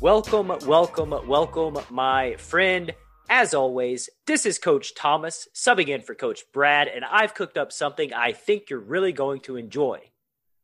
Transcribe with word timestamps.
Welcome, 0.00 0.50
welcome, 0.66 1.14
welcome, 1.26 1.76
my 1.90 2.36
friend. 2.36 2.94
As 3.28 3.52
always, 3.52 4.08
this 4.26 4.46
is 4.46 4.58
Coach 4.58 4.94
Thomas 4.94 5.46
subbing 5.54 5.88
in 5.88 6.00
for 6.00 6.14
Coach 6.14 6.40
Brad, 6.54 6.88
and 6.88 7.04
I've 7.04 7.34
cooked 7.34 7.58
up 7.58 7.70
something 7.70 8.14
I 8.14 8.32
think 8.32 8.70
you're 8.70 8.80
really 8.80 9.12
going 9.12 9.40
to 9.42 9.56
enjoy. 9.56 10.00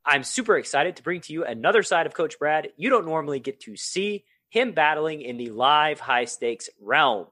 I'm 0.03 0.23
super 0.23 0.57
excited 0.57 0.95
to 0.95 1.03
bring 1.03 1.21
to 1.21 1.33
you 1.33 1.45
another 1.45 1.83
side 1.83 2.07
of 2.07 2.15
Coach 2.15 2.39
Brad 2.39 2.69
you 2.77 2.89
don't 2.89 3.05
normally 3.05 3.39
get 3.39 3.59
to 3.61 3.75
see 3.75 4.25
him 4.49 4.71
battling 4.71 5.21
in 5.21 5.37
the 5.37 5.51
live 5.51 5.99
high 5.99 6.25
stakes 6.25 6.71
realm. 6.81 7.27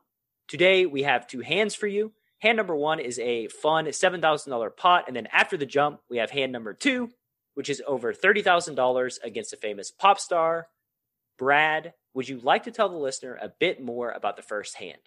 Today, 0.47 0.85
we 0.85 1.01
have 1.01 1.25
two 1.25 1.39
hands 1.39 1.73
for 1.73 1.87
you. 1.87 2.11
Hand 2.37 2.57
number 2.57 2.75
one 2.75 2.99
is 2.99 3.17
a 3.17 3.47
fun 3.47 3.85
$7,000 3.85 4.77
pot, 4.77 5.05
and 5.07 5.15
then 5.15 5.27
after 5.31 5.57
the 5.57 5.65
jump, 5.65 6.01
we 6.07 6.17
have 6.17 6.29
hand 6.29 6.51
number 6.51 6.75
two, 6.75 7.09
which 7.55 7.67
is 7.67 7.81
over 7.87 8.13
$30,000 8.13 9.17
against 9.23 9.53
a 9.53 9.57
famous 9.57 9.89
pop 9.89 10.19
star 10.19 10.67
Brad, 11.37 11.93
would 12.13 12.29
you 12.29 12.39
like 12.39 12.63
to 12.63 12.71
tell 12.71 12.89
the 12.89 12.97
listener 12.97 13.37
a 13.41 13.49
bit 13.49 13.81
more 13.81 14.11
about 14.11 14.37
the 14.37 14.41
first 14.41 14.75
hand? 14.75 14.99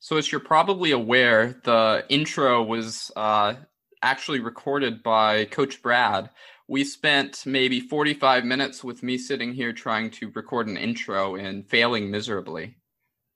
So, 0.00 0.16
as 0.16 0.30
you're 0.30 0.40
probably 0.40 0.90
aware, 0.90 1.60
the 1.64 2.04
intro 2.08 2.62
was 2.62 3.10
uh, 3.16 3.54
actually 4.02 4.40
recorded 4.40 5.02
by 5.02 5.46
Coach 5.46 5.80
Brad. 5.80 6.30
We 6.68 6.84
spent 6.84 7.44
maybe 7.46 7.80
45 7.80 8.44
minutes 8.44 8.84
with 8.84 9.02
me 9.02 9.16
sitting 9.16 9.54
here 9.54 9.72
trying 9.72 10.10
to 10.12 10.30
record 10.34 10.66
an 10.66 10.76
intro 10.76 11.36
and 11.36 11.66
failing 11.66 12.10
miserably. 12.10 12.76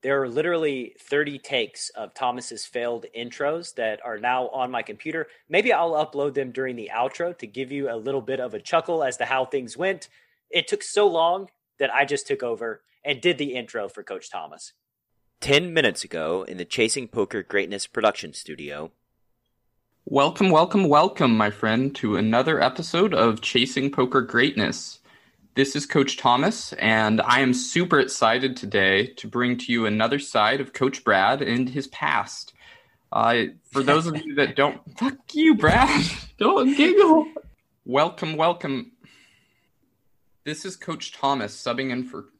There 0.02 0.22
are 0.22 0.28
literally 0.28 0.94
30 1.00 1.38
takes 1.40 1.90
of 1.90 2.14
Thomas's 2.14 2.64
failed 2.64 3.06
intros 3.16 3.74
that 3.74 4.00
are 4.04 4.18
now 4.18 4.48
on 4.48 4.70
my 4.70 4.82
computer. 4.82 5.26
Maybe 5.48 5.72
I'll 5.72 5.92
upload 5.92 6.34
them 6.34 6.52
during 6.52 6.76
the 6.76 6.90
outro 6.94 7.36
to 7.38 7.46
give 7.46 7.72
you 7.72 7.90
a 7.90 7.96
little 7.96 8.20
bit 8.20 8.40
of 8.40 8.54
a 8.54 8.60
chuckle 8.60 9.02
as 9.02 9.16
to 9.16 9.24
how 9.24 9.44
things 9.44 9.76
went. 9.76 10.08
It 10.50 10.68
took 10.68 10.82
so 10.82 11.08
long 11.08 11.48
that 11.78 11.94
I 11.94 12.04
just 12.04 12.26
took 12.26 12.42
over 12.42 12.82
and 13.04 13.20
did 13.20 13.38
the 13.38 13.54
intro 13.54 13.88
for 13.88 14.02
Coach 14.02 14.30
Thomas. 14.30 14.72
10 15.40 15.72
minutes 15.72 16.04
ago 16.04 16.42
in 16.42 16.56
the 16.56 16.64
Chasing 16.64 17.06
Poker 17.08 17.42
Greatness 17.42 17.86
production 17.86 18.32
studio. 18.32 18.90
Welcome, 20.04 20.50
welcome, 20.50 20.88
welcome, 20.88 21.36
my 21.36 21.50
friend, 21.50 21.94
to 21.96 22.16
another 22.16 22.60
episode 22.60 23.14
of 23.14 23.40
Chasing 23.40 23.90
Poker 23.90 24.22
Greatness. 24.22 24.98
This 25.54 25.76
is 25.76 25.86
Coach 25.86 26.16
Thomas, 26.16 26.72
and 26.74 27.20
I 27.20 27.40
am 27.40 27.52
super 27.52 28.00
excited 28.00 28.56
today 28.56 29.08
to 29.14 29.28
bring 29.28 29.58
to 29.58 29.72
you 29.72 29.86
another 29.86 30.18
side 30.18 30.60
of 30.60 30.72
Coach 30.72 31.04
Brad 31.04 31.42
and 31.42 31.68
his 31.68 31.88
past. 31.88 32.52
Uh, 33.12 33.44
for 33.70 33.82
those 33.82 34.06
of 34.06 34.16
you 34.24 34.34
that 34.36 34.56
don't, 34.56 34.80
fuck 34.98 35.16
you, 35.32 35.54
Brad, 35.54 36.06
don't 36.38 36.76
giggle. 36.76 37.26
Welcome, 37.84 38.36
welcome, 38.36 38.92
this 40.48 40.64
is 40.64 40.76
Coach 40.76 41.12
Thomas 41.12 41.54
subbing 41.54 41.90
in 41.90 42.04
for. 42.04 42.30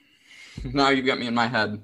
now 0.64 0.90
you've 0.90 1.04
got 1.04 1.18
me 1.18 1.26
in 1.26 1.34
my 1.34 1.48
head. 1.48 1.82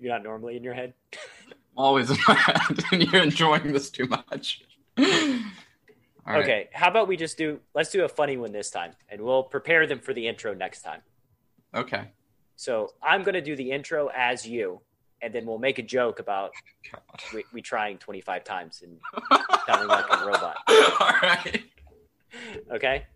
You're 0.00 0.12
not 0.12 0.24
normally 0.24 0.56
in 0.56 0.64
your 0.64 0.74
head. 0.74 0.94
Always 1.76 2.10
in 2.10 2.16
my 2.26 2.34
head, 2.34 2.84
and 2.92 3.02
you're 3.02 3.22
enjoying 3.22 3.72
this 3.72 3.90
too 3.90 4.06
much. 4.06 4.62
okay, 4.98 5.40
right. 6.26 6.68
how 6.72 6.88
about 6.88 7.06
we 7.06 7.16
just 7.16 7.38
do? 7.38 7.60
Let's 7.74 7.90
do 7.90 8.04
a 8.04 8.08
funny 8.08 8.36
one 8.36 8.52
this 8.52 8.70
time, 8.70 8.92
and 9.08 9.20
we'll 9.22 9.44
prepare 9.44 9.86
them 9.86 10.00
for 10.00 10.12
the 10.12 10.26
intro 10.26 10.52
next 10.52 10.82
time. 10.82 11.00
Okay. 11.74 12.10
So 12.56 12.90
I'm 13.02 13.22
going 13.22 13.34
to 13.34 13.40
do 13.40 13.56
the 13.56 13.70
intro 13.70 14.10
as 14.14 14.46
you, 14.46 14.82
and 15.22 15.32
then 15.32 15.46
we'll 15.46 15.58
make 15.58 15.78
a 15.78 15.82
joke 15.82 16.18
about 16.18 16.50
we, 17.32 17.44
we, 17.54 17.62
trying 17.62 17.96
25 17.98 18.44
times 18.44 18.82
and 18.82 18.98
sounding 19.66 19.88
like 19.88 20.04
a 20.10 20.26
robot. 20.26 20.56
All 20.68 21.12
right. 21.22 21.62
Okay. 22.70 23.06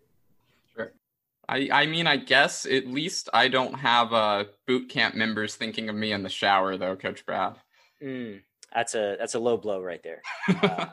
I, 1.49 1.69
I 1.71 1.85
mean, 1.85 2.07
I 2.07 2.17
guess 2.17 2.65
at 2.65 2.87
least 2.87 3.29
I 3.33 3.47
don't 3.47 3.75
have 3.75 4.11
uh, 4.11 4.45
boot 4.65 4.89
camp 4.89 5.15
members 5.15 5.55
thinking 5.55 5.87
of 5.87 5.95
me 5.95 6.11
in 6.11 6.23
the 6.23 6.29
shower, 6.29 6.75
though, 6.75 6.95
Coach 6.95 7.25
Brad. 7.25 7.55
Mm, 8.03 8.41
that's 8.73 8.95
a 8.95 9.15
that's 9.17 9.35
a 9.35 9.39
low 9.39 9.57
blow 9.57 9.81
right 9.81 10.03
there. 10.03 10.21
Uh, 10.61 10.87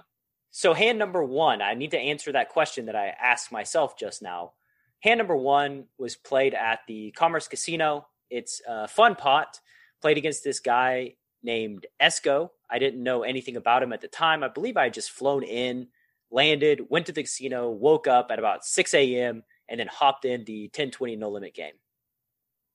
so, 0.56 0.72
hand 0.72 1.00
number 1.00 1.24
one, 1.24 1.60
I 1.60 1.74
need 1.74 1.90
to 1.90 1.98
answer 1.98 2.30
that 2.30 2.48
question 2.48 2.86
that 2.86 2.94
I 2.94 3.08
asked 3.08 3.50
myself 3.50 3.98
just 3.98 4.22
now. 4.22 4.52
Hand 5.00 5.18
number 5.18 5.36
one 5.36 5.86
was 5.98 6.14
played 6.14 6.54
at 6.54 6.78
the 6.86 7.10
Commerce 7.10 7.48
Casino. 7.48 8.06
It's 8.30 8.62
a 8.68 8.86
fun 8.86 9.16
pot. 9.16 9.58
Played 10.00 10.16
against 10.16 10.44
this 10.44 10.60
guy 10.60 11.14
named 11.42 11.86
Esco. 12.00 12.50
I 12.70 12.78
didn't 12.78 13.02
know 13.02 13.24
anything 13.24 13.56
about 13.56 13.82
him 13.82 13.92
at 13.92 14.00
the 14.00 14.06
time. 14.06 14.44
I 14.44 14.48
believe 14.48 14.76
I 14.76 14.84
had 14.84 14.94
just 14.94 15.10
flown 15.10 15.42
in, 15.42 15.88
landed, 16.30 16.82
went 16.88 17.06
to 17.06 17.12
the 17.12 17.24
casino, 17.24 17.70
woke 17.70 18.06
up 18.06 18.28
at 18.30 18.38
about 18.38 18.64
6 18.64 18.94
a.m 18.94 19.42
and 19.68 19.80
then 19.80 19.86
hopped 19.86 20.24
in 20.24 20.44
the 20.44 20.64
1020 20.64 21.16
no 21.16 21.30
limit 21.30 21.54
game. 21.54 21.74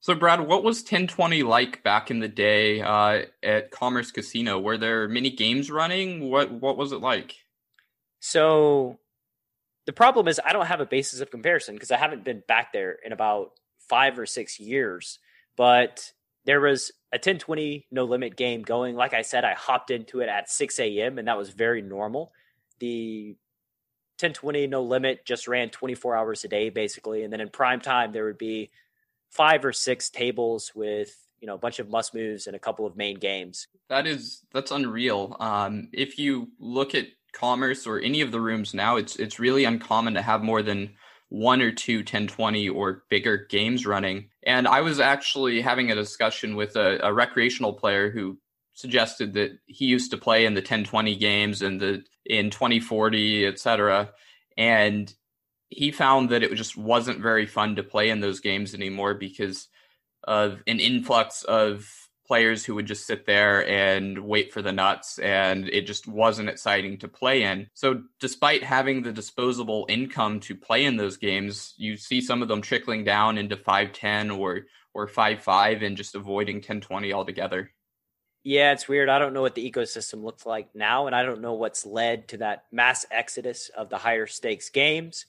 So, 0.01 0.15
Brad, 0.15 0.39
what 0.39 0.63
was 0.63 0.79
1020 0.79 1.43
like 1.43 1.83
back 1.83 2.09
in 2.09 2.19
the 2.19 2.29
day 2.29 2.81
uh, 2.81 3.23
at 3.43 3.69
Commerce 3.71 4.11
Casino? 4.11 4.57
Were 4.57 4.77
there 4.77 5.09
many 5.09 5.29
games 5.29 5.69
running? 5.69 6.29
What 6.29 6.51
What 6.51 6.77
was 6.77 6.93
it 6.93 7.01
like? 7.01 7.35
So, 8.21 8.97
the 9.85 9.93
problem 9.93 10.27
is 10.27 10.39
I 10.43 10.53
don't 10.53 10.67
have 10.67 10.81
a 10.81 10.85
basis 10.85 11.19
of 11.19 11.31
comparison 11.31 11.75
because 11.75 11.91
I 11.91 11.97
haven't 11.97 12.23
been 12.23 12.43
back 12.47 12.71
there 12.71 12.97
in 13.03 13.11
about 13.11 13.51
five 13.89 14.17
or 14.17 14.25
six 14.25 14.59
years. 14.59 15.19
But 15.57 16.13
there 16.45 16.61
was 16.61 16.91
a 17.11 17.17
1020 17.17 17.87
no 17.91 18.05
limit 18.05 18.37
game 18.37 18.61
going. 18.61 18.95
Like 18.95 19.13
I 19.13 19.23
said, 19.23 19.43
I 19.43 19.53
hopped 19.53 19.91
into 19.91 20.21
it 20.21 20.29
at 20.29 20.49
6 20.49 20.79
a.m. 20.79 21.17
and 21.17 21.27
that 21.27 21.37
was 21.37 21.49
very 21.49 21.81
normal. 21.81 22.31
The 22.79 23.35
1020 24.19 24.67
no 24.67 24.83
limit 24.83 25.25
just 25.25 25.47
ran 25.47 25.69
24 25.69 26.15
hours 26.15 26.43
a 26.43 26.49
day 26.49 26.69
basically. 26.69 27.23
And 27.23 27.31
then 27.31 27.39
in 27.39 27.49
prime 27.49 27.79
time 27.79 28.11
there 28.11 28.25
would 28.25 28.37
be 28.37 28.69
five 29.29 29.63
or 29.63 29.71
six 29.71 30.09
tables 30.09 30.73
with 30.75 31.15
you 31.39 31.47
know 31.47 31.55
a 31.55 31.57
bunch 31.57 31.79
of 31.79 31.89
must 31.89 32.13
moves 32.13 32.45
and 32.45 32.55
a 32.55 32.59
couple 32.59 32.85
of 32.85 32.97
main 32.97 33.17
games. 33.17 33.67
That 33.87 34.07
is 34.07 34.43
that's 34.53 34.71
unreal. 34.71 35.37
Um, 35.39 35.87
if 35.93 36.19
you 36.19 36.49
look 36.59 36.95
at 36.95 37.07
commerce 37.31 37.87
or 37.87 37.99
any 37.99 38.21
of 38.21 38.31
the 38.31 38.41
rooms 38.41 38.73
now 38.73 38.97
it's 38.97 39.15
it's 39.15 39.39
really 39.39 39.63
uncommon 39.63 40.15
to 40.15 40.21
have 40.21 40.41
more 40.41 40.63
than 40.63 40.89
one 41.29 41.61
or 41.61 41.71
two 41.71 41.99
1020 41.99 42.67
or 42.69 43.03
bigger 43.09 43.45
games 43.49 43.85
running. 43.85 44.29
And 44.43 44.67
i 44.67 44.81
was 44.81 44.99
actually 44.99 45.61
having 45.61 45.91
a 45.91 45.95
discussion 45.95 46.55
with 46.55 46.75
a, 46.75 46.99
a 47.03 47.13
recreational 47.13 47.73
player 47.73 48.09
who 48.09 48.37
suggested 48.79 49.33
that 49.33 49.59
he 49.65 49.85
used 49.85 50.11
to 50.11 50.17
play 50.17 50.45
in 50.45 50.53
the 50.53 50.61
1020 50.61 51.15
games 51.17 51.61
and 51.61 51.81
the 51.81 52.03
in 52.25 52.49
2040, 52.49 53.45
et 53.45 53.59
cetera. 53.59 54.11
And 54.57 55.13
he 55.69 55.91
found 55.91 56.29
that 56.29 56.43
it 56.43 56.53
just 56.55 56.77
wasn't 56.77 57.21
very 57.21 57.45
fun 57.45 57.75
to 57.75 57.83
play 57.83 58.09
in 58.09 58.21
those 58.21 58.39
games 58.39 58.73
anymore 58.73 59.13
because 59.13 59.67
of 60.23 60.61
an 60.65 60.79
influx 60.79 61.43
of 61.43 61.89
players 62.25 62.63
who 62.63 62.75
would 62.75 62.85
just 62.85 63.07
sit 63.07 63.25
there 63.25 63.67
and 63.67 64.19
wait 64.19 64.53
for 64.53 64.61
the 64.61 64.71
nuts 64.71 65.17
and 65.19 65.67
it 65.67 65.87
just 65.87 66.07
wasn't 66.07 66.47
exciting 66.47 66.97
to 66.99 67.07
play 67.07 67.43
in. 67.43 67.67
So 67.73 68.03
despite 68.19 68.63
having 68.63 69.01
the 69.01 69.11
disposable 69.11 69.87
income 69.89 70.39
to 70.41 70.55
play 70.55 70.85
in 70.85 70.95
those 70.95 71.17
games, 71.17 71.73
you 71.77 71.97
see 71.97 72.21
some 72.21 72.41
of 72.41 72.47
them 72.47 72.61
trickling 72.61 73.03
down 73.03 73.37
into 73.37 73.57
510 73.57 74.29
or 74.31 74.61
or 74.93 75.07
5-5 75.07 75.83
and 75.85 75.97
just 75.97 76.15
avoiding 76.15 76.57
1020 76.57 77.13
altogether. 77.13 77.71
Yeah, 78.43 78.71
it's 78.71 78.87
weird. 78.87 79.09
I 79.09 79.19
don't 79.19 79.33
know 79.33 79.41
what 79.41 79.55
the 79.55 79.69
ecosystem 79.69 80.23
looks 80.23 80.45
like 80.45 80.73
now, 80.73 81.07
and 81.07 81.15
I 81.15 81.23
don't 81.23 81.41
know 81.41 81.53
what's 81.53 81.85
led 81.85 82.29
to 82.29 82.37
that 82.37 82.65
mass 82.71 83.05
exodus 83.11 83.69
of 83.69 83.89
the 83.89 83.97
higher 83.97 84.27
stakes 84.27 84.69
games. 84.69 85.25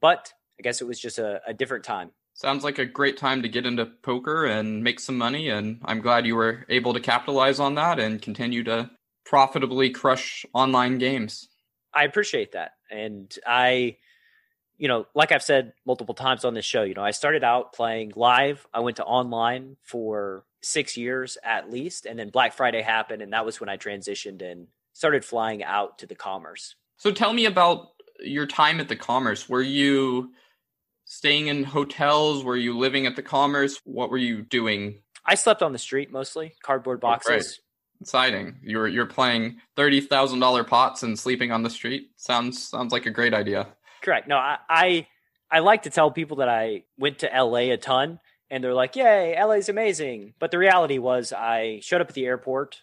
But 0.00 0.32
I 0.58 0.62
guess 0.62 0.80
it 0.80 0.86
was 0.86 1.00
just 1.00 1.18
a, 1.18 1.40
a 1.46 1.54
different 1.54 1.84
time. 1.84 2.10
Sounds 2.34 2.64
like 2.64 2.78
a 2.78 2.86
great 2.86 3.18
time 3.18 3.42
to 3.42 3.48
get 3.48 3.66
into 3.66 3.84
poker 3.84 4.46
and 4.46 4.82
make 4.82 5.00
some 5.00 5.18
money, 5.18 5.48
and 5.48 5.80
I'm 5.84 6.00
glad 6.00 6.26
you 6.26 6.36
were 6.36 6.64
able 6.68 6.94
to 6.94 7.00
capitalize 7.00 7.60
on 7.60 7.74
that 7.74 7.98
and 7.98 8.22
continue 8.22 8.64
to 8.64 8.90
profitably 9.24 9.90
crush 9.90 10.46
online 10.54 10.98
games. 10.98 11.48
I 11.94 12.04
appreciate 12.04 12.52
that. 12.52 12.72
And 12.90 13.32
I, 13.46 13.96
you 14.78 14.88
know, 14.88 15.06
like 15.14 15.32
I've 15.32 15.42
said 15.42 15.74
multiple 15.84 16.14
times 16.14 16.44
on 16.44 16.54
this 16.54 16.64
show, 16.64 16.82
you 16.82 16.94
know, 16.94 17.04
I 17.04 17.10
started 17.10 17.44
out 17.44 17.72
playing 17.74 18.12
live. 18.16 18.66
I 18.72 18.80
went 18.80 18.96
to 18.96 19.04
online 19.04 19.76
for 19.82 20.44
six 20.62 20.96
years 20.96 21.36
at 21.42 21.70
least. 21.70 22.06
And 22.06 22.18
then 22.18 22.30
Black 22.30 22.54
Friday 22.54 22.82
happened, 22.82 23.22
and 23.22 23.32
that 23.32 23.44
was 23.44 23.60
when 23.60 23.68
I 23.68 23.76
transitioned 23.76 24.42
and 24.42 24.68
started 24.92 25.24
flying 25.24 25.62
out 25.62 25.98
to 25.98 26.06
the 26.06 26.14
commerce. 26.14 26.76
So 26.96 27.10
tell 27.10 27.32
me 27.32 27.46
about 27.46 27.88
your 28.20 28.46
time 28.46 28.80
at 28.80 28.88
the 28.88 28.96
commerce. 28.96 29.48
Were 29.48 29.62
you 29.62 30.32
staying 31.04 31.48
in 31.48 31.64
hotels? 31.64 32.44
Were 32.44 32.56
you 32.56 32.78
living 32.78 33.06
at 33.06 33.16
the 33.16 33.22
commerce? 33.22 33.80
What 33.84 34.10
were 34.10 34.18
you 34.18 34.42
doing? 34.42 35.00
I 35.24 35.34
slept 35.34 35.62
on 35.62 35.72
the 35.72 35.78
street 35.78 36.10
mostly, 36.10 36.54
cardboard 36.62 36.98
oh, 36.98 37.08
boxes. 37.08 37.60
Exciting. 38.00 38.58
You're 38.62 38.88
you're 38.88 39.06
playing 39.06 39.58
thirty 39.76 40.00
thousand 40.00 40.40
dollar 40.40 40.64
pots 40.64 41.04
and 41.04 41.16
sleeping 41.16 41.52
on 41.52 41.62
the 41.62 41.70
street. 41.70 42.10
Sounds 42.16 42.66
sounds 42.68 42.92
like 42.92 43.06
a 43.06 43.10
great 43.10 43.32
idea. 43.32 43.68
Correct. 44.02 44.26
No, 44.26 44.36
I, 44.36 44.58
I 44.68 45.06
I 45.50 45.60
like 45.60 45.82
to 45.82 45.90
tell 45.90 46.10
people 46.10 46.38
that 46.38 46.48
I 46.48 46.82
went 46.98 47.20
to 47.20 47.30
LA 47.32 47.70
a 47.70 47.76
ton 47.76 48.18
and 48.52 48.62
they're 48.62 48.74
like, 48.74 48.96
Yay, 48.96 49.34
LA's 49.42 49.70
amazing. 49.70 50.34
But 50.38 50.50
the 50.50 50.58
reality 50.58 50.98
was 50.98 51.32
I 51.32 51.80
showed 51.82 52.02
up 52.02 52.10
at 52.10 52.14
the 52.14 52.26
airport, 52.26 52.82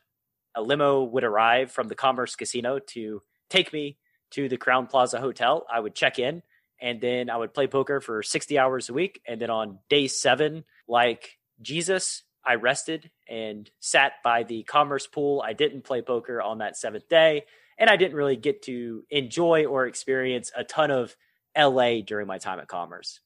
a 0.56 0.64
limo 0.64 1.04
would 1.04 1.24
arrive 1.24 1.72
from 1.72 1.88
the 1.88 1.96
Commerce 1.96 2.36
Casino 2.36 2.80
to 2.80 3.22
take 3.52 3.72
me 3.72 3.98
to 4.32 4.50
the 4.50 4.58
Crowne 4.58 4.90
Plaza 4.90 5.20
Hotel. 5.20 5.68
I 5.72 5.80
would 5.80 5.94
check 5.94 6.18
in 6.18 6.42
and 6.82 7.00
then 7.00 7.30
I 7.30 7.38
would 7.38 7.54
play 7.54 7.68
poker 7.68 8.02
for 8.02 8.24
60 8.24 8.58
hours 8.58 8.90
a 8.90 8.94
week. 8.94 9.22
And 9.28 9.40
then 9.40 9.52
on 9.52 9.78
day 9.90 10.08
seven, 10.08 10.64
like 10.88 11.38
Jesus, 11.62 12.24
I 12.44 12.56
rested 12.56 13.12
and 13.28 13.70
sat 13.80 14.14
by 14.24 14.42
the 14.42 14.64
commerce 14.64 15.06
pool. 15.06 15.44
I 15.46 15.54
didn't 15.54 15.84
play 15.84 16.02
poker 16.02 16.42
on 16.42 16.60
that 16.60 16.78
seventh 16.78 17.08
day, 17.10 17.44
and 17.78 17.92
I 17.92 17.96
didn't 17.96 18.16
really 18.16 18.38
get 18.38 18.64
to 18.64 19.04
enjoy 19.12 19.66
or 19.66 19.86
experience 19.86 20.52
a 20.56 20.64
ton 20.64 20.90
of 20.90 21.16
LA 21.56 22.02
during 22.02 22.26
my 22.26 22.40
time 22.40 22.60
at 22.60 22.68
commerce. 22.68 23.20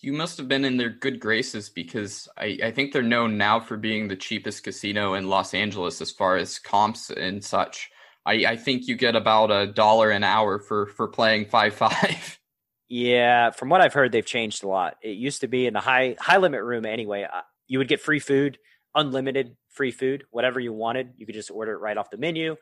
You 0.00 0.12
must 0.12 0.38
have 0.38 0.48
been 0.48 0.64
in 0.64 0.76
their 0.76 0.90
good 0.90 1.18
graces 1.18 1.68
because 1.68 2.28
I, 2.36 2.58
I 2.62 2.70
think 2.70 2.92
they're 2.92 3.02
known 3.02 3.36
now 3.36 3.58
for 3.58 3.76
being 3.76 4.06
the 4.06 4.16
cheapest 4.16 4.62
casino 4.62 5.14
in 5.14 5.28
Los 5.28 5.54
Angeles 5.54 6.00
as 6.00 6.12
far 6.12 6.36
as 6.36 6.58
comps 6.58 7.10
and 7.10 7.44
such. 7.44 7.90
I, 8.24 8.44
I 8.46 8.56
think 8.56 8.86
you 8.86 8.96
get 8.96 9.16
about 9.16 9.50
a 9.50 9.66
dollar 9.66 10.10
an 10.10 10.22
hour 10.22 10.58
for 10.60 10.86
for 10.86 11.08
playing 11.08 11.46
five 11.46 11.74
five. 11.74 12.38
Yeah, 12.90 13.50
from 13.50 13.68
what 13.68 13.82
I've 13.82 13.92
heard, 13.92 14.12
they've 14.12 14.24
changed 14.24 14.64
a 14.64 14.66
lot. 14.66 14.96
It 15.02 15.18
used 15.18 15.42
to 15.42 15.46
be 15.46 15.66
in 15.66 15.74
the 15.74 15.80
high 15.80 16.16
high 16.18 16.38
limit 16.38 16.62
room 16.62 16.86
anyway 16.86 17.24
uh, 17.30 17.42
you 17.68 17.78
would 17.78 17.88
get 17.88 18.00
free 18.00 18.18
food, 18.18 18.58
unlimited 18.94 19.56
free 19.68 19.92
food, 19.92 20.24
whatever 20.30 20.58
you 20.58 20.72
wanted. 20.72 21.12
You 21.16 21.26
could 21.26 21.34
just 21.34 21.50
order 21.50 21.72
it 21.72 21.80
right 21.80 21.96
off 21.96 22.10
the 22.10 22.16
menu. 22.16 22.56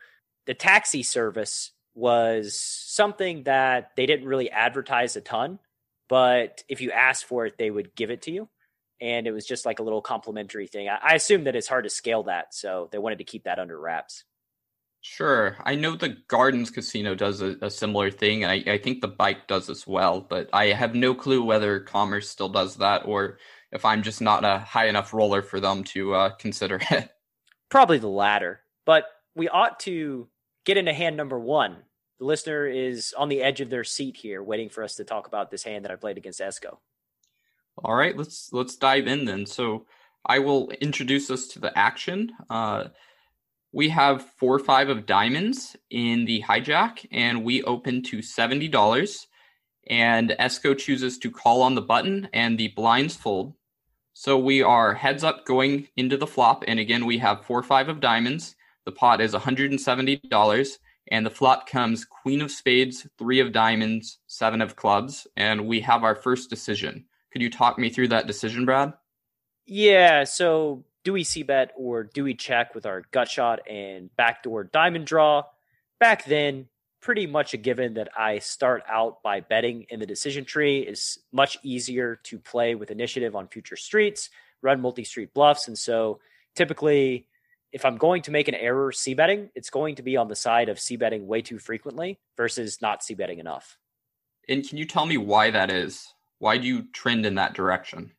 The 0.46 0.54
taxi 0.54 1.02
service 1.02 1.70
was 1.94 2.60
something 2.60 3.44
that 3.44 3.92
they 3.96 4.04
didn't 4.04 4.26
really 4.26 4.50
advertise 4.50 5.16
a 5.16 5.20
ton, 5.20 5.58
but 6.08 6.62
if 6.68 6.80
you 6.80 6.90
asked 6.90 7.24
for 7.24 7.46
it, 7.46 7.58
they 7.58 7.70
would 7.70 7.94
give 7.94 8.10
it 8.10 8.22
to 8.22 8.30
you. 8.30 8.48
And 9.00 9.26
it 9.26 9.32
was 9.32 9.46
just 9.46 9.66
like 9.66 9.78
a 9.78 9.82
little 9.82 10.00
complimentary 10.00 10.66
thing. 10.66 10.88
I, 10.88 10.98
I 11.02 11.14
assume 11.14 11.44
that 11.44 11.56
it's 11.56 11.68
hard 11.68 11.84
to 11.84 11.90
scale 11.90 12.24
that, 12.24 12.54
so 12.54 12.88
they 12.92 12.98
wanted 12.98 13.18
to 13.18 13.24
keep 13.24 13.44
that 13.44 13.58
under 13.58 13.78
wraps. 13.78 14.24
Sure. 15.08 15.56
I 15.64 15.76
know 15.76 15.94
the 15.94 16.16
Gardens 16.26 16.70
Casino 16.70 17.14
does 17.14 17.40
a, 17.40 17.56
a 17.62 17.70
similar 17.70 18.10
thing, 18.10 18.42
and 18.42 18.50
I, 18.50 18.72
I, 18.72 18.78
think 18.78 19.00
the 19.00 19.08
bike 19.08 19.46
does 19.46 19.70
as 19.70 19.86
well, 19.86 20.20
but 20.20 20.50
I 20.52 20.66
have 20.72 20.96
no 20.96 21.14
clue 21.14 21.44
whether 21.44 21.78
Commerce 21.78 22.28
still 22.28 22.48
does 22.48 22.76
that 22.76 23.06
or 23.06 23.38
if 23.70 23.84
I'm 23.84 24.02
just 24.02 24.20
not 24.20 24.44
a 24.44 24.58
high 24.58 24.88
enough 24.88 25.14
roller 25.14 25.42
for 25.42 25.60
them 25.60 25.84
to 25.84 26.14
uh, 26.14 26.30
consider 26.30 26.80
it. 26.90 27.08
Probably 27.68 27.98
the 27.98 28.08
latter, 28.08 28.62
but 28.84 29.04
we 29.36 29.48
ought 29.48 29.78
to 29.80 30.28
get 30.64 30.76
into 30.76 30.92
hand 30.92 31.16
number 31.16 31.38
one. 31.38 31.76
The 32.18 32.24
listener 32.24 32.66
is 32.66 33.14
on 33.16 33.28
the 33.28 33.42
edge 33.42 33.60
of 33.60 33.70
their 33.70 33.84
seat 33.84 34.16
here, 34.16 34.42
waiting 34.42 34.68
for 34.68 34.82
us 34.82 34.94
to 34.96 35.04
talk 35.04 35.26
about 35.26 35.50
this 35.50 35.64
hand 35.64 35.84
that 35.84 35.92
I 35.92 35.96
played 35.96 36.16
against 36.16 36.40
Esco. 36.40 36.78
All 37.84 37.94
right, 37.94 38.16
let's 38.16 38.52
let's 38.52 38.76
dive 38.76 39.06
in 39.06 39.26
then. 39.26 39.44
So 39.44 39.86
I 40.24 40.38
will 40.38 40.70
introduce 40.80 41.30
us 41.30 41.46
to 41.48 41.58
the 41.58 41.76
action. 41.78 42.32
Uh, 42.48 42.84
we 43.72 43.90
have 43.90 44.24
four 44.38 44.58
five 44.58 44.88
of 44.88 45.04
diamonds 45.04 45.76
in 45.90 46.24
the 46.24 46.42
hijack, 46.42 47.06
and 47.10 47.44
we 47.44 47.62
open 47.62 48.02
to 48.04 48.22
seventy 48.22 48.68
dollars. 48.68 49.26
And 49.88 50.30
Esco 50.40 50.76
chooses 50.76 51.18
to 51.18 51.30
call 51.30 51.62
on 51.62 51.74
the 51.74 51.82
button, 51.82 52.28
and 52.32 52.58
the 52.58 52.68
blinds 52.68 53.14
fold. 53.14 53.54
So 54.14 54.38
we 54.38 54.62
are 54.62 54.94
heads 54.94 55.22
up 55.22 55.44
going 55.44 55.88
into 55.94 56.16
the 56.16 56.26
flop. 56.26 56.64
And 56.66 56.80
again, 56.80 57.04
we 57.04 57.18
have 57.18 57.44
four, 57.44 57.62
five 57.62 57.90
of 57.90 58.00
diamonds. 58.00 58.56
The 58.86 58.92
pot 58.92 59.20
is 59.20 59.34
$170. 59.34 59.68
And 59.70 60.78
the 61.10 61.30
flop 61.30 61.68
comes 61.68 62.04
queen 62.04 62.40
of 62.40 62.50
spades, 62.50 63.06
three 63.18 63.40
of 63.40 63.52
diamonds, 63.52 64.18
seven 64.26 64.60
of 64.60 64.76
clubs. 64.76 65.26
And 65.36 65.66
we 65.66 65.80
have 65.80 66.04
our 66.04 66.14
first 66.14 66.50
decision. 66.50 67.04
Could 67.32 67.42
you 67.42 67.50
talk 67.50 67.78
me 67.78 67.90
through 67.90 68.08
that 68.08 68.26
decision, 68.26 68.64
Brad? 68.64 68.94
Yeah. 69.66 70.24
So 70.24 70.84
do 71.04 71.12
we 71.12 71.22
c 71.22 71.42
bet 71.42 71.72
or 71.76 72.02
do 72.02 72.24
we 72.24 72.34
check 72.34 72.74
with 72.74 72.86
our 72.86 73.02
gut 73.12 73.28
shot 73.28 73.68
and 73.68 74.14
backdoor 74.16 74.64
diamond 74.64 75.06
draw? 75.06 75.44
Back 76.00 76.24
then, 76.24 76.66
pretty 77.00 77.26
much 77.26 77.54
a 77.54 77.56
given 77.56 77.94
that 77.94 78.08
I 78.18 78.40
start 78.40 78.82
out 78.88 79.22
by 79.22 79.40
betting 79.40 79.86
in 79.90 80.00
the 80.00 80.06
decision 80.06 80.44
tree 80.44 80.80
is 80.80 81.20
much 81.30 81.56
easier 81.62 82.16
to 82.24 82.38
play 82.38 82.74
with 82.74 82.90
initiative 82.90 83.36
on 83.36 83.46
future 83.46 83.76
streets, 83.76 84.30
run 84.62 84.80
multi 84.80 85.04
street 85.04 85.32
bluffs. 85.32 85.68
And 85.68 85.78
so 85.78 86.18
typically, 86.56 87.28
if 87.72 87.84
I'm 87.84 87.96
going 87.96 88.22
to 88.22 88.30
make 88.30 88.48
an 88.48 88.54
error 88.54 88.92
c 88.92 89.14
betting, 89.14 89.50
it's 89.54 89.70
going 89.70 89.96
to 89.96 90.02
be 90.02 90.16
on 90.16 90.28
the 90.28 90.36
side 90.36 90.68
of 90.68 90.80
c 90.80 90.96
betting 90.96 91.26
way 91.26 91.42
too 91.42 91.58
frequently 91.58 92.18
versus 92.36 92.80
not 92.80 93.02
c 93.02 93.14
betting 93.14 93.38
enough. 93.38 93.78
And 94.48 94.66
can 94.66 94.78
you 94.78 94.84
tell 94.84 95.06
me 95.06 95.16
why 95.16 95.50
that 95.50 95.70
is? 95.70 96.06
Why 96.38 96.58
do 96.58 96.66
you 96.66 96.84
trend 96.92 97.26
in 97.26 97.34
that 97.36 97.54
direction? 97.54 98.12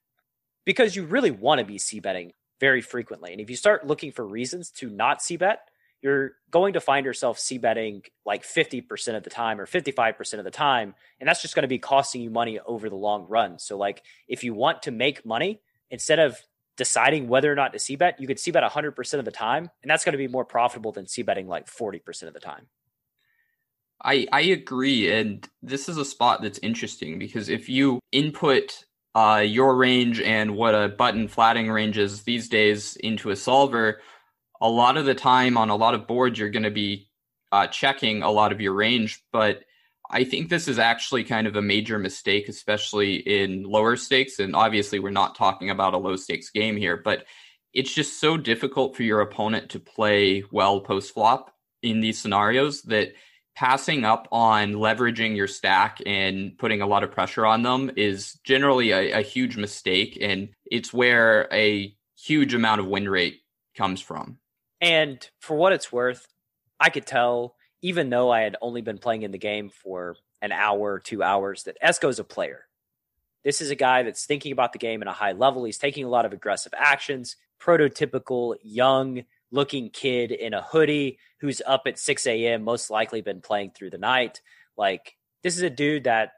Because 0.66 0.96
you 0.96 1.06
really 1.06 1.32
want 1.32 1.60
to 1.60 1.66
be 1.66 1.78
c 1.78 2.00
betting 2.00 2.34
very 2.60 2.82
frequently. 2.82 3.32
And 3.32 3.42
if 3.42 3.50
you 3.50 3.56
start 3.56 3.88
looking 3.88 4.12
for 4.12 4.26
reasons 4.26 4.72
to 4.72 4.90
not 4.90 5.22
c 5.22 5.38
bet, 5.38 5.60
you're 6.02 6.34
going 6.52 6.74
to 6.74 6.80
find 6.80 7.06
yourself 7.06 7.40
c 7.40 7.58
betting 7.58 8.04
like 8.26 8.44
50% 8.44 9.16
of 9.16 9.24
the 9.24 9.30
time 9.30 9.60
or 9.60 9.66
55% 9.66 10.38
of 10.38 10.44
the 10.44 10.52
time. 10.52 10.94
And 11.20 11.28
that's 11.28 11.42
just 11.42 11.56
going 11.56 11.64
to 11.64 11.68
be 11.68 11.80
costing 11.80 12.22
you 12.22 12.30
money 12.30 12.60
over 12.60 12.90
the 12.90 12.96
long 12.96 13.26
run. 13.28 13.60
So, 13.60 13.78
like, 13.78 14.04
if 14.28 14.44
you 14.44 14.54
want 14.54 14.84
to 14.84 14.92
make 14.92 15.26
money, 15.26 15.62
instead 15.90 16.20
of 16.20 16.38
deciding 16.78 17.28
whether 17.28 17.52
or 17.52 17.56
not 17.56 17.74
to 17.74 17.80
c 17.80 17.96
bet, 17.96 18.20
you 18.20 18.28
could 18.28 18.40
c 18.40 18.52
bet 18.52 18.64
100% 18.64 19.14
of 19.20 19.26
the 19.26 19.32
time. 19.32 19.70
And 19.82 19.90
that's 19.90 20.06
going 20.06 20.14
to 20.14 20.18
be 20.18 20.28
more 20.28 20.46
profitable 20.46 20.92
than 20.92 21.08
c 21.08 21.24
betting 21.24 21.48
like 21.48 21.68
40% 21.68 22.24
of 22.24 22.34
the 22.34 22.40
time. 22.40 22.68
I, 24.04 24.28
I 24.32 24.42
agree. 24.42 25.12
And 25.12 25.48
this 25.62 25.90
is 25.90 25.98
a 25.98 26.06
spot 26.06 26.42
that's 26.42 26.60
interesting 26.60 27.18
because 27.18 27.50
if 27.50 27.68
you 27.68 28.00
input 28.12 28.84
uh, 29.16 29.44
your 29.44 29.76
range 29.76 30.22
and 30.22 30.56
what 30.56 30.76
a 30.76 30.90
button 30.90 31.28
flatting 31.28 31.70
range 31.72 31.98
is 31.98 32.22
these 32.22 32.48
days 32.48 32.96
into 32.98 33.32
a 33.32 33.36
solver, 33.36 34.00
a 34.62 34.70
lot 34.70 34.98
of 34.98 35.06
the 35.06 35.16
time 35.16 35.58
on 35.58 35.70
a 35.70 35.76
lot 35.76 35.96
of 35.96 36.08
boards, 36.08 36.38
you're 36.38 36.50
going 36.50 36.64
to 36.64 36.72
be 36.72 37.10
uh, 37.52 37.66
checking 37.68 38.22
a 38.22 38.30
lot 38.30 38.52
of 38.52 38.62
your 38.62 38.74
range. 38.74 39.24
But 39.32 39.64
I 40.10 40.24
think 40.24 40.50
this 40.50 40.68
is 40.68 40.80
actually 40.80 41.24
kind 41.24 41.48
of 41.48 41.56
a 41.56 41.62
major 41.62 42.00
mistake, 42.00 42.48
especially 42.48 43.16
in 43.16 43.64
lower 43.64 43.96
stakes. 43.96 44.40
And 44.40 44.56
obviously, 44.56 45.00
we're 45.00 45.10
not 45.10 45.36
talking 45.36 45.70
about 45.70 45.94
a 45.94 45.98
low 45.98 46.16
stakes 46.16 46.50
game 46.50 46.78
here, 46.78 46.98
but 46.98 47.26
it's 47.74 47.94
just 47.94 48.20
so 48.20 48.38
difficult 48.38 48.96
for 48.96 49.04
your 49.04 49.22
opponent 49.22 49.70
to 49.72 49.80
play 49.80 50.44
well 50.52 50.82
post 50.82 51.14
flop 51.14 51.54
in 51.84 52.00
these 52.00 52.20
scenarios 52.20 52.82
that 52.84 53.14
passing 53.56 54.06
up 54.06 54.28
on 54.32 54.74
leveraging 54.74 55.36
your 55.36 55.48
stack 55.48 56.00
and 56.06 56.58
putting 56.58 56.82
a 56.82 56.88
lot 56.88 57.04
of 57.04 57.12
pressure 57.12 57.46
on 57.46 57.64
them 57.64 57.92
is 57.98 58.40
generally 58.44 58.92
a, 58.92 59.20
a 59.20 59.22
huge 59.22 59.58
mistake. 59.58 60.18
And 60.22 60.50
it's 60.66 60.94
where 60.94 61.48
a 61.52 61.96
huge 62.16 62.54
amount 62.54 62.82
of 62.82 62.88
win 62.88 63.10
rate 63.10 63.42
comes 63.76 64.00
from. 64.00 64.38
And 64.80 65.28
for 65.40 65.58
what 65.58 65.74
it's 65.74 65.92
worth, 65.92 66.28
I 66.80 66.90
could 66.90 67.08
tell, 67.08 67.56
even 67.88 68.10
though 68.10 68.30
I 68.30 68.42
had 68.42 68.58
only 68.62 68.82
been 68.82 68.98
playing 68.98 69.22
in 69.22 69.32
the 69.32 69.38
game 69.38 69.70
for 69.70 70.18
an 70.42 70.52
hour, 70.52 71.00
two 71.00 71.24
hours, 71.24 71.64
that 71.64 71.78
Esco's 71.82 72.20
a 72.20 72.24
player. 72.26 72.66
This 73.46 73.62
is 73.62 73.72
a 73.72 73.76
guy 73.76 74.04
that's 74.04 74.26
thinking 74.26 74.52
about 74.52 74.74
the 74.74 74.78
game 74.78 75.02
at 75.02 75.08
a 75.08 75.14
high 75.14 75.32
level. 75.32 75.64
He's 75.64 75.78
taking 75.78 76.04
a 76.04 76.10
lot 76.10 76.26
of 76.26 76.34
aggressive 76.34 76.74
actions, 76.76 77.38
prototypical 77.62 78.58
young 78.62 79.24
looking 79.52 79.90
kid 79.90 80.34
in 80.34 80.54
a 80.54 80.62
hoodie 80.62 81.18
who's 81.40 81.62
up 81.66 81.84
at 81.86 81.98
6 81.98 82.28
a.m., 82.28 82.62
most 82.64 82.90
likely 82.90 83.22
been 83.22 83.40
playing 83.40 83.72
through 83.72 83.92
the 83.92 83.98
night. 83.98 84.42
Like, 84.76 85.16
this 85.42 85.56
is 85.56 85.64
a 85.64 85.70
dude 85.70 86.04
that 86.04 86.34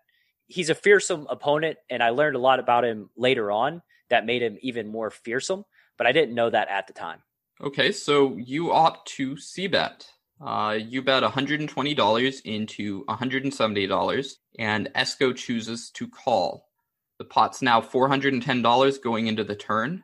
he's 0.45 0.69
a 0.69 0.75
fearsome 0.75 1.25
opponent. 1.31 1.79
And 1.89 2.03
I 2.03 2.09
learned 2.09 2.35
a 2.35 2.39
lot 2.39 2.59
about 2.59 2.85
him 2.85 3.09
later 3.17 3.51
on 3.51 3.81
that 4.11 4.23
made 4.23 4.43
him 4.43 4.59
even 4.61 4.87
more 4.87 5.09
fearsome, 5.09 5.65
but 5.97 6.05
I 6.05 6.11
didn't 6.11 6.35
know 6.35 6.51
that 6.51 6.69
at 6.69 6.85
the 6.85 6.93
time. 6.93 7.23
Okay, 7.59 7.91
so 7.91 8.37
you 8.37 8.71
opt 8.71 9.07
to 9.15 9.35
c 9.35 9.65
bet. 9.65 10.07
Uh, 10.41 10.77
you 10.79 11.01
bet 11.01 11.21
$120 11.21 12.41
into 12.45 13.05
$170, 13.05 14.35
and 14.57 14.89
Esco 14.95 15.35
chooses 15.35 15.89
to 15.91 16.07
call. 16.07 16.69
The 17.17 17.25
pot's 17.25 17.61
now 17.61 17.81
$410 17.81 19.01
going 19.03 19.27
into 19.27 19.43
the 19.43 19.55
turn. 19.55 20.03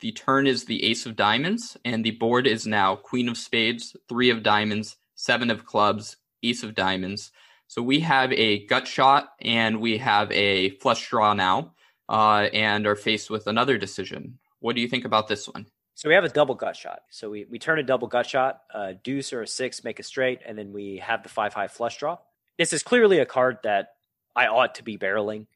The 0.00 0.12
turn 0.12 0.46
is 0.46 0.64
the 0.64 0.84
ace 0.84 1.06
of 1.06 1.14
diamonds, 1.14 1.76
and 1.84 2.04
the 2.04 2.12
board 2.12 2.46
is 2.46 2.66
now 2.66 2.96
queen 2.96 3.28
of 3.28 3.36
spades, 3.36 3.96
three 4.08 4.30
of 4.30 4.42
diamonds, 4.42 4.96
seven 5.14 5.50
of 5.50 5.64
clubs, 5.64 6.16
ace 6.42 6.64
of 6.64 6.74
diamonds. 6.74 7.30
So 7.68 7.82
we 7.82 8.00
have 8.00 8.32
a 8.32 8.66
gut 8.66 8.88
shot 8.88 9.30
and 9.40 9.80
we 9.80 9.98
have 9.98 10.32
a 10.32 10.70
flush 10.70 11.08
draw 11.08 11.34
now, 11.34 11.74
uh, 12.08 12.48
and 12.52 12.86
are 12.86 12.96
faced 12.96 13.30
with 13.30 13.46
another 13.46 13.78
decision. 13.78 14.38
What 14.60 14.74
do 14.74 14.82
you 14.82 14.88
think 14.88 15.04
about 15.04 15.28
this 15.28 15.46
one? 15.46 15.66
So 15.98 16.08
we 16.08 16.14
have 16.14 16.22
a 16.22 16.28
double 16.28 16.54
gut 16.54 16.76
shot. 16.76 17.00
So 17.10 17.28
we, 17.28 17.44
we 17.50 17.58
turn 17.58 17.80
a 17.80 17.82
double 17.82 18.06
gut 18.06 18.24
shot, 18.24 18.60
a 18.72 18.94
deuce 18.94 19.32
or 19.32 19.42
a 19.42 19.48
six, 19.48 19.82
make 19.82 19.98
a 19.98 20.04
straight, 20.04 20.38
and 20.46 20.56
then 20.56 20.72
we 20.72 20.98
have 20.98 21.24
the 21.24 21.28
five 21.28 21.52
high 21.52 21.66
flush 21.66 21.98
draw. 21.98 22.18
This 22.56 22.72
is 22.72 22.84
clearly 22.84 23.18
a 23.18 23.26
card 23.26 23.58
that 23.64 23.94
I 24.36 24.46
ought 24.46 24.76
to 24.76 24.84
be 24.84 24.96
barreling. 24.96 25.48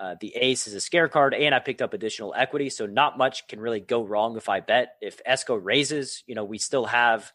Uh, 0.00 0.14
the 0.18 0.34
ace 0.34 0.66
is 0.66 0.72
a 0.72 0.80
scare 0.80 1.08
card, 1.08 1.34
and 1.34 1.54
I 1.54 1.58
picked 1.58 1.82
up 1.82 1.92
additional 1.92 2.32
equity, 2.34 2.70
so 2.70 2.86
not 2.86 3.18
much 3.18 3.46
can 3.48 3.60
really 3.60 3.80
go 3.80 4.02
wrong 4.02 4.38
if 4.38 4.48
I 4.48 4.60
bet. 4.60 4.94
If 5.02 5.22
Esco 5.24 5.60
raises, 5.62 6.24
you 6.26 6.34
know, 6.34 6.44
we 6.44 6.56
still 6.56 6.86
have 6.86 7.30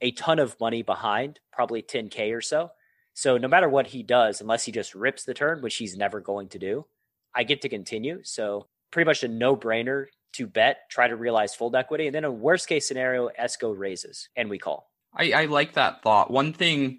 a 0.00 0.12
ton 0.12 0.38
of 0.38 0.54
money 0.60 0.82
behind, 0.82 1.40
probably 1.52 1.82
10K 1.82 2.32
or 2.32 2.40
so. 2.40 2.70
So 3.14 3.36
no 3.36 3.48
matter 3.48 3.68
what 3.68 3.88
he 3.88 4.04
does, 4.04 4.40
unless 4.40 4.62
he 4.62 4.70
just 4.70 4.94
rips 4.94 5.24
the 5.24 5.34
turn, 5.34 5.60
which 5.60 5.74
he's 5.74 5.96
never 5.96 6.20
going 6.20 6.50
to 6.50 6.60
do, 6.60 6.86
I 7.34 7.42
get 7.42 7.62
to 7.62 7.68
continue. 7.68 8.20
So 8.22 8.68
pretty 8.92 9.08
much 9.08 9.24
a 9.24 9.28
no 9.28 9.56
brainer 9.56 10.06
to 10.34 10.46
bet, 10.46 10.78
try 10.90 11.08
to 11.08 11.16
realize 11.16 11.54
full 11.54 11.74
equity. 11.74 12.06
And 12.06 12.14
then 12.14 12.24
a 12.24 12.30
worst 12.30 12.68
case 12.68 12.86
scenario, 12.86 13.30
Esco 13.40 13.76
raises 13.76 14.28
and 14.36 14.50
we 14.50 14.58
call. 14.58 14.90
I, 15.14 15.32
I 15.32 15.44
like 15.46 15.74
that 15.74 16.02
thought. 16.02 16.30
One 16.30 16.52
thing 16.52 16.98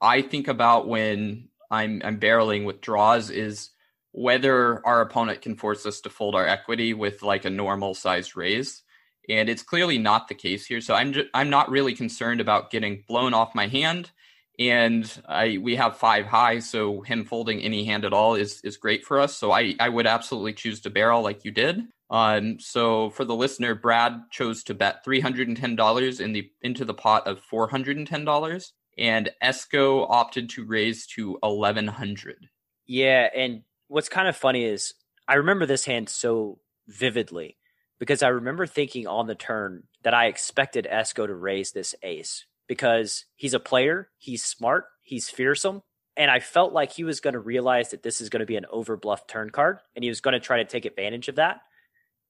I 0.00 0.22
think 0.22 0.48
about 0.48 0.86
when 0.86 1.48
I'm, 1.70 2.00
I'm 2.04 2.20
barreling 2.20 2.64
with 2.64 2.80
draws 2.80 3.30
is 3.30 3.70
whether 4.12 4.86
our 4.86 5.00
opponent 5.00 5.42
can 5.42 5.56
force 5.56 5.84
us 5.84 6.00
to 6.02 6.10
fold 6.10 6.34
our 6.34 6.46
equity 6.46 6.94
with 6.94 7.22
like 7.22 7.44
a 7.44 7.50
normal 7.50 7.94
size 7.94 8.36
raise 8.36 8.82
and 9.28 9.48
it's 9.48 9.62
clearly 9.62 9.98
not 9.98 10.28
the 10.28 10.34
case 10.34 10.66
here. 10.66 10.80
So 10.80 10.94
I'm 10.94 11.12
just, 11.12 11.28
I'm 11.34 11.50
not 11.50 11.70
really 11.70 11.94
concerned 11.94 12.40
about 12.40 12.70
getting 12.70 13.04
blown 13.08 13.34
off 13.34 13.54
my 13.54 13.66
hand. 13.66 14.10
And 14.58 15.10
I 15.28 15.58
we 15.58 15.76
have 15.76 15.98
five 15.98 16.24
high, 16.24 16.60
so 16.60 17.02
him 17.02 17.26
folding 17.26 17.60
any 17.60 17.84
hand 17.84 18.06
at 18.06 18.14
all 18.14 18.36
is 18.36 18.62
is 18.62 18.78
great 18.78 19.04
for 19.04 19.20
us. 19.20 19.36
So 19.36 19.52
I 19.52 19.74
I 19.78 19.90
would 19.90 20.06
absolutely 20.06 20.54
choose 20.54 20.80
to 20.82 20.90
barrel 20.90 21.22
like 21.22 21.44
you 21.44 21.50
did. 21.50 21.82
Um, 22.08 22.60
so 22.60 23.10
for 23.10 23.24
the 23.24 23.34
listener, 23.34 23.74
Brad 23.74 24.30
chose 24.30 24.62
to 24.64 24.74
bet 24.74 25.04
three 25.04 25.20
hundred 25.20 25.48
and 25.48 25.56
ten 25.56 25.76
dollars 25.76 26.20
in 26.20 26.32
the 26.32 26.50
into 26.62 26.84
the 26.84 26.94
pot 26.94 27.26
of 27.26 27.40
four 27.40 27.68
hundred 27.68 27.96
and 27.96 28.06
ten 28.06 28.24
dollars, 28.24 28.72
and 28.96 29.30
Esco 29.42 30.06
opted 30.08 30.48
to 30.50 30.64
raise 30.64 31.06
to 31.08 31.38
eleven 31.42 31.88
hundred. 31.88 32.48
Yeah, 32.86 33.28
and 33.34 33.62
what's 33.88 34.08
kind 34.08 34.28
of 34.28 34.36
funny 34.36 34.64
is 34.64 34.94
I 35.26 35.34
remember 35.34 35.66
this 35.66 35.84
hand 35.84 36.08
so 36.08 36.60
vividly 36.86 37.56
because 37.98 38.22
I 38.22 38.28
remember 38.28 38.66
thinking 38.66 39.06
on 39.06 39.26
the 39.26 39.34
turn 39.34 39.84
that 40.02 40.14
I 40.14 40.26
expected 40.26 40.86
Esco 40.90 41.26
to 41.26 41.34
raise 41.34 41.72
this 41.72 41.94
ace 42.02 42.46
because 42.68 43.24
he's 43.34 43.54
a 43.54 43.60
player, 43.60 44.10
he's 44.18 44.44
smart, 44.44 44.84
he's 45.02 45.28
fearsome, 45.28 45.82
and 46.16 46.30
I 46.30 46.40
felt 46.40 46.72
like 46.72 46.92
he 46.92 47.04
was 47.04 47.20
going 47.20 47.34
to 47.34 47.40
realize 47.40 47.90
that 47.90 48.02
this 48.02 48.20
is 48.20 48.28
going 48.28 48.40
to 48.40 48.46
be 48.46 48.56
an 48.56 48.66
overbluff 48.72 49.26
turn 49.26 49.50
card 49.50 49.78
and 49.94 50.04
he 50.04 50.08
was 50.08 50.20
going 50.20 50.32
to 50.32 50.40
try 50.40 50.58
to 50.58 50.64
take 50.64 50.84
advantage 50.84 51.28
of 51.28 51.36
that. 51.36 51.60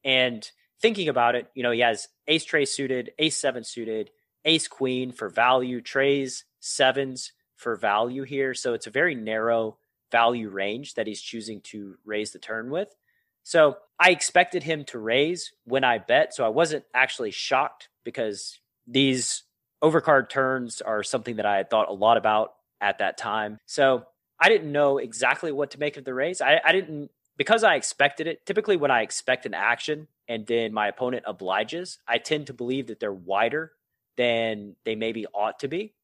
And 0.06 0.48
thinking 0.80 1.08
about 1.08 1.34
it, 1.34 1.50
you 1.54 1.62
know, 1.62 1.72
he 1.72 1.80
has 1.80 2.08
ace 2.28 2.44
tray 2.44 2.64
suited, 2.64 3.10
ace 3.18 3.36
seven 3.36 3.64
suited, 3.64 4.10
ace 4.44 4.68
queen 4.68 5.12
for 5.12 5.28
value, 5.28 5.82
trays, 5.82 6.44
sevens 6.60 7.32
for 7.56 7.75
value 7.75 8.22
here. 8.22 8.54
So 8.54 8.72
it's 8.72 8.86
a 8.86 8.90
very 8.90 9.16
narrow 9.16 9.78
value 10.12 10.48
range 10.48 10.94
that 10.94 11.08
he's 11.08 11.20
choosing 11.20 11.60
to 11.62 11.96
raise 12.04 12.30
the 12.30 12.38
turn 12.38 12.70
with. 12.70 12.94
So 13.42 13.78
I 13.98 14.10
expected 14.10 14.62
him 14.62 14.84
to 14.86 14.98
raise 14.98 15.52
when 15.64 15.82
I 15.84 15.98
bet. 15.98 16.34
So 16.34 16.44
I 16.44 16.50
wasn't 16.50 16.84
actually 16.94 17.32
shocked 17.32 17.88
because 18.04 18.60
these 18.86 19.42
overcard 19.82 20.28
turns 20.28 20.80
are 20.80 21.02
something 21.02 21.36
that 21.36 21.46
I 21.46 21.56
had 21.56 21.70
thought 21.70 21.88
a 21.88 21.92
lot 21.92 22.16
about 22.16 22.52
at 22.80 22.98
that 22.98 23.18
time. 23.18 23.58
So 23.66 24.04
I 24.38 24.48
didn't 24.48 24.70
know 24.70 24.98
exactly 24.98 25.50
what 25.50 25.72
to 25.72 25.80
make 25.80 25.96
of 25.96 26.04
the 26.04 26.14
raise. 26.14 26.40
I, 26.40 26.60
I 26.64 26.72
didn't, 26.72 27.10
because 27.37 27.64
I 27.64 27.75
expected 27.75 28.26
it. 28.26 28.45
Typically, 28.47 28.76
when 28.76 28.90
I 28.90 29.02
expect 29.02 29.47
an 29.47 29.55
action 29.55 30.09
and 30.28 30.47
then 30.47 30.73
my 30.73 30.88
opponent 30.88 31.25
obliges, 31.26 31.99
I 32.07 32.19
tend 32.19 32.47
to 32.47 32.55
believe 32.55 32.88
that 32.88 33.00
they're 33.00 33.12
wider 33.12 33.73
than 34.16 34.76
they 34.85 34.95
maybe 34.95 35.26
ought 35.26 35.59
to 35.61 35.69
be. 35.69 35.95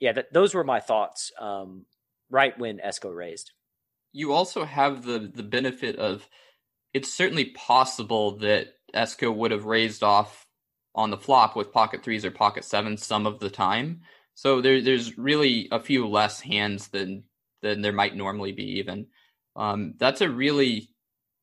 Yeah, 0.00 0.12
that, 0.12 0.32
those 0.32 0.54
were 0.54 0.64
my 0.64 0.80
thoughts 0.80 1.32
um, 1.40 1.86
right 2.30 2.58
when 2.58 2.78
Esco 2.78 3.14
raised. 3.14 3.52
You 4.12 4.32
also 4.32 4.64
have 4.64 5.04
the 5.04 5.30
the 5.32 5.42
benefit 5.42 5.96
of 5.96 6.28
it's 6.92 7.12
certainly 7.12 7.46
possible 7.46 8.36
that 8.38 8.68
Esco 8.94 9.34
would 9.34 9.50
have 9.50 9.64
raised 9.64 10.02
off 10.02 10.46
on 10.94 11.10
the 11.10 11.16
flop 11.16 11.56
with 11.56 11.72
pocket 11.72 12.02
threes 12.02 12.24
or 12.24 12.30
pocket 12.30 12.64
sevens 12.64 13.04
some 13.04 13.26
of 13.26 13.40
the 13.40 13.48
time. 13.48 14.02
So 14.34 14.60
there, 14.60 14.82
there's 14.82 15.16
really 15.16 15.68
a 15.72 15.80
few 15.80 16.06
less 16.06 16.40
hands 16.40 16.88
than 16.88 17.24
than 17.62 17.80
there 17.80 17.92
might 17.92 18.16
normally 18.16 18.52
be. 18.52 18.64
Even 18.78 19.06
um, 19.56 19.94
that's 19.98 20.20
a 20.20 20.30
really 20.30 20.88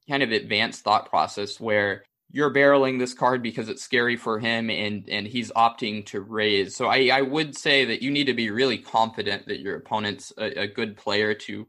kind 0.09 0.23
of 0.23 0.31
advanced 0.31 0.83
thought 0.83 1.09
process 1.09 1.59
where 1.59 2.03
you're 2.31 2.53
barreling 2.53 2.99
this 2.99 3.13
card 3.13 3.41
because 3.41 3.69
it's 3.69 3.81
scary 3.81 4.15
for 4.15 4.39
him 4.39 4.69
and 4.69 5.09
and 5.09 5.27
he's 5.27 5.51
opting 5.51 6.05
to 6.07 6.21
raise. 6.21 6.75
So 6.75 6.87
I, 6.87 7.09
I 7.11 7.21
would 7.21 7.55
say 7.55 7.85
that 7.85 8.01
you 8.01 8.11
need 8.11 8.25
to 8.25 8.33
be 8.33 8.51
really 8.51 8.77
confident 8.77 9.47
that 9.47 9.59
your 9.59 9.75
opponent's 9.75 10.31
a, 10.37 10.63
a 10.63 10.67
good 10.67 10.95
player 10.95 11.33
to 11.33 11.67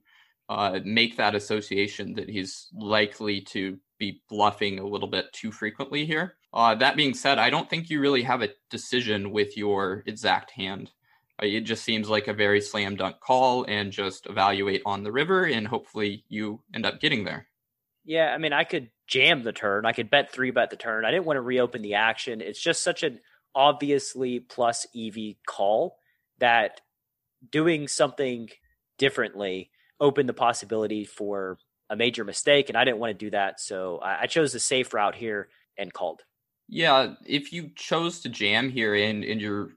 uh, 0.48 0.80
make 0.84 1.16
that 1.16 1.34
association 1.34 2.14
that 2.14 2.28
he's 2.28 2.68
likely 2.74 3.40
to 3.40 3.78
be 3.98 4.20
bluffing 4.28 4.78
a 4.78 4.86
little 4.86 5.08
bit 5.08 5.32
too 5.32 5.52
frequently 5.52 6.04
here. 6.04 6.34
Uh, 6.52 6.74
that 6.74 6.96
being 6.96 7.14
said, 7.14 7.38
I 7.38 7.50
don't 7.50 7.70
think 7.70 7.88
you 7.88 8.00
really 8.00 8.24
have 8.24 8.42
a 8.42 8.48
decision 8.68 9.30
with 9.30 9.56
your 9.56 10.02
exact 10.06 10.50
hand. 10.50 10.90
It 11.42 11.62
just 11.62 11.84
seems 11.84 12.08
like 12.08 12.28
a 12.28 12.34
very 12.34 12.60
slam 12.60 12.96
dunk 12.96 13.20
call 13.20 13.64
and 13.64 13.92
just 13.92 14.26
evaluate 14.26 14.82
on 14.84 15.02
the 15.02 15.12
river, 15.12 15.44
and 15.44 15.66
hopefully 15.66 16.24
you 16.28 16.60
end 16.74 16.86
up 16.86 17.00
getting 17.00 17.24
there. 17.24 17.46
Yeah, 18.04 18.32
I 18.34 18.38
mean, 18.38 18.52
I 18.52 18.64
could 18.64 18.90
jam 19.06 19.42
the 19.42 19.52
turn. 19.52 19.86
I 19.86 19.92
could 19.92 20.10
bet 20.10 20.32
three 20.32 20.50
bet 20.50 20.70
the 20.70 20.76
turn. 20.76 21.04
I 21.04 21.10
didn't 21.10 21.26
want 21.26 21.36
to 21.36 21.42
reopen 21.42 21.82
the 21.82 21.94
action. 21.94 22.40
It's 22.40 22.60
just 22.60 22.82
such 22.82 23.02
an 23.02 23.20
obviously 23.54 24.40
plus 24.40 24.86
EV 24.96 25.36
call 25.46 25.98
that 26.38 26.80
doing 27.50 27.88
something 27.88 28.48
differently 28.98 29.70
opened 29.98 30.28
the 30.28 30.34
possibility 30.34 31.04
for 31.04 31.58
a 31.88 31.96
major 31.96 32.24
mistake, 32.24 32.68
and 32.68 32.78
I 32.78 32.84
didn't 32.84 32.98
want 32.98 33.18
to 33.18 33.24
do 33.24 33.30
that. 33.30 33.60
So 33.60 33.98
I, 34.02 34.26
chose 34.26 34.52
the 34.52 34.60
safe 34.60 34.94
route 34.94 35.16
here 35.16 35.48
and 35.76 35.92
called. 35.92 36.22
Yeah, 36.68 37.14
if 37.26 37.52
you 37.52 37.70
chose 37.74 38.20
to 38.20 38.28
jam 38.28 38.70
here 38.70 38.94
and, 38.94 39.24
and 39.24 39.40
your 39.40 39.70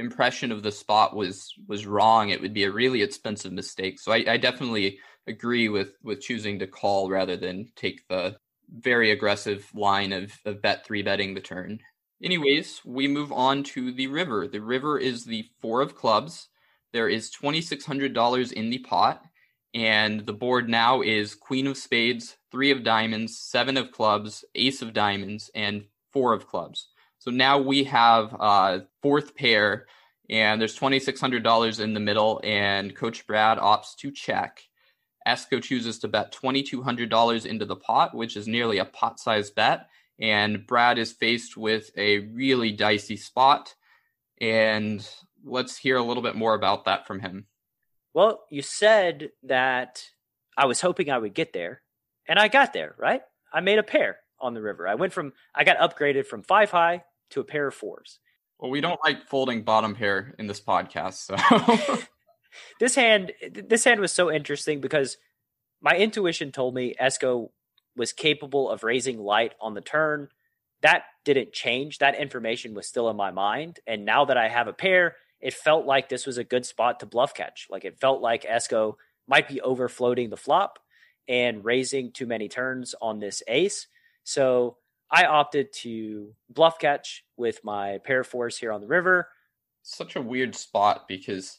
impression 0.00 0.50
of 0.50 0.62
the 0.62 0.72
spot 0.72 1.14
was 1.14 1.54
was 1.68 1.86
wrong, 1.86 2.30
it 2.30 2.40
would 2.40 2.54
be 2.54 2.64
a 2.64 2.72
really 2.72 3.02
expensive 3.02 3.52
mistake. 3.52 4.00
So 4.00 4.12
I, 4.12 4.24
I 4.26 4.36
definitely 4.36 4.98
agree 5.26 5.68
with 5.68 5.90
with 6.02 6.20
choosing 6.20 6.58
to 6.58 6.66
call 6.66 7.10
rather 7.10 7.36
than 7.36 7.70
take 7.76 8.08
the 8.08 8.36
very 8.68 9.10
aggressive 9.12 9.68
line 9.74 10.12
of, 10.12 10.32
of 10.44 10.62
bet 10.62 10.84
three 10.84 11.02
betting 11.02 11.34
the 11.34 11.40
turn. 11.40 11.78
Anyways, 12.22 12.80
we 12.84 13.06
move 13.08 13.32
on 13.32 13.62
to 13.74 13.92
the 13.92 14.06
river. 14.06 14.48
The 14.48 14.60
river 14.60 14.98
is 14.98 15.24
the 15.24 15.44
four 15.60 15.80
of 15.82 15.94
clubs. 15.94 16.48
There 16.92 17.08
is 17.08 17.30
twenty 17.30 17.60
six 17.60 17.84
hundred 17.84 18.12
dollars 18.14 18.52
in 18.52 18.70
the 18.70 18.78
pot. 18.78 19.22
And 19.72 20.26
the 20.26 20.32
board 20.32 20.68
now 20.68 21.00
is 21.00 21.36
Queen 21.36 21.68
of 21.68 21.76
Spades, 21.76 22.36
Three 22.50 22.72
of 22.72 22.82
Diamonds, 22.82 23.38
Seven 23.38 23.76
of 23.76 23.92
Clubs, 23.92 24.44
Ace 24.56 24.82
of 24.82 24.92
Diamonds, 24.92 25.48
and 25.54 25.84
Four 26.12 26.32
of 26.34 26.48
Clubs. 26.48 26.88
So 27.20 27.30
now 27.30 27.58
we 27.58 27.84
have 27.84 28.34
uh, 28.40 28.78
fourth 29.02 29.36
pair, 29.36 29.86
and 30.30 30.58
there's 30.58 30.78
$2,600 30.78 31.78
in 31.78 31.92
the 31.92 32.00
middle, 32.00 32.40
and 32.42 32.96
Coach 32.96 33.26
Brad 33.26 33.58
opts 33.58 33.94
to 33.96 34.10
check. 34.10 34.62
Esco 35.28 35.62
chooses 35.62 35.98
to 35.98 36.08
bet 36.08 36.32
$2,200 36.32 37.44
into 37.44 37.66
the 37.66 37.76
pot, 37.76 38.14
which 38.14 38.38
is 38.38 38.48
nearly 38.48 38.78
a 38.78 38.86
pot 38.86 39.20
sized 39.20 39.54
bet. 39.54 39.88
And 40.18 40.66
Brad 40.66 40.96
is 40.96 41.12
faced 41.12 41.58
with 41.58 41.90
a 41.94 42.20
really 42.20 42.72
dicey 42.72 43.18
spot. 43.18 43.74
And 44.40 45.06
let's 45.44 45.76
hear 45.76 45.98
a 45.98 46.02
little 46.02 46.22
bit 46.22 46.36
more 46.36 46.54
about 46.54 46.86
that 46.86 47.06
from 47.06 47.20
him. 47.20 47.44
Well, 48.14 48.44
you 48.50 48.62
said 48.62 49.32
that 49.42 50.06
I 50.56 50.64
was 50.64 50.80
hoping 50.80 51.10
I 51.10 51.18
would 51.18 51.34
get 51.34 51.52
there, 51.52 51.82
and 52.26 52.38
I 52.38 52.48
got 52.48 52.72
there, 52.72 52.94
right? 52.98 53.20
I 53.52 53.60
made 53.60 53.78
a 53.78 53.82
pair 53.82 54.20
on 54.40 54.54
the 54.54 54.62
river. 54.62 54.88
I 54.88 54.94
went 54.94 55.12
from, 55.12 55.34
I 55.54 55.64
got 55.64 55.76
upgraded 55.76 56.24
from 56.26 56.42
five 56.42 56.70
high 56.70 57.04
to 57.30 57.40
a 57.40 57.44
pair 57.44 57.66
of 57.66 57.74
fours. 57.74 58.18
Well, 58.58 58.70
we 58.70 58.80
don't 58.80 59.00
like 59.04 59.26
folding 59.28 59.62
bottom 59.62 59.94
pair 59.94 60.34
in 60.38 60.46
this 60.46 60.60
podcast, 60.60 61.14
so. 61.14 61.98
this 62.80 62.94
hand, 62.94 63.32
this 63.52 63.84
hand 63.84 64.00
was 64.00 64.12
so 64.12 64.30
interesting 64.30 64.80
because 64.80 65.16
my 65.80 65.96
intuition 65.96 66.52
told 66.52 66.74
me 66.74 66.94
Esco 67.00 67.50
was 67.96 68.12
capable 68.12 68.70
of 68.70 68.84
raising 68.84 69.18
light 69.18 69.54
on 69.60 69.74
the 69.74 69.80
turn. 69.80 70.28
That 70.82 71.04
didn't 71.24 71.52
change. 71.52 71.98
That 71.98 72.18
information 72.18 72.74
was 72.74 72.86
still 72.86 73.08
in 73.08 73.16
my 73.16 73.30
mind. 73.30 73.80
And 73.86 74.04
now 74.04 74.26
that 74.26 74.36
I 74.36 74.48
have 74.48 74.68
a 74.68 74.72
pair, 74.72 75.16
it 75.40 75.54
felt 75.54 75.86
like 75.86 76.08
this 76.08 76.26
was 76.26 76.38
a 76.38 76.44
good 76.44 76.66
spot 76.66 77.00
to 77.00 77.06
bluff 77.06 77.34
catch. 77.34 77.66
Like 77.70 77.84
it 77.84 78.00
felt 78.00 78.20
like 78.20 78.44
Esco 78.44 78.94
might 79.26 79.48
be 79.48 79.60
over 79.60 79.88
floating 79.88 80.30
the 80.30 80.36
flop 80.36 80.78
and 81.28 81.64
raising 81.64 82.12
too 82.12 82.26
many 82.26 82.48
turns 82.48 82.94
on 83.00 83.20
this 83.20 83.42
ace. 83.48 83.86
So 84.24 84.76
I 85.10 85.24
opted 85.24 85.72
to 85.82 86.34
bluff 86.48 86.78
catch 86.78 87.24
with 87.36 87.64
my 87.64 87.98
pair 88.04 88.24
fours 88.24 88.58
here 88.58 88.72
on 88.72 88.80
the 88.80 88.86
river. 88.86 89.28
Such 89.82 90.16
a 90.16 90.22
weird 90.22 90.54
spot 90.54 91.08
because, 91.08 91.58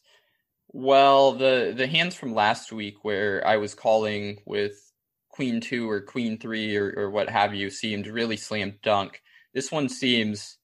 well, 0.69 1.33
the 1.33 1.73
the 1.75 1.87
hands 1.87 2.15
from 2.15 2.33
last 2.33 2.71
week 2.71 3.03
where 3.03 3.45
I 3.45 3.57
was 3.57 3.75
calling 3.75 4.37
with 4.45 4.91
queen 5.29 5.59
two 5.61 5.89
or 5.89 6.01
queen 6.01 6.37
three 6.37 6.75
or, 6.75 6.93
or 6.95 7.09
what 7.09 7.29
have 7.29 7.53
you 7.53 7.69
seemed 7.69 8.07
really 8.07 8.37
slam 8.37 8.77
dunk. 8.83 9.21
This 9.53 9.71
one 9.71 9.89
seems 9.89 10.57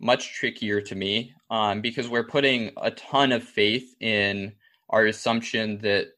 much 0.00 0.34
trickier 0.34 0.80
to 0.80 0.94
me 0.94 1.32
um, 1.50 1.80
because 1.80 2.08
we're 2.08 2.26
putting 2.26 2.70
a 2.76 2.90
ton 2.90 3.32
of 3.32 3.42
faith 3.42 3.94
in 4.00 4.52
our 4.90 5.06
assumption 5.06 5.78
that 5.78 6.08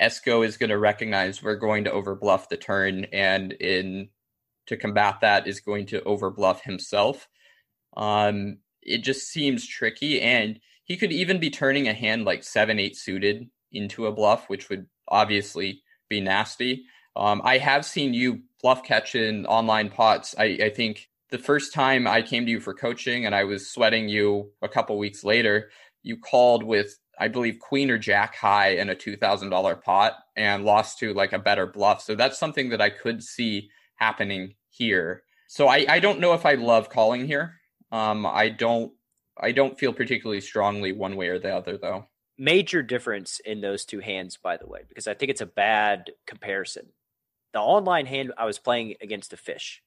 Esco 0.00 0.46
is 0.46 0.56
going 0.56 0.70
to 0.70 0.78
recognize 0.78 1.42
we're 1.42 1.56
going 1.56 1.84
to 1.84 1.90
overbluff 1.90 2.48
the 2.48 2.56
turn, 2.56 3.06
and 3.12 3.52
in 3.52 4.08
to 4.66 4.76
combat 4.76 5.20
that 5.20 5.46
is 5.46 5.60
going 5.60 5.86
to 5.86 6.00
overbluff 6.00 6.60
himself. 6.60 7.28
Um, 7.96 8.58
it 8.82 8.98
just 8.98 9.28
seems 9.28 9.66
tricky, 9.66 10.20
and 10.20 10.60
he 10.84 10.96
could 10.96 11.12
even 11.12 11.40
be 11.40 11.50
turning 11.50 11.88
a 11.88 11.94
hand 11.94 12.24
like 12.24 12.42
seven 12.42 12.78
eight 12.78 12.96
suited 12.96 13.48
into 13.72 14.06
a 14.06 14.12
bluff, 14.12 14.48
which 14.48 14.68
would 14.68 14.86
obviously 15.08 15.82
be 16.08 16.20
nasty. 16.20 16.84
Um, 17.16 17.40
I 17.44 17.58
have 17.58 17.84
seen 17.84 18.14
you 18.14 18.42
bluff 18.60 18.82
catch 18.82 19.14
in 19.14 19.46
online 19.46 19.90
pots. 19.90 20.34
I, 20.38 20.44
I 20.62 20.70
think 20.70 21.08
the 21.30 21.38
first 21.38 21.72
time 21.72 22.06
I 22.06 22.22
came 22.22 22.44
to 22.44 22.50
you 22.50 22.60
for 22.60 22.74
coaching 22.74 23.26
and 23.26 23.34
I 23.34 23.44
was 23.44 23.70
sweating 23.70 24.08
you 24.08 24.50
a 24.62 24.68
couple 24.68 24.98
weeks 24.98 25.24
later, 25.24 25.70
you 26.02 26.16
called 26.16 26.62
with 26.62 26.98
I 27.18 27.28
believe 27.28 27.58
queen 27.60 27.90
or 27.90 27.98
jack 27.98 28.34
high 28.34 28.70
in 28.70 28.90
a 28.90 28.94
two 28.94 29.16
thousand 29.16 29.50
dollar 29.50 29.76
pot 29.76 30.14
and 30.36 30.64
lost 30.64 30.98
to 30.98 31.14
like 31.14 31.32
a 31.32 31.38
better 31.38 31.66
bluff. 31.66 32.02
So 32.02 32.14
that's 32.14 32.38
something 32.38 32.70
that 32.70 32.80
I 32.80 32.90
could 32.90 33.22
see 33.22 33.70
happening 33.96 34.54
here. 34.70 35.22
So 35.48 35.68
I, 35.68 35.86
I 35.88 36.00
don't 36.00 36.20
know 36.20 36.34
if 36.34 36.46
I 36.46 36.54
love 36.54 36.88
calling 36.88 37.26
here. 37.26 37.54
Um, 37.92 38.26
I 38.26 38.48
don't 38.48 38.92
I 39.36 39.52
don't 39.52 39.78
feel 39.78 39.92
particularly 39.92 40.40
strongly 40.40 40.92
one 40.92 41.16
way 41.16 41.28
or 41.28 41.38
the 41.38 41.54
other 41.54 41.76
though. 41.76 42.06
Major 42.36 42.82
difference 42.82 43.40
in 43.40 43.60
those 43.60 43.84
two 43.84 44.00
hands, 44.00 44.36
by 44.36 44.56
the 44.56 44.66
way, 44.66 44.80
because 44.88 45.06
I 45.06 45.14
think 45.14 45.30
it's 45.30 45.40
a 45.40 45.46
bad 45.46 46.10
comparison. 46.26 46.86
The 47.52 47.60
online 47.60 48.06
hand 48.06 48.32
I 48.36 48.44
was 48.44 48.58
playing 48.58 48.96
against 49.00 49.32
a 49.32 49.36
fish 49.36 49.82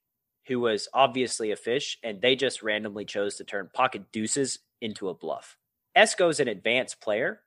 who 0.47 0.61
was 0.61 0.87
obviously 0.93 1.51
a 1.51 1.57
fish, 1.57 1.97
and 2.03 2.21
they 2.21 2.35
just 2.35 2.63
randomly 2.63 3.03
chose 3.03 3.35
to 3.35 3.43
turn 3.43 3.69
pocket 3.73 4.03
deuces 4.13 4.59
into 4.81 5.09
a 5.09 5.13
bluff. 5.13 5.57
Esco's 5.95 6.39
an 6.39 6.47
advanced 6.47 7.01
player. 7.01 7.41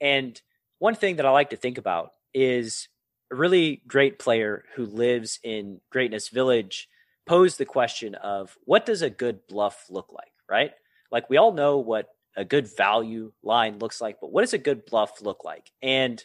And 0.00 0.40
one 0.78 0.94
thing 0.94 1.16
that 1.16 1.26
I 1.26 1.30
like 1.30 1.50
to 1.50 1.56
think 1.56 1.78
about 1.78 2.10
is 2.34 2.88
a 3.30 3.34
really 3.34 3.82
great 3.86 4.18
player 4.18 4.64
who 4.74 4.86
lives 4.86 5.40
in 5.42 5.80
Greatness 5.90 6.28
Village 6.28 6.88
posed 7.26 7.58
the 7.58 7.64
question 7.64 8.14
of 8.16 8.56
what 8.64 8.86
does 8.86 9.02
a 9.02 9.10
good 9.10 9.46
bluff 9.48 9.86
look 9.88 10.12
like, 10.12 10.32
right? 10.48 10.72
Like 11.10 11.30
we 11.30 11.36
all 11.36 11.52
know 11.52 11.78
what 11.78 12.08
a 12.36 12.44
good 12.44 12.68
value 12.76 13.32
line 13.42 13.78
looks 13.78 14.00
like, 14.00 14.18
but 14.20 14.32
what 14.32 14.42
does 14.42 14.52
a 14.52 14.58
good 14.58 14.84
bluff 14.84 15.22
look 15.22 15.44
like? 15.44 15.70
And 15.82 16.22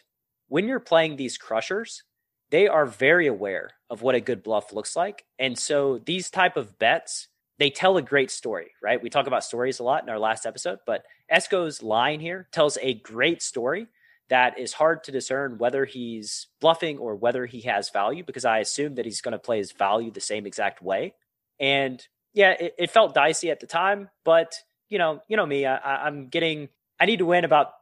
when 0.48 0.66
you're 0.66 0.80
playing 0.80 1.16
these 1.16 1.38
crushers, 1.38 2.02
they 2.50 2.66
are 2.66 2.86
very 2.86 3.28
aware 3.28 3.70
of 3.88 4.02
what 4.02 4.14
a 4.14 4.20
good 4.20 4.42
bluff 4.42 4.72
looks 4.72 4.96
like. 4.96 5.24
And 5.38 5.56
so 5.56 6.00
these 6.04 6.30
type 6.30 6.56
of 6.56 6.78
bets 6.78 7.28
they 7.60 7.68
tell 7.68 7.98
a 7.98 8.02
great 8.02 8.30
story, 8.30 8.72
right? 8.82 9.00
We 9.00 9.10
talk 9.10 9.26
about 9.26 9.44
stories 9.44 9.80
a 9.80 9.84
lot 9.84 10.02
in 10.02 10.08
our 10.08 10.18
last 10.18 10.46
episode, 10.46 10.78
but 10.86 11.04
Esco's 11.28 11.82
line 11.82 12.18
here 12.18 12.48
tells 12.52 12.78
a 12.80 12.94
great 12.94 13.42
story 13.42 13.86
that 14.30 14.58
is 14.58 14.72
hard 14.72 15.04
to 15.04 15.12
discern 15.12 15.58
whether 15.58 15.84
he's 15.84 16.46
bluffing 16.60 16.98
or 16.98 17.16
whether 17.16 17.46
he 17.46 17.62
has 17.62 17.90
value 17.90 18.24
because 18.24 18.44
I 18.44 18.58
assume 18.58 18.94
that 18.94 19.04
he's 19.04 19.20
going 19.20 19.32
to 19.32 19.38
play 19.38 19.58
his 19.58 19.72
value 19.72 20.12
the 20.12 20.20
same 20.20 20.46
exact 20.46 20.80
way. 20.80 21.14
And 21.58 22.04
yeah, 22.32 22.52
it, 22.52 22.74
it, 22.78 22.90
felt 22.90 23.12
dicey 23.12 23.50
at 23.50 23.58
the 23.58 23.66
time, 23.66 24.08
but 24.24 24.54
you 24.88 24.98
know, 24.98 25.20
you 25.28 25.36
know 25.36 25.44
me, 25.44 25.66
I, 25.66 26.06
I'm 26.06 26.28
getting, 26.28 26.68
I 26.98 27.06
need 27.06 27.18
to 27.18 27.26
win 27.26 27.44
about 27.44 27.72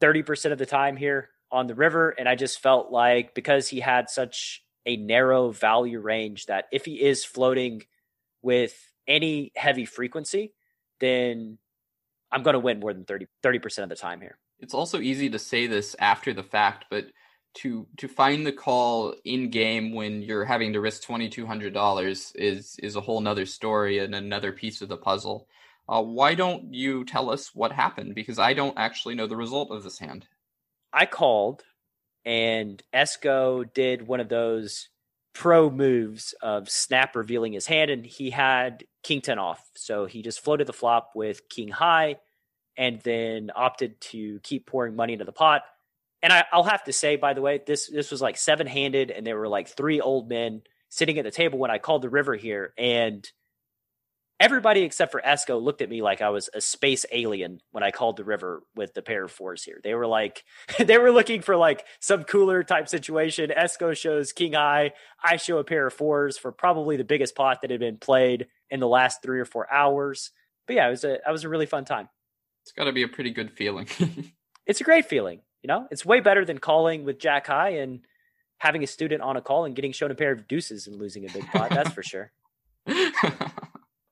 30% 0.00 0.52
of 0.52 0.58
the 0.58 0.66
time 0.66 0.96
here 0.96 1.28
on 1.50 1.66
the 1.66 1.74
river. 1.74 2.10
And 2.10 2.28
I 2.28 2.36
just 2.36 2.60
felt 2.60 2.92
like 2.92 3.34
because 3.34 3.68
he 3.68 3.80
had 3.80 4.08
such 4.08 4.62
a 4.86 4.96
narrow 4.96 5.50
value 5.50 5.98
range 5.98 6.46
that 6.46 6.66
if 6.72 6.84
he 6.84 7.02
is 7.02 7.24
floating 7.24 7.82
with 8.42 8.74
any 9.08 9.50
heavy 9.56 9.84
frequency, 9.84 10.54
then 11.00 11.58
I'm 12.30 12.44
going 12.44 12.54
to 12.54 12.60
win 12.60 12.78
more 12.78 12.94
than 12.94 13.04
30 13.04 13.58
percent 13.58 13.82
of 13.82 13.88
the 13.88 14.00
time 14.00 14.20
here. 14.20 14.38
It's 14.60 14.74
also 14.74 15.00
easy 15.00 15.30
to 15.30 15.38
say 15.38 15.66
this 15.66 15.96
after 15.98 16.32
the 16.32 16.42
fact, 16.42 16.86
but 16.90 17.06
to 17.54 17.86
to 17.96 18.08
find 18.08 18.46
the 18.46 18.52
call 18.52 19.14
in 19.24 19.50
game 19.50 19.92
when 19.92 20.22
you're 20.22 20.44
having 20.44 20.72
to 20.72 20.80
risk 20.80 21.02
twenty 21.02 21.28
two 21.28 21.46
hundred 21.46 21.74
dollars 21.74 22.32
is 22.36 22.76
is 22.82 22.96
a 22.96 23.00
whole 23.00 23.20
nother 23.20 23.46
story 23.46 23.98
and 23.98 24.14
another 24.14 24.52
piece 24.52 24.82
of 24.82 24.88
the 24.88 24.96
puzzle. 24.96 25.48
Uh, 25.88 26.02
why 26.02 26.34
don't 26.34 26.72
you 26.72 27.04
tell 27.04 27.30
us 27.30 27.52
what 27.54 27.72
happened? 27.72 28.14
Because 28.14 28.38
I 28.38 28.54
don't 28.54 28.78
actually 28.78 29.16
know 29.16 29.26
the 29.26 29.36
result 29.36 29.72
of 29.72 29.82
this 29.82 29.98
hand. 29.98 30.26
I 30.92 31.06
called, 31.06 31.64
and 32.24 32.80
Esco 32.94 33.72
did 33.74 34.06
one 34.06 34.20
of 34.20 34.28
those 34.28 34.88
pro 35.32 35.68
moves 35.68 36.32
of 36.42 36.68
snap 36.68 37.16
revealing 37.16 37.54
his 37.54 37.66
hand, 37.66 37.90
and 37.90 38.06
he 38.06 38.30
had 38.30 38.84
king 39.02 39.20
10 39.20 39.38
off. 39.40 39.68
So 39.74 40.06
he 40.06 40.22
just 40.22 40.40
floated 40.40 40.68
the 40.68 40.72
flop 40.72 41.10
with 41.16 41.48
king 41.48 41.68
high 41.68 42.16
and 42.76 43.00
then 43.02 43.50
opted 43.54 44.00
to 44.00 44.40
keep 44.42 44.66
pouring 44.66 44.96
money 44.96 45.12
into 45.14 45.24
the 45.24 45.32
pot. 45.32 45.62
And 46.22 46.32
I, 46.32 46.44
will 46.52 46.64
have 46.64 46.84
to 46.84 46.92
say, 46.92 47.16
by 47.16 47.34
the 47.34 47.42
way, 47.42 47.60
this 47.66 47.88
this 47.88 48.10
was 48.10 48.20
like 48.20 48.36
seven 48.36 48.66
handed, 48.66 49.10
and 49.10 49.26
there 49.26 49.38
were 49.38 49.48
like 49.48 49.68
three 49.68 50.00
old 50.00 50.28
men 50.28 50.62
sitting 50.88 51.18
at 51.18 51.24
the 51.24 51.30
table 51.30 51.58
when 51.58 51.70
I 51.70 51.78
called 51.78 52.02
the 52.02 52.10
river 52.10 52.34
here, 52.34 52.74
and 52.76 53.28
everybody 54.40 54.82
except 54.82 55.12
for 55.12 55.20
Esco 55.20 55.62
looked 55.62 55.82
at 55.82 55.90
me 55.90 56.00
like 56.00 56.22
I 56.22 56.30
was 56.30 56.48
a 56.54 56.60
space 56.62 57.04
alien 57.12 57.60
when 57.70 57.84
I 57.84 57.90
called 57.90 58.16
the 58.16 58.24
river 58.24 58.62
with 58.74 58.94
the 58.94 59.02
pair 59.02 59.24
of 59.24 59.30
fours 59.30 59.62
here. 59.62 59.80
They 59.84 59.94
were 59.94 60.06
like, 60.06 60.44
they 60.78 60.98
were 60.98 61.12
looking 61.12 61.42
for 61.42 61.56
like 61.56 61.84
some 62.00 62.24
cooler 62.24 62.64
type 62.64 62.88
situation. 62.88 63.52
Esco 63.56 63.96
shows 63.96 64.32
king 64.32 64.54
high. 64.54 64.92
I 65.22 65.36
show 65.36 65.58
a 65.58 65.64
pair 65.64 65.86
of 65.86 65.92
fours 65.92 66.38
for 66.38 66.50
probably 66.50 66.96
the 66.96 67.04
biggest 67.04 67.36
pot 67.36 67.60
that 67.60 67.70
had 67.70 67.80
been 67.80 67.98
played 67.98 68.46
in 68.70 68.80
the 68.80 68.88
last 68.88 69.22
three 69.22 69.38
or 69.38 69.44
four 69.44 69.70
hours. 69.72 70.30
But 70.66 70.76
yeah, 70.76 70.88
it 70.88 70.90
was 70.90 71.04
a, 71.04 71.14
it 71.14 71.30
was 71.30 71.44
a 71.44 71.48
really 71.48 71.66
fun 71.66 71.84
time. 71.84 72.08
It's 72.62 72.72
got 72.72 72.84
to 72.84 72.92
be 72.92 73.02
a 73.02 73.08
pretty 73.08 73.30
good 73.30 73.50
feeling. 73.50 73.88
it's 74.66 74.80
a 74.80 74.84
great 74.84 75.06
feeling. 75.06 75.40
You 75.62 75.68
know, 75.68 75.86
it's 75.90 76.04
way 76.04 76.20
better 76.20 76.44
than 76.44 76.58
calling 76.58 77.04
with 77.04 77.18
Jack 77.18 77.46
High 77.46 77.70
and 77.70 78.00
having 78.58 78.82
a 78.82 78.86
student 78.86 79.22
on 79.22 79.36
a 79.36 79.42
call 79.42 79.64
and 79.64 79.74
getting 79.74 79.92
shown 79.92 80.10
a 80.10 80.14
pair 80.14 80.32
of 80.32 80.48
deuces 80.48 80.86
and 80.86 80.96
losing 80.96 81.24
a 81.28 81.32
big 81.32 81.46
pot. 81.46 81.70
That's 81.70 81.92
for 81.92 82.02
sure. 82.02 82.32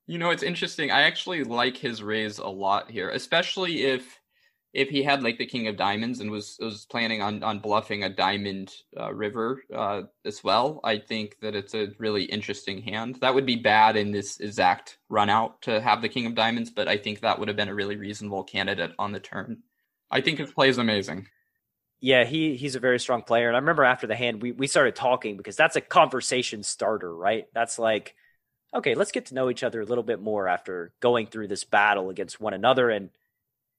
You 0.08 0.16
know, 0.16 0.30
it's 0.30 0.42
interesting. 0.42 0.90
I 0.90 1.02
actually 1.02 1.44
like 1.44 1.76
his 1.76 2.02
raise 2.02 2.38
a 2.38 2.48
lot 2.48 2.90
here, 2.90 3.10
especially 3.10 3.84
if 3.84 4.18
if 4.72 4.88
he 4.88 5.02
had 5.02 5.22
like 5.22 5.38
the 5.38 5.46
king 5.46 5.66
of 5.66 5.76
diamonds 5.76 6.20
and 6.20 6.30
was 6.30 6.56
was 6.60 6.86
planning 6.86 7.22
on 7.22 7.42
on 7.42 7.58
bluffing 7.58 8.04
a 8.04 8.08
diamond 8.08 8.72
uh, 8.98 9.12
river 9.12 9.62
uh, 9.74 10.02
as 10.24 10.44
well. 10.44 10.80
I 10.84 10.98
think 10.98 11.36
that 11.40 11.54
it's 11.54 11.74
a 11.74 11.88
really 11.98 12.24
interesting 12.24 12.82
hand. 12.82 13.16
That 13.20 13.34
would 13.34 13.46
be 13.46 13.56
bad 13.56 13.96
in 13.96 14.12
this 14.12 14.40
exact 14.40 14.98
run 15.08 15.30
out 15.30 15.62
to 15.62 15.80
have 15.80 16.02
the 16.02 16.08
king 16.08 16.26
of 16.26 16.34
diamonds, 16.34 16.70
but 16.70 16.88
I 16.88 16.96
think 16.96 17.20
that 17.20 17.38
would 17.38 17.48
have 17.48 17.56
been 17.56 17.68
a 17.68 17.74
really 17.74 17.96
reasonable 17.96 18.44
candidate 18.44 18.92
on 18.98 19.12
the 19.12 19.20
turn. 19.20 19.62
I 20.10 20.20
think 20.20 20.38
his 20.38 20.52
play 20.52 20.68
is 20.68 20.78
amazing. 20.78 21.28
Yeah, 22.00 22.24
he 22.24 22.56
he's 22.56 22.76
a 22.76 22.80
very 22.80 23.00
strong 23.00 23.22
player. 23.22 23.48
And 23.48 23.56
I 23.56 23.60
remember 23.60 23.84
after 23.84 24.06
the 24.06 24.16
hand, 24.16 24.42
we 24.42 24.52
we 24.52 24.66
started 24.66 24.94
talking 24.94 25.36
because 25.36 25.56
that's 25.56 25.76
a 25.76 25.80
conversation 25.80 26.62
starter, 26.62 27.14
right? 27.14 27.46
That's 27.54 27.78
like 27.78 28.14
okay, 28.74 28.94
let's 28.94 29.12
get 29.12 29.26
to 29.26 29.34
know 29.34 29.48
each 29.50 29.62
other 29.62 29.80
a 29.80 29.86
little 29.86 30.04
bit 30.04 30.20
more 30.20 30.46
after 30.46 30.92
going 31.00 31.26
through 31.26 31.48
this 31.48 31.64
battle 31.64 32.10
against 32.10 32.38
one 32.38 32.52
another. 32.52 32.90
And 32.90 33.10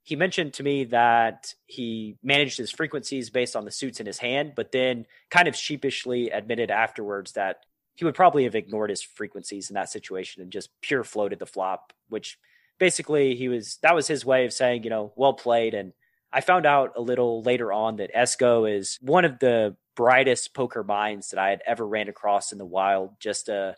he 0.03 0.15
mentioned 0.15 0.53
to 0.55 0.63
me 0.63 0.85
that 0.85 1.53
he 1.65 2.17
managed 2.23 2.57
his 2.57 2.71
frequencies 2.71 3.29
based 3.29 3.55
on 3.55 3.65
the 3.65 3.71
suits 3.71 3.99
in 3.99 4.05
his 4.05 4.17
hand, 4.17 4.53
but 4.55 4.71
then 4.71 5.05
kind 5.29 5.47
of 5.47 5.55
sheepishly 5.55 6.29
admitted 6.29 6.71
afterwards 6.71 7.33
that 7.33 7.57
he 7.95 8.05
would 8.05 8.15
probably 8.15 8.45
have 8.45 8.55
ignored 8.55 8.89
his 8.89 9.01
frequencies 9.01 9.69
in 9.69 9.73
that 9.73 9.89
situation 9.89 10.41
and 10.41 10.51
just 10.51 10.69
pure 10.81 11.03
floated 11.03 11.37
the 11.37 11.45
flop, 11.45 11.93
which 12.07 12.37
basically 12.79 13.35
he 13.35 13.49
was 13.49 13.77
that 13.83 13.93
was 13.93 14.07
his 14.07 14.25
way 14.25 14.45
of 14.45 14.53
saying, 14.53 14.83
you 14.83 14.89
know, 14.89 15.11
well 15.15 15.33
played. 15.33 15.73
And 15.73 15.93
I 16.31 16.41
found 16.41 16.65
out 16.65 16.93
a 16.95 17.01
little 17.01 17.43
later 17.43 17.73
on 17.73 17.97
that 17.97 18.13
Esco 18.15 18.73
is 18.73 18.97
one 19.01 19.25
of 19.25 19.39
the 19.39 19.75
brightest 19.95 20.53
poker 20.53 20.83
minds 20.83 21.31
that 21.31 21.39
I 21.39 21.49
had 21.49 21.61
ever 21.67 21.85
ran 21.85 22.07
across 22.07 22.51
in 22.53 22.57
the 22.57 22.65
wild. 22.65 23.19
Just 23.19 23.49
a 23.49 23.75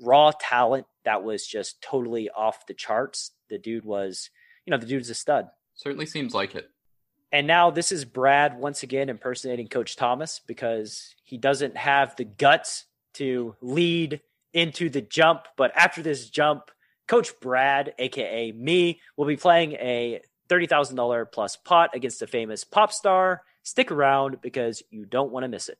raw 0.00 0.32
talent 0.38 0.86
that 1.04 1.22
was 1.22 1.46
just 1.46 1.80
totally 1.80 2.28
off 2.28 2.66
the 2.66 2.74
charts. 2.74 3.30
The 3.50 3.58
dude 3.58 3.84
was, 3.84 4.30
you 4.66 4.72
know, 4.72 4.78
the 4.78 4.86
dude's 4.86 5.10
a 5.10 5.14
stud. 5.14 5.46
Certainly 5.80 6.06
seems 6.06 6.34
like 6.34 6.54
it. 6.54 6.68
And 7.32 7.46
now 7.46 7.70
this 7.70 7.90
is 7.90 8.04
Brad 8.04 8.58
once 8.58 8.82
again 8.82 9.08
impersonating 9.08 9.66
Coach 9.66 9.96
Thomas 9.96 10.42
because 10.46 11.14
he 11.24 11.38
doesn't 11.38 11.74
have 11.74 12.14
the 12.16 12.26
guts 12.26 12.84
to 13.14 13.56
lead 13.62 14.20
into 14.52 14.90
the 14.90 15.00
jump. 15.00 15.46
But 15.56 15.72
after 15.74 16.02
this 16.02 16.28
jump, 16.28 16.70
Coach 17.08 17.32
Brad, 17.40 17.94
aka 17.98 18.52
me, 18.52 19.00
will 19.16 19.24
be 19.24 19.38
playing 19.38 19.72
a 19.72 20.20
$30,000 20.50 21.32
plus 21.32 21.56
pot 21.56 21.90
against 21.94 22.20
a 22.20 22.26
famous 22.26 22.62
pop 22.62 22.92
star. 22.92 23.40
Stick 23.62 23.90
around 23.90 24.42
because 24.42 24.82
you 24.90 25.06
don't 25.06 25.32
want 25.32 25.44
to 25.44 25.48
miss 25.48 25.70
it. 25.70 25.78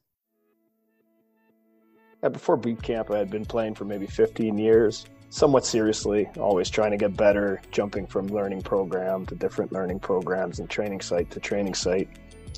Before 2.23 2.57
boot 2.57 2.83
camp, 2.83 3.11
I 3.11 3.19
had 3.19 3.31
been 3.31 3.45
playing 3.45 3.75
for 3.75 3.85
maybe 3.85 4.07
15 4.07 4.57
years, 4.57 5.05
somewhat 5.31 5.65
seriously, 5.65 6.29
always 6.39 6.69
trying 6.69 6.91
to 6.91 6.97
get 6.97 7.17
better, 7.17 7.63
jumping 7.71 8.07
from 8.07 8.27
learning 8.27 8.63
program 8.63 9.25
to 9.27 9.35
different 9.35 9.73
learning 9.73 10.01
programs 10.01 10.59
and 10.59 10.69
training 10.69 11.01
site 11.01 11.31
to 11.31 11.41
training 11.41 11.75
site. 11.75 12.09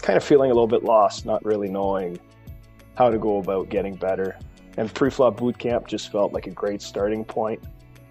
Kind 0.00 0.16
of 0.16 0.24
feeling 0.24 0.50
a 0.50 0.54
little 0.54 0.66
bit 0.66 0.82
lost, 0.82 1.24
not 1.24 1.44
really 1.44 1.68
knowing 1.68 2.18
how 2.96 3.10
to 3.10 3.18
go 3.18 3.38
about 3.38 3.68
getting 3.68 3.94
better. 3.94 4.36
And 4.76 4.92
pre-flop 4.92 5.36
boot 5.36 5.58
camp 5.58 5.86
just 5.86 6.10
felt 6.10 6.32
like 6.32 6.46
a 6.46 6.50
great 6.50 6.82
starting 6.82 7.24
point, 7.24 7.62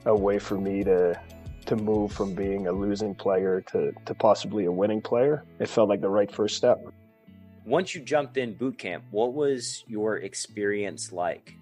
a 0.06 0.16
way 0.16 0.40
for 0.40 0.58
me 0.58 0.84
to 0.86 1.20
to 1.68 1.76
move 1.76 2.12
from 2.12 2.34
being 2.34 2.66
a 2.68 2.72
losing 2.72 3.14
player 3.14 3.62
to, 3.62 3.94
to 4.06 4.16
possibly 4.16 4.66
a 4.66 4.72
winning 4.72 5.00
player. 5.00 5.44
It 5.60 5.70
felt 5.70 5.90
like 5.90 6.02
the 6.02 6.10
right 6.10 6.32
first 6.32 6.58
step. 6.58 6.84
once 7.66 7.94
you 7.94 8.02
jumped 8.02 8.38
in 8.38 8.56
boot 8.56 8.80
camp, 8.80 9.04
what 9.12 9.34
was 9.34 9.84
your 9.88 10.18
experience 10.18 11.12
like? 11.12 11.56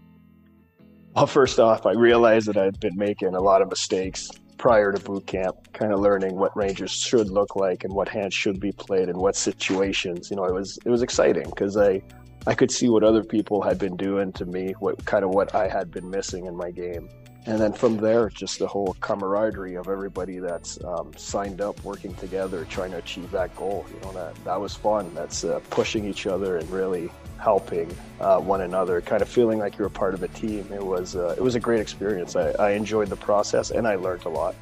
Well, 1.15 1.28
first 1.28 1.60
off, 1.60 1.86
I 1.86 1.93
realized 1.93 2.48
that 2.48 2.58
I'd 2.58 2.80
been 2.80 2.95
making 2.95 3.36
a 3.36 3.41
lot 3.41 3.62
of 3.62 3.69
mistakes 3.69 4.30
prior 4.58 4.91
to 4.91 5.00
boot 5.00 5.26
camp, 5.26 5.56
kind 5.74 5.91
of 5.91 6.00
learning 6.00 6.36
what 6.36 6.56
ranges 6.56 6.91
should 6.91 7.30
look 7.30 7.56
like 7.56 7.84
and 7.84 7.93
what 7.93 8.10
hands 8.10 8.34
should 8.34 8.60
be 8.60 8.72
played 8.72 9.10
and 9.10 9.17
what 9.17 9.36
situations. 9.36 10.30
You 10.30 10.38
know, 10.38 10.45
it 10.45 10.54
was 10.54 10.78
it 10.86 10.89
was 10.89 11.02
exciting 11.02 11.45
because 11.45 11.78
I 11.78 12.02
I 12.48 12.54
could 12.54 12.72
see 12.72 12.89
what 12.89 13.04
other 13.04 13.24
people 13.24 13.62
had 13.62 13.78
been 13.78 13.95
doing 13.95 14.32
to 14.34 14.45
me, 14.45 14.74
what 14.80 15.04
kind 15.06 15.24
of 15.24 15.32
what 15.32 15.56
I 15.56 15.67
had 15.67 15.91
been 15.91 16.10
missing 16.10 16.45
in 16.45 16.56
my 16.56 16.72
game 16.72 17.10
and 17.45 17.60
then 17.60 17.74
from 17.74 17.98
there, 17.98 18.30
just 18.30 18.60
the 18.60 18.67
whole 18.67 18.95
camaraderie 19.00 19.76
of 19.76 19.88
everybody 19.88 20.39
that's 20.39 20.84
um, 20.84 21.12
signed 21.15 21.62
up, 21.62 21.84
working 21.84 22.13
together, 22.15 22.65
trying 22.65 22.91
to 22.91 22.98
achieve 22.98 23.32
that 23.32 23.56
goal. 23.56 23.86
You 23.93 24.00
know, 24.02 24.13
that 24.13 24.36
that 24.45 24.60
was 24.60 24.76
fun. 24.76 25.13
That's 25.15 25.43
uh, 25.43 25.60
pushing 25.69 26.06
each 26.06 26.28
other 26.28 26.58
and 26.58 26.69
really 26.69 27.10
helping 27.39 27.95
uh, 28.19 28.39
one 28.39 28.62
another, 28.62 29.02
kind 29.02 29.21
of 29.21 29.30
feeling 29.30 29.60
like 29.60 29.78
you're 29.78 29.88
a 29.88 29.91
part 29.91 30.13
of 30.13 30.23
a 30.23 30.28
team. 30.30 30.67
It 30.73 30.86
was 30.86 31.15
uh, 31.15 31.36
it 31.38 31.41
was 31.41 31.56
a 31.56 31.60
great 31.60 31.80
experience. 31.80 32.36
I, 32.36 32.52
I 32.52 32.71
enjoyed 32.71 33.08
the 33.08 33.15
process 33.15 33.71
and 33.71 33.88
I 33.88 33.95
learned 33.95 34.25
a 34.25 34.30
lot. 34.30 34.56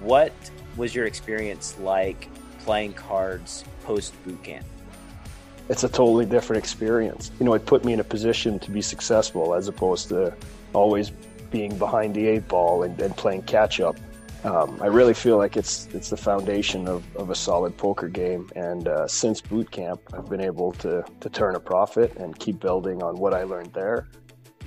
What 0.00 0.32
was 0.76 0.94
your 0.94 1.06
experience 1.06 1.76
like 1.78 2.28
playing 2.60 2.94
cards 2.94 3.64
post 3.84 4.12
boot 4.24 4.42
camp? 4.42 4.66
It's 5.68 5.84
a 5.84 5.88
totally 5.88 6.26
different 6.26 6.62
experience. 6.62 7.30
You 7.38 7.46
know, 7.46 7.54
it 7.54 7.64
put 7.64 7.84
me 7.84 7.92
in 7.92 8.00
a 8.00 8.04
position 8.04 8.58
to 8.60 8.70
be 8.70 8.82
successful 8.82 9.54
as 9.54 9.68
opposed 9.68 10.08
to 10.08 10.34
always 10.74 11.10
being 11.50 11.78
behind 11.78 12.14
the 12.14 12.26
eight 12.26 12.48
ball 12.48 12.82
and, 12.82 12.98
and 13.00 13.16
playing 13.16 13.42
catch 13.42 13.80
up. 13.80 13.96
Um, 14.44 14.78
I 14.82 14.86
really 14.86 15.14
feel 15.14 15.38
like 15.38 15.56
it's 15.56 15.88
it's 15.94 16.10
the 16.10 16.18
foundation 16.18 16.86
of, 16.86 17.02
of 17.16 17.30
a 17.30 17.34
solid 17.34 17.76
poker 17.78 18.08
game. 18.08 18.50
And 18.54 18.86
uh, 18.86 19.08
since 19.08 19.40
boot 19.40 19.70
camp, 19.70 20.02
I've 20.12 20.28
been 20.28 20.42
able 20.42 20.72
to 20.74 21.02
to 21.20 21.28
turn 21.30 21.56
a 21.56 21.60
profit 21.60 22.16
and 22.16 22.38
keep 22.38 22.60
building 22.60 23.02
on 23.02 23.16
what 23.16 23.32
I 23.32 23.44
learned 23.44 23.72
there. 23.72 24.06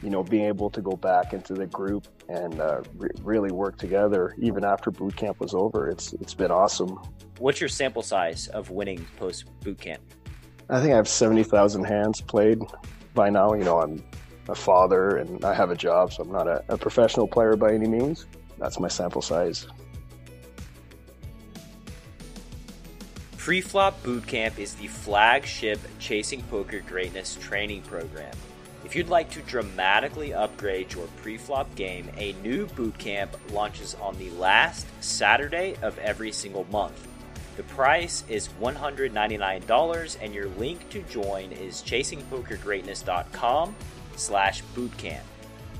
You 0.02 0.10
know, 0.10 0.24
being 0.24 0.46
able 0.46 0.72
to 0.72 0.82
go 0.82 0.92
back 0.92 1.34
into 1.34 1.54
the 1.54 1.68
group 1.68 2.08
and 2.28 2.60
uh, 2.60 2.82
re- 2.96 3.10
really 3.22 3.52
work 3.52 3.78
together 3.78 4.36
even 4.40 4.64
after 4.64 4.90
boot 4.90 5.16
camp 5.16 5.40
was 5.40 5.54
over. 5.54 5.90
It's 5.90 6.14
it's 6.14 6.34
been 6.34 6.52
awesome. 6.52 7.00
What's 7.38 7.62
your 7.62 7.70
sample 7.70 8.02
size 8.02 8.48
of 8.48 8.72
winning 8.72 9.06
post 9.18 9.46
boot 9.62 9.80
camp? 9.80 10.02
I 10.72 10.82
think 10.82 10.94
I 10.94 10.96
have 10.96 11.08
seventy 11.08 11.44
thousand 11.44 11.84
hands 11.84 12.20
played 12.20 12.64
by 13.14 13.30
now. 13.30 13.54
You 13.54 13.64
know, 13.64 13.80
I'm 13.80 14.04
a 14.50 14.56
father 14.56 15.18
and 15.18 15.46
I 15.46 15.54
have 15.54 15.70
a 15.70 15.76
job, 15.76 16.14
so 16.14 16.24
I'm 16.24 16.32
not 16.32 16.48
a, 16.48 16.64
a 16.70 16.78
professional 16.80 17.28
player 17.28 17.56
by 17.56 17.74
any 17.74 17.88
means. 17.88 18.26
That's 18.58 18.80
my 18.80 18.88
sample 18.88 19.22
size. 19.22 19.68
Preflop 23.38 23.94
Bootcamp 24.04 24.60
is 24.60 24.76
the 24.76 24.88
flagship 24.88 25.80
Chasing 26.00 26.42
Poker 26.44 26.82
Greatness 26.82 27.38
training 27.40 27.82
program. 27.84 28.36
If 28.84 28.96
you'd 28.96 29.10
like 29.10 29.30
to 29.32 29.42
dramatically 29.42 30.34
upgrade 30.34 30.94
your 30.94 31.08
preflop 31.24 31.74
game, 31.76 32.10
a 32.18 32.34
new 32.44 32.68
bootcamp 32.68 33.30
launches 33.52 33.96
on 33.96 34.18
the 34.18 34.30
last 34.32 34.86
Saturday 35.02 35.76
of 35.82 35.98
every 36.00 36.32
single 36.32 36.66
month. 36.72 37.08
The 37.58 37.64
price 37.64 38.24
is 38.30 38.50
$199 38.62 40.18
and 40.22 40.34
your 40.34 40.48
link 40.50 40.90
to 40.90 41.02
join 41.04 41.52
is 41.54 41.82
chasingpokergreatness.com 41.82 43.76
slash 44.16 44.64
bootcamp. 44.76 45.24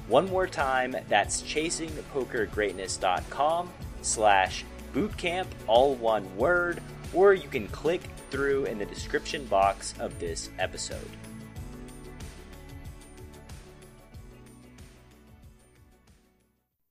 One 0.08 0.30
more 0.30 0.48
time, 0.48 0.96
that's 1.10 1.42
chasingpokergreatness.com 1.42 3.74
slash 4.02 4.64
bootcamp, 4.94 5.48
all 5.68 5.96
one 5.96 6.34
word, 6.38 6.82
or 7.14 7.34
you 7.34 7.50
can 7.50 7.68
click 7.68 8.02
through 8.30 8.64
in 8.66 8.78
the 8.78 8.86
description 8.86 9.44
box 9.46 9.94
of 10.00 10.18
this 10.18 10.50
episode. 10.60 11.10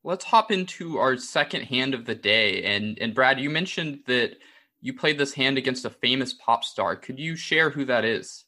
Let's 0.04 0.26
hop 0.26 0.52
into 0.52 0.98
our 0.98 1.16
second 1.16 1.62
hand 1.62 1.94
of 1.94 2.04
the 2.04 2.14
day. 2.14 2.64
And 2.64 2.98
and 3.00 3.14
Brad, 3.14 3.40
you 3.40 3.48
mentioned 3.50 4.00
that 4.06 4.36
you 4.80 4.92
played 4.92 5.18
this 5.18 5.32
hand 5.32 5.58
against 5.58 5.84
a 5.84 5.90
famous 5.90 6.32
pop 6.32 6.62
star. 6.64 6.94
Could 6.94 7.18
you 7.18 7.34
share 7.34 7.70
who 7.70 7.86
that 7.86 8.04
is? 8.04 8.44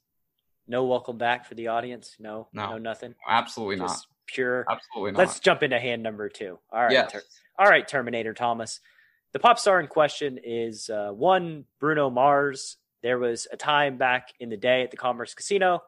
No 0.68 0.84
welcome 0.84 1.18
back 1.18 1.46
for 1.46 1.54
the 1.54 1.68
audience. 1.68 2.16
No, 2.20 2.48
no, 2.52 2.72
no 2.72 2.78
nothing. 2.78 3.14
Absolutely 3.26 3.78
Just 3.78 4.06
not. 4.08 4.17
Pure. 4.28 4.66
Absolutely 4.68 5.12
not. 5.12 5.18
Let's 5.18 5.40
jump 5.40 5.62
into 5.62 5.78
hand 5.78 6.02
number 6.02 6.28
two. 6.28 6.58
All 6.72 6.82
right. 6.82 6.92
Yes. 6.92 7.12
Ter- 7.12 7.22
all 7.58 7.66
right, 7.66 7.86
Terminator 7.86 8.34
Thomas. 8.34 8.80
The 9.32 9.38
pop 9.38 9.58
star 9.58 9.80
in 9.80 9.88
question 9.88 10.38
is 10.42 10.88
uh, 10.88 11.10
one 11.10 11.64
Bruno 11.80 12.08
Mars. 12.08 12.76
There 13.02 13.18
was 13.18 13.46
a 13.52 13.56
time 13.56 13.98
back 13.98 14.32
in 14.40 14.48
the 14.48 14.56
day 14.56 14.82
at 14.82 14.90
the 14.90 14.96
Commerce 14.96 15.34
Casino. 15.34 15.82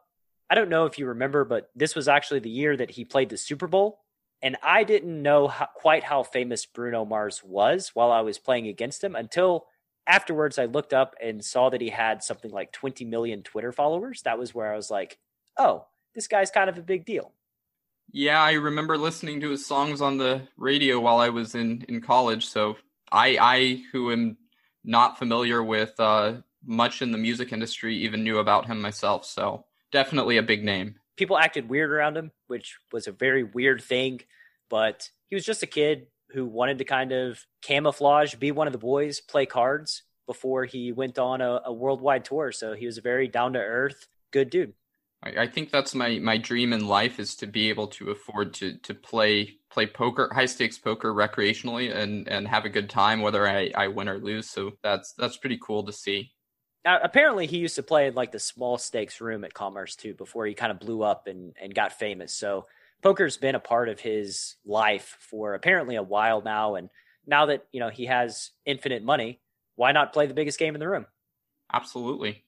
I 0.49 0.55
don't 0.55 0.69
know 0.69 0.85
if 0.85 0.99
you 0.99 1.07
remember, 1.07 1.45
but 1.45 1.69
this 1.75 1.95
was 1.95 2.07
actually 2.07 2.41
the 2.41 2.49
year 2.49 2.75
that 2.75 2.91
he 2.91 3.05
played 3.05 3.29
the 3.29 3.37
Super 3.37 3.67
Bowl. 3.67 3.99
And 4.43 4.57
I 4.63 4.83
didn't 4.83 5.21
know 5.21 5.47
how, 5.47 5.67
quite 5.75 6.03
how 6.03 6.23
famous 6.23 6.65
Bruno 6.65 7.05
Mars 7.05 7.41
was 7.43 7.91
while 7.93 8.11
I 8.11 8.21
was 8.21 8.39
playing 8.39 8.67
against 8.67 9.03
him 9.03 9.15
until 9.15 9.67
afterwards 10.07 10.57
I 10.57 10.65
looked 10.65 10.93
up 10.93 11.15
and 11.21 11.43
saw 11.43 11.69
that 11.69 11.81
he 11.81 11.89
had 11.89 12.23
something 12.23 12.51
like 12.51 12.71
20 12.71 13.05
million 13.05 13.43
Twitter 13.43 13.71
followers. 13.71 14.23
That 14.23 14.39
was 14.39 14.53
where 14.53 14.73
I 14.73 14.75
was 14.75 14.89
like, 14.89 15.19
oh, 15.57 15.85
this 16.15 16.27
guy's 16.27 16.51
kind 16.51 16.69
of 16.69 16.77
a 16.77 16.83
big 16.83 17.05
deal. 17.05 17.33
Yeah, 18.13 18.41
I 18.41 18.53
remember 18.53 18.97
listening 18.97 19.39
to 19.41 19.49
his 19.49 19.65
songs 19.65 20.01
on 20.01 20.17
the 20.17 20.41
radio 20.57 20.99
while 20.99 21.19
I 21.19 21.29
was 21.29 21.55
in, 21.55 21.85
in 21.87 22.01
college. 22.01 22.45
So 22.45 22.77
I, 23.11 23.37
I 23.39 23.83
who 23.91 24.11
am 24.11 24.37
not 24.83 25.17
familiar 25.17 25.63
with 25.63 25.93
uh, 25.99 26.33
much 26.65 27.01
in 27.01 27.11
the 27.11 27.17
music 27.17 27.53
industry, 27.53 27.95
even 27.97 28.23
knew 28.23 28.39
about 28.39 28.65
him 28.65 28.81
myself. 28.81 29.25
So 29.25 29.65
definitely 29.91 30.37
a 30.37 30.43
big 30.43 30.63
name. 30.63 30.95
People 31.17 31.37
acted 31.37 31.69
weird 31.69 31.91
around 31.91 32.17
him, 32.17 32.31
which 32.47 32.77
was 32.91 33.07
a 33.07 33.11
very 33.11 33.43
weird 33.43 33.81
thing. 33.81 34.21
But 34.69 35.09
he 35.29 35.35
was 35.35 35.45
just 35.45 35.63
a 35.63 35.67
kid 35.67 36.07
who 36.31 36.45
wanted 36.45 36.79
to 36.79 36.85
kind 36.85 37.11
of 37.11 37.45
camouflage, 37.61 38.35
be 38.35 38.51
one 38.51 38.67
of 38.67 38.73
the 38.73 38.79
boys, 38.79 39.19
play 39.19 39.45
cards 39.45 40.03
before 40.25 40.65
he 40.65 40.91
went 40.91 41.19
on 41.19 41.41
a, 41.41 41.61
a 41.65 41.73
worldwide 41.73 42.25
tour. 42.25 42.51
So 42.51 42.73
he 42.73 42.85
was 42.85 42.97
a 42.97 43.01
very 43.01 43.27
down 43.27 43.53
to 43.53 43.59
earth, 43.59 44.07
good 44.31 44.49
dude. 44.49 44.73
I, 45.23 45.43
I 45.43 45.47
think 45.47 45.71
that's 45.71 45.95
my, 45.95 46.19
my 46.19 46.37
dream 46.37 46.73
in 46.73 46.87
life 46.87 47.19
is 47.19 47.35
to 47.37 47.47
be 47.47 47.69
able 47.69 47.87
to 47.87 48.11
afford 48.11 48.53
to 48.55 48.77
to 48.79 48.93
play 48.93 49.57
play 49.71 49.87
poker, 49.87 50.29
high 50.33 50.45
stakes 50.45 50.77
poker 50.77 51.13
recreationally 51.13 51.95
and, 51.95 52.27
and 52.27 52.47
have 52.47 52.65
a 52.65 52.69
good 52.69 52.89
time, 52.89 53.21
whether 53.21 53.47
I, 53.47 53.71
I 53.75 53.87
win 53.87 54.09
or 54.09 54.17
lose. 54.17 54.49
So 54.49 54.73
that's 54.83 55.13
that's 55.13 55.37
pretty 55.37 55.59
cool 55.61 55.83
to 55.85 55.93
see. 55.93 56.31
Now, 56.83 56.99
apparently, 57.01 57.45
he 57.45 57.57
used 57.57 57.75
to 57.75 57.83
play 57.83 58.07
in 58.07 58.15
like 58.15 58.31
the 58.31 58.39
small 58.39 58.77
stakes 58.77 59.21
room 59.21 59.43
at 59.43 59.53
Commerce 59.53 59.95
too 59.95 60.13
before 60.13 60.45
he 60.45 60.53
kind 60.53 60.71
of 60.71 60.79
blew 60.79 61.03
up 61.03 61.27
and, 61.27 61.53
and 61.61 61.75
got 61.75 61.93
famous. 61.93 62.33
So 62.33 62.65
poker's 63.03 63.37
been 63.37 63.55
a 63.55 63.59
part 63.59 63.87
of 63.87 63.99
his 63.99 64.55
life 64.65 65.17
for 65.19 65.53
apparently 65.53 65.95
a 65.95 66.03
while 66.03 66.41
now. 66.41 66.75
And 66.75 66.89
now 67.27 67.45
that, 67.47 67.65
you 67.71 67.79
know, 67.79 67.89
he 67.89 68.07
has 68.07 68.51
infinite 68.65 69.03
money, 69.03 69.41
why 69.75 69.91
not 69.91 70.13
play 70.13 70.25
the 70.25 70.33
biggest 70.33 70.57
game 70.57 70.73
in 70.73 70.79
the 70.79 70.89
room? 70.89 71.05
Absolutely. 71.71 72.43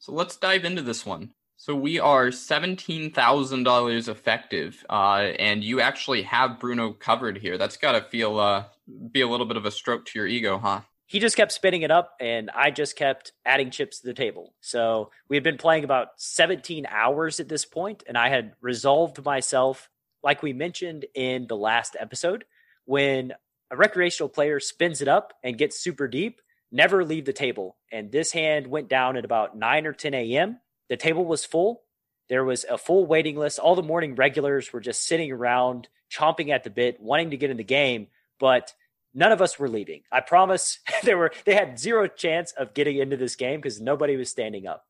So 0.00 0.12
let's 0.12 0.36
dive 0.36 0.64
into 0.64 0.82
this 0.82 1.06
one. 1.06 1.32
So 1.60 1.74
we 1.74 1.98
are 1.98 2.30
seventeen 2.30 3.10
thousand 3.10 3.64
dollars 3.64 4.06
effective, 4.06 4.86
uh, 4.88 5.32
and 5.40 5.64
you 5.64 5.80
actually 5.80 6.22
have 6.22 6.60
Bruno 6.60 6.92
covered 6.92 7.36
here. 7.36 7.58
That's 7.58 7.76
got 7.76 7.92
to 7.92 8.00
feel 8.00 8.38
uh, 8.38 8.66
be 9.10 9.22
a 9.22 9.28
little 9.28 9.44
bit 9.44 9.56
of 9.56 9.66
a 9.66 9.72
stroke 9.72 10.06
to 10.06 10.18
your 10.20 10.28
ego, 10.28 10.58
huh? 10.58 10.82
He 11.06 11.18
just 11.18 11.36
kept 11.36 11.50
spinning 11.50 11.82
it 11.82 11.90
up, 11.90 12.12
and 12.20 12.48
I 12.54 12.70
just 12.70 12.94
kept 12.94 13.32
adding 13.44 13.72
chips 13.72 13.98
to 13.98 14.06
the 14.06 14.14
table. 14.14 14.54
So 14.60 15.10
we 15.28 15.34
had 15.34 15.42
been 15.42 15.58
playing 15.58 15.82
about 15.82 16.10
seventeen 16.16 16.86
hours 16.88 17.40
at 17.40 17.48
this 17.48 17.64
point, 17.64 18.04
and 18.06 18.16
I 18.16 18.28
had 18.28 18.52
resolved 18.60 19.24
myself, 19.24 19.90
like 20.22 20.44
we 20.44 20.52
mentioned 20.52 21.06
in 21.12 21.48
the 21.48 21.56
last 21.56 21.96
episode, 21.98 22.44
when 22.84 23.32
a 23.72 23.76
recreational 23.76 24.28
player 24.28 24.60
spins 24.60 25.02
it 25.02 25.08
up 25.08 25.32
and 25.42 25.58
gets 25.58 25.82
super 25.82 26.06
deep, 26.06 26.40
never 26.70 27.04
leave 27.04 27.24
the 27.24 27.32
table. 27.32 27.76
And 27.90 28.12
this 28.12 28.30
hand 28.30 28.68
went 28.68 28.88
down 28.88 29.16
at 29.16 29.24
about 29.24 29.58
nine 29.58 29.86
or 29.86 29.92
ten 29.92 30.14
a.m 30.14 30.60
the 30.88 30.96
table 30.96 31.24
was 31.24 31.44
full. 31.44 31.82
There 32.28 32.44
was 32.44 32.64
a 32.64 32.78
full 32.78 33.06
waiting 33.06 33.36
list. 33.36 33.58
All 33.58 33.74
the 33.74 33.82
morning 33.82 34.14
regulars 34.14 34.72
were 34.72 34.80
just 34.80 35.06
sitting 35.06 35.32
around, 35.32 35.88
chomping 36.10 36.50
at 36.50 36.64
the 36.64 36.70
bit, 36.70 37.00
wanting 37.00 37.30
to 37.30 37.36
get 37.36 37.50
in 37.50 37.56
the 37.56 37.64
game, 37.64 38.08
but 38.38 38.74
none 39.14 39.32
of 39.32 39.40
us 39.40 39.58
were 39.58 39.68
leaving. 39.68 40.02
I 40.12 40.20
promise 40.20 40.78
there 41.02 41.18
were 41.18 41.32
they 41.44 41.54
had 41.54 41.78
zero 41.78 42.06
chance 42.06 42.52
of 42.52 42.74
getting 42.74 42.98
into 42.98 43.16
this 43.16 43.36
game 43.36 43.60
because 43.60 43.80
nobody 43.80 44.16
was 44.16 44.30
standing 44.30 44.66
up. 44.66 44.84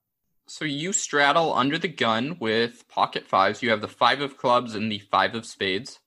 So 0.47 0.65
you 0.65 0.95
straddle 0.95 1.53
under 1.53 1.79
the 1.79 1.89
gun 1.89 2.39
with 2.41 2.89
pocket 2.89 3.27
fives. 3.27 3.63
You 3.63 3.71
have 3.71 3.83
the 3.83 3.89
five 3.89 4.23
of 4.23 4.39
clubs 4.39 4.75
and 4.75 4.91
the 4.91 4.99
five 4.99 5.35
of 5.35 5.45
spades. 5.45 5.99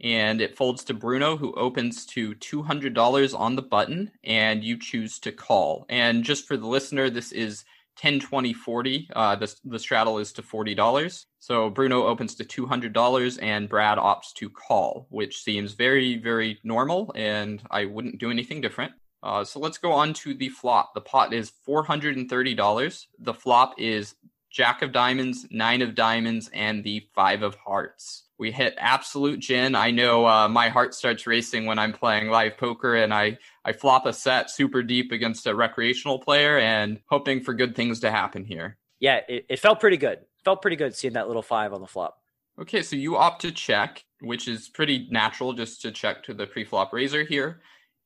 And 0.00 0.40
it 0.40 0.56
folds 0.56 0.84
to 0.84 0.94
Bruno, 0.94 1.36
who 1.36 1.52
opens 1.54 2.06
to 2.06 2.34
$200 2.36 3.38
on 3.38 3.56
the 3.56 3.62
button, 3.62 4.12
and 4.24 4.64
you 4.64 4.78
choose 4.78 5.18
to 5.18 5.32
call. 5.32 5.84
And 5.90 6.24
just 6.24 6.48
for 6.48 6.56
the 6.56 6.68
listener, 6.68 7.10
this 7.10 7.32
is 7.32 7.64
10 8.00 8.18
20 8.18 8.54
40 8.54 9.08
uh, 9.14 9.36
the, 9.36 9.54
the 9.64 9.78
straddle 9.78 10.18
is 10.18 10.32
to 10.32 10.42
$40 10.42 11.26
so 11.38 11.68
bruno 11.68 12.06
opens 12.06 12.34
to 12.34 12.44
$200 12.44 13.38
and 13.42 13.68
brad 13.68 13.98
opts 13.98 14.32
to 14.34 14.48
call 14.48 15.06
which 15.10 15.42
seems 15.42 15.74
very 15.74 16.16
very 16.16 16.58
normal 16.64 17.12
and 17.14 17.62
i 17.70 17.84
wouldn't 17.84 18.18
do 18.18 18.30
anything 18.30 18.60
different 18.60 18.92
Uh, 19.22 19.44
so 19.44 19.60
let's 19.60 19.78
go 19.78 19.92
on 19.92 20.14
to 20.14 20.32
the 20.32 20.48
flop. 20.48 20.94
The 20.94 21.02
pot 21.02 21.34
is 21.34 21.52
$430. 21.68 23.06
The 23.18 23.34
flop 23.34 23.74
is 23.76 24.14
Jack 24.50 24.82
of 24.82 24.92
Diamonds, 24.92 25.46
Nine 25.50 25.80
of 25.80 25.94
Diamonds, 25.94 26.50
and 26.52 26.82
the 26.82 27.06
Five 27.14 27.42
of 27.42 27.54
Hearts. 27.54 28.24
We 28.36 28.50
hit 28.50 28.74
absolute 28.78 29.40
gin. 29.40 29.74
I 29.74 29.90
know 29.90 30.26
uh, 30.26 30.48
my 30.48 30.70
heart 30.70 30.94
starts 30.94 31.26
racing 31.26 31.66
when 31.66 31.78
I'm 31.78 31.92
playing 31.92 32.30
live 32.30 32.56
poker 32.56 32.96
and 32.96 33.12
I, 33.12 33.38
I 33.64 33.72
flop 33.72 34.06
a 34.06 34.12
set 34.12 34.50
super 34.50 34.82
deep 34.82 35.12
against 35.12 35.46
a 35.46 35.54
recreational 35.54 36.18
player 36.18 36.58
and 36.58 37.00
hoping 37.06 37.42
for 37.42 37.52
good 37.52 37.76
things 37.76 38.00
to 38.00 38.10
happen 38.10 38.44
here. 38.44 38.78
Yeah, 38.98 39.20
it, 39.28 39.44
it 39.48 39.58
felt 39.60 39.78
pretty 39.78 39.98
good. 39.98 40.20
Felt 40.42 40.62
pretty 40.62 40.76
good 40.76 40.94
seeing 40.94 41.14
that 41.14 41.26
little 41.28 41.42
five 41.42 41.74
on 41.74 41.82
the 41.82 41.86
flop. 41.86 42.18
Okay, 42.58 42.82
so 42.82 42.96
you 42.96 43.16
opt 43.16 43.42
to 43.42 43.52
check, 43.52 44.04
which 44.20 44.48
is 44.48 44.68
pretty 44.68 45.06
natural 45.10 45.52
just 45.52 45.82
to 45.82 45.90
check 45.90 46.22
to 46.24 46.34
the 46.34 46.46
pre-flop 46.46 46.92
raiser 46.92 47.24
here. 47.24 47.60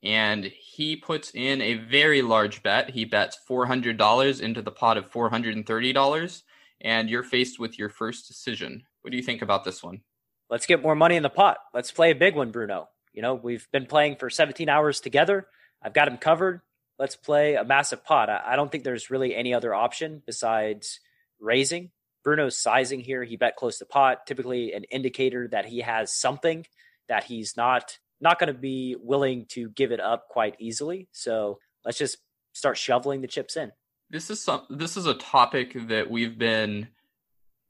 And 0.05 0.45
he 0.45 0.97
puts 0.97 1.31
in 1.35 1.63
a 1.63 1.75
very 1.75 2.21
large 2.23 2.63
bet. 2.63 2.91
He 2.91 3.05
bets 3.05 3.39
$400 3.49 4.41
into 4.41 4.63
the 4.63 4.71
pot 4.71 4.99
of 4.99 5.11
$430. 5.11 6.43
And 6.83 7.09
you're 7.09 7.23
faced 7.23 7.59
with 7.59 7.79
your 7.79 7.89
first 7.89 8.29
decision. 8.29 8.83
What 9.01 9.11
do 9.11 9.17
you 9.17 9.23
think 9.23 9.41
about 9.41 9.65
this 9.65 9.83
one? 9.83 10.03
let's 10.51 10.67
get 10.67 10.83
more 10.83 10.95
money 10.95 11.17
in 11.17 11.23
the 11.23 11.31
pot. 11.31 11.59
Let's 11.73 11.91
play 11.91 12.11
a 12.11 12.15
big 12.15 12.37
one, 12.37 12.51
Bruno. 12.51 12.89
You 13.13 13.23
know, 13.23 13.35
we've 13.35 13.67
been 13.73 13.87
playing 13.87 14.17
for 14.17 14.31
17 14.31 14.69
hours 14.69 15.01
together. 15.01 15.47
I've 15.83 15.95
got 15.95 16.09
him 16.09 16.19
covered. 16.19 16.61
Let's 16.99 17.17
play 17.17 17.55
a 17.57 17.65
massive 17.65 18.05
pot. 18.05 18.29
I, 18.29 18.55
don't 18.57 18.71
think 18.71 18.85
there's 18.85 19.11
really 19.11 19.35
any 19.35 19.53
other 19.53 19.75
option 19.75 20.23
besides 20.25 21.01
raising. 21.41 21.91
Bruno's 22.23 22.57
sizing 22.57 23.01
here. 23.01 23.25
He 23.25 23.37
bet 23.37 23.57
close 23.57 23.79
to 23.79 23.85
pot, 23.85 24.27
typically 24.27 24.73
an 24.73 24.85
indicator 24.85 25.49
that 25.49 25.67
he 25.67 25.81
has 25.81 26.13
something 26.15 26.67
that 27.09 27.25
he's 27.25 27.57
not 27.57 27.99
not 28.21 28.39
going 28.39 28.53
to 28.53 28.59
be 28.59 28.97
willing 29.01 29.47
to 29.51 29.71
give 29.71 29.93
it 29.93 30.01
up 30.01 30.29
quite 30.29 30.57
easily. 30.59 31.09
So 31.13 31.59
let's 31.85 31.99
just 31.99 32.19
start 32.53 32.77
shoveling 32.77 33.21
the 33.21 33.29
chips 33.29 33.57
in. 33.57 33.73
This 34.11 34.31
is 34.31 34.43
some. 34.43 34.63
This 34.71 34.97
is 34.97 35.07
a 35.07 35.15
topic 35.15 35.89
that 35.89 36.11
we've 36.11 36.39
been 36.39 36.89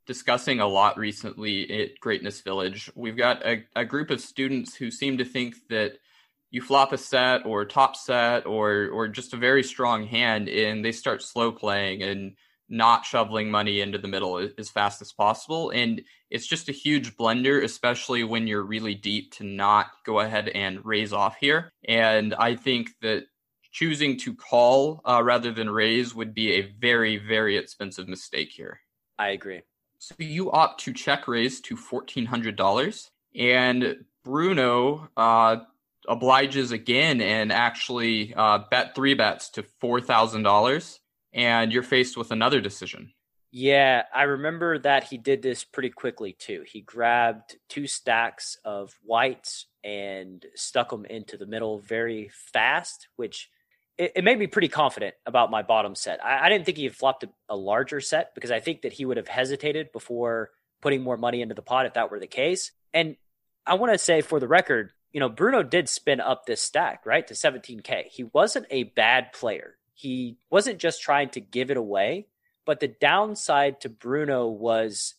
discussing 0.06 0.60
a 0.60 0.66
lot 0.66 0.98
recently 0.98 1.82
at 1.82 2.00
Greatness 2.00 2.40
Village. 2.40 2.90
We've 2.94 3.16
got 3.16 3.44
a, 3.46 3.64
a 3.74 3.84
group 3.84 4.10
of 4.10 4.20
students 4.20 4.74
who 4.74 4.90
seem 4.90 5.18
to 5.18 5.24
think 5.24 5.54
that 5.70 5.92
you 6.50 6.60
flop 6.60 6.92
a 6.92 6.98
set 6.98 7.46
or 7.46 7.64
top 7.64 7.96
set 7.96 8.46
or 8.46 8.88
or 8.92 9.08
just 9.08 9.34
a 9.34 9.38
very 9.38 9.62
strong 9.62 10.06
hand 10.06 10.48
and 10.48 10.84
they 10.84 10.92
start 10.92 11.22
slow 11.22 11.50
playing 11.50 12.02
and 12.02 12.36
not 12.74 13.06
shoveling 13.06 13.50
money 13.50 13.80
into 13.80 13.98
the 13.98 14.08
middle 14.08 14.48
as 14.58 14.68
fast 14.70 15.00
as 15.00 15.12
possible. 15.12 15.70
And 15.70 16.02
it's 16.30 16.46
just 16.46 16.68
a 16.68 16.72
huge 16.72 17.16
blender 17.16 17.62
especially 17.62 18.24
when 18.24 18.46
you're 18.46 18.62
really 18.62 18.94
deep 18.94 19.32
to 19.34 19.44
not 19.44 19.86
go 20.04 20.20
ahead 20.20 20.48
and 20.48 20.84
raise 20.84 21.12
off 21.12 21.36
here. 21.40 21.72
And 21.86 22.34
i 22.34 22.56
think 22.56 22.90
that 23.02 23.24
choosing 23.72 24.16
to 24.16 24.34
call 24.34 25.00
uh, 25.04 25.20
rather 25.22 25.52
than 25.52 25.68
raise 25.68 26.14
would 26.14 26.32
be 26.34 26.52
a 26.54 26.72
very 26.80 27.16
very 27.16 27.56
expensive 27.56 28.08
mistake 28.08 28.50
here. 28.50 28.80
I 29.18 29.30
agree. 29.30 29.62
So 29.98 30.14
you 30.18 30.50
opt 30.52 30.80
to 30.84 30.92
check 30.92 31.26
raise 31.28 31.60
to 31.62 31.76
$1,400, 31.76 33.10
and 33.34 34.04
Bruno 34.22 35.08
uh, 35.16 35.56
obliges 36.06 36.72
again 36.72 37.20
and 37.20 37.50
actually 37.50 38.34
uh, 38.34 38.60
bet 38.70 38.94
three 38.94 39.14
bets 39.14 39.50
to 39.50 39.62
$4,000, 39.82 40.98
and 41.34 41.72
you're 41.72 41.82
faced 41.82 42.16
with 42.16 42.30
another 42.30 42.60
decision. 42.60 43.12
Yeah, 43.50 44.02
I 44.12 44.22
remember 44.24 44.78
that 44.80 45.04
he 45.04 45.18
did 45.18 45.42
this 45.42 45.62
pretty 45.62 45.90
quickly 45.90 46.32
too. 46.32 46.64
He 46.66 46.80
grabbed 46.80 47.56
two 47.68 47.86
stacks 47.86 48.56
of 48.64 48.98
whites 49.04 49.66
and 49.84 50.44
stuck 50.54 50.90
them 50.90 51.04
into 51.04 51.36
the 51.36 51.46
middle 51.46 51.78
very 51.78 52.30
fast, 52.52 53.08
which 53.16 53.50
it, 53.96 54.12
it, 54.16 54.24
made 54.24 54.38
me 54.38 54.48
pretty 54.48 54.66
confident 54.66 55.14
about 55.24 55.52
my 55.52 55.62
bottom 55.62 55.94
set. 55.94 56.24
I, 56.24 56.46
I 56.46 56.48
didn't 56.48 56.64
think 56.64 56.78
he 56.78 56.84
had 56.84 56.96
flopped 56.96 57.22
a, 57.24 57.28
a, 57.48 57.56
larger 57.56 58.00
set 58.00 58.34
because 58.34 58.50
I 58.50 58.58
think 58.58 58.82
that 58.82 58.92
he 58.92 59.04
would 59.04 59.18
have 59.18 59.28
hesitated 59.28 59.92
before 59.92 60.50
putting 60.82 61.02
more 61.02 61.16
money 61.16 61.40
into 61.40 61.54
the 61.54 61.62
pot 61.62 61.86
if 61.86 61.94
that 61.94 62.10
were 62.10 62.18
the 62.18 62.26
case. 62.26 62.72
And 62.92 63.16
I 63.64 63.74
want 63.74 63.92
to 63.92 63.98
say 63.98 64.20
for 64.20 64.40
the 64.40 64.48
record, 64.48 64.90
you 65.12 65.20
know, 65.20 65.28
Bruno 65.28 65.62
did 65.62 65.88
spin 65.88 66.20
up 66.20 66.44
this 66.44 66.60
stack, 66.60 67.06
right, 67.06 67.24
to 67.28 67.34
17K. 67.34 68.06
He 68.06 68.24
wasn't 68.24 68.66
a 68.70 68.82
bad 68.82 69.32
player. 69.32 69.76
He 69.94 70.36
wasn't 70.50 70.78
just 70.78 71.02
trying 71.02 71.30
to 71.30 71.40
give 71.40 71.70
it 71.70 71.76
away, 71.76 72.26
but 72.66 72.80
the 72.80 72.88
downside 72.88 73.80
to 73.80 73.88
Bruno 73.88 74.48
was 74.48 75.14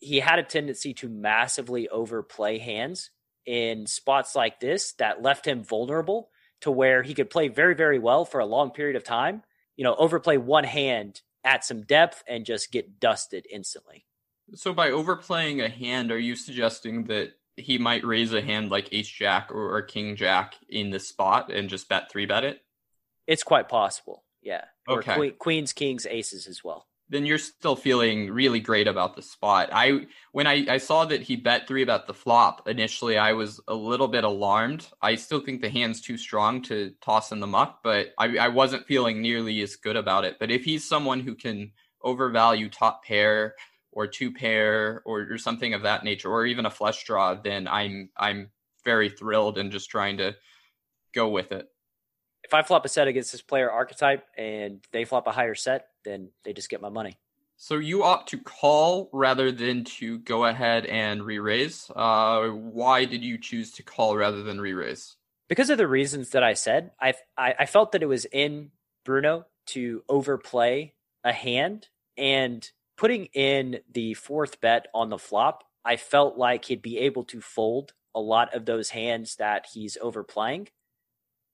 he 0.00 0.20
had 0.20 0.38
a 0.38 0.42
tendency 0.42 0.94
to 0.94 1.08
massively 1.08 1.88
overplay 1.88 2.58
hands 2.58 3.10
in 3.46 3.86
spots 3.86 4.34
like 4.34 4.60
this 4.60 4.92
that 4.94 5.22
left 5.22 5.46
him 5.46 5.64
vulnerable 5.64 6.30
to 6.60 6.70
where 6.70 7.02
he 7.02 7.14
could 7.14 7.30
play 7.30 7.48
very, 7.48 7.74
very 7.74 7.98
well 7.98 8.24
for 8.24 8.40
a 8.40 8.46
long 8.46 8.70
period 8.70 8.96
of 8.96 9.04
time, 9.04 9.42
you 9.76 9.84
know, 9.84 9.94
overplay 9.94 10.36
one 10.36 10.64
hand 10.64 11.22
at 11.44 11.64
some 11.64 11.82
depth 11.82 12.22
and 12.28 12.44
just 12.44 12.72
get 12.72 13.00
dusted 13.00 13.46
instantly. 13.50 14.04
So 14.54 14.72
by 14.72 14.90
overplaying 14.90 15.60
a 15.60 15.68
hand, 15.68 16.10
are 16.10 16.18
you 16.18 16.36
suggesting 16.36 17.04
that 17.04 17.32
he 17.56 17.78
might 17.78 18.04
raise 18.04 18.32
a 18.32 18.42
hand 18.42 18.70
like 18.70 18.92
ace 18.92 19.08
jack 19.08 19.50
or, 19.50 19.76
or 19.76 19.82
king 19.82 20.16
jack 20.16 20.54
in 20.68 20.90
this 20.90 21.08
spot 21.08 21.52
and 21.52 21.68
just 21.68 21.88
bet 21.88 22.10
three 22.10 22.26
bet 22.26 22.44
it? 22.44 22.60
It's 23.28 23.44
quite 23.44 23.68
possible. 23.68 24.24
Yeah. 24.42 24.64
Okay. 24.88 25.14
Queen, 25.14 25.34
queens, 25.38 25.72
kings, 25.72 26.06
aces 26.06 26.48
as 26.48 26.64
well 26.64 26.88
then 27.10 27.24
you're 27.24 27.38
still 27.38 27.76
feeling 27.76 28.30
really 28.30 28.60
great 28.60 28.86
about 28.86 29.16
the 29.16 29.22
spot. 29.22 29.70
I 29.72 30.06
when 30.32 30.46
I, 30.46 30.66
I 30.68 30.78
saw 30.78 31.04
that 31.06 31.22
he 31.22 31.36
bet 31.36 31.66
three 31.66 31.82
about 31.82 32.06
the 32.06 32.14
flop 32.14 32.68
initially, 32.68 33.16
I 33.16 33.32
was 33.32 33.60
a 33.66 33.74
little 33.74 34.08
bit 34.08 34.24
alarmed. 34.24 34.86
I 35.00 35.14
still 35.14 35.40
think 35.40 35.60
the 35.60 35.70
hand's 35.70 36.00
too 36.00 36.18
strong 36.18 36.62
to 36.62 36.92
toss 37.00 37.32
in 37.32 37.40
the 37.40 37.46
muck, 37.46 37.80
but 37.82 38.08
I, 38.18 38.36
I 38.36 38.48
wasn't 38.48 38.86
feeling 38.86 39.22
nearly 39.22 39.60
as 39.62 39.76
good 39.76 39.96
about 39.96 40.24
it. 40.24 40.36
But 40.38 40.50
if 40.50 40.64
he's 40.64 40.86
someone 40.86 41.20
who 41.20 41.34
can 41.34 41.72
overvalue 42.02 42.68
top 42.68 43.04
pair 43.04 43.54
or 43.90 44.06
two 44.06 44.32
pair 44.32 45.02
or, 45.04 45.26
or 45.30 45.38
something 45.38 45.74
of 45.74 45.82
that 45.82 46.04
nature, 46.04 46.30
or 46.30 46.44
even 46.44 46.66
a 46.66 46.70
flush 46.70 47.04
draw, 47.04 47.34
then 47.34 47.66
I'm 47.66 48.10
I'm 48.16 48.50
very 48.84 49.08
thrilled 49.08 49.58
and 49.58 49.72
just 49.72 49.90
trying 49.90 50.18
to 50.18 50.36
go 51.14 51.28
with 51.28 51.52
it 51.52 51.68
if 52.48 52.54
I 52.54 52.62
flop 52.62 52.86
a 52.86 52.88
set 52.88 53.08
against 53.08 53.30
this 53.30 53.42
player 53.42 53.70
archetype 53.70 54.24
and 54.34 54.80
they 54.90 55.04
flop 55.04 55.26
a 55.26 55.32
higher 55.32 55.54
set, 55.54 55.88
then 56.02 56.30
they 56.44 56.54
just 56.54 56.70
get 56.70 56.80
my 56.80 56.88
money. 56.88 57.18
So 57.58 57.74
you 57.74 58.04
opt 58.04 58.30
to 58.30 58.38
call 58.38 59.10
rather 59.12 59.52
than 59.52 59.84
to 59.84 60.16
go 60.20 60.46
ahead 60.46 60.86
and 60.86 61.22
re-raise. 61.22 61.90
Uh, 61.94 62.46
why 62.46 63.04
did 63.04 63.22
you 63.22 63.36
choose 63.36 63.72
to 63.72 63.82
call 63.82 64.16
rather 64.16 64.42
than 64.42 64.62
re-raise? 64.62 65.16
Because 65.46 65.68
of 65.68 65.76
the 65.76 65.86
reasons 65.86 66.30
that 66.30 66.42
I 66.42 66.54
said. 66.54 66.92
I, 66.98 67.12
I, 67.36 67.54
I 67.58 67.66
felt 67.66 67.92
that 67.92 68.02
it 68.02 68.06
was 68.06 68.24
in 68.24 68.70
Bruno 69.04 69.44
to 69.66 70.02
overplay 70.08 70.94
a 71.22 71.32
hand 71.32 71.88
and 72.16 72.66
putting 72.96 73.26
in 73.34 73.80
the 73.92 74.14
fourth 74.14 74.58
bet 74.62 74.86
on 74.94 75.10
the 75.10 75.18
flop. 75.18 75.64
I 75.84 75.96
felt 75.96 76.38
like 76.38 76.64
he'd 76.64 76.80
be 76.80 76.96
able 76.96 77.24
to 77.24 77.42
fold 77.42 77.92
a 78.14 78.20
lot 78.20 78.54
of 78.54 78.64
those 78.64 78.88
hands 78.90 79.36
that 79.36 79.66
he's 79.74 79.98
overplaying 80.00 80.68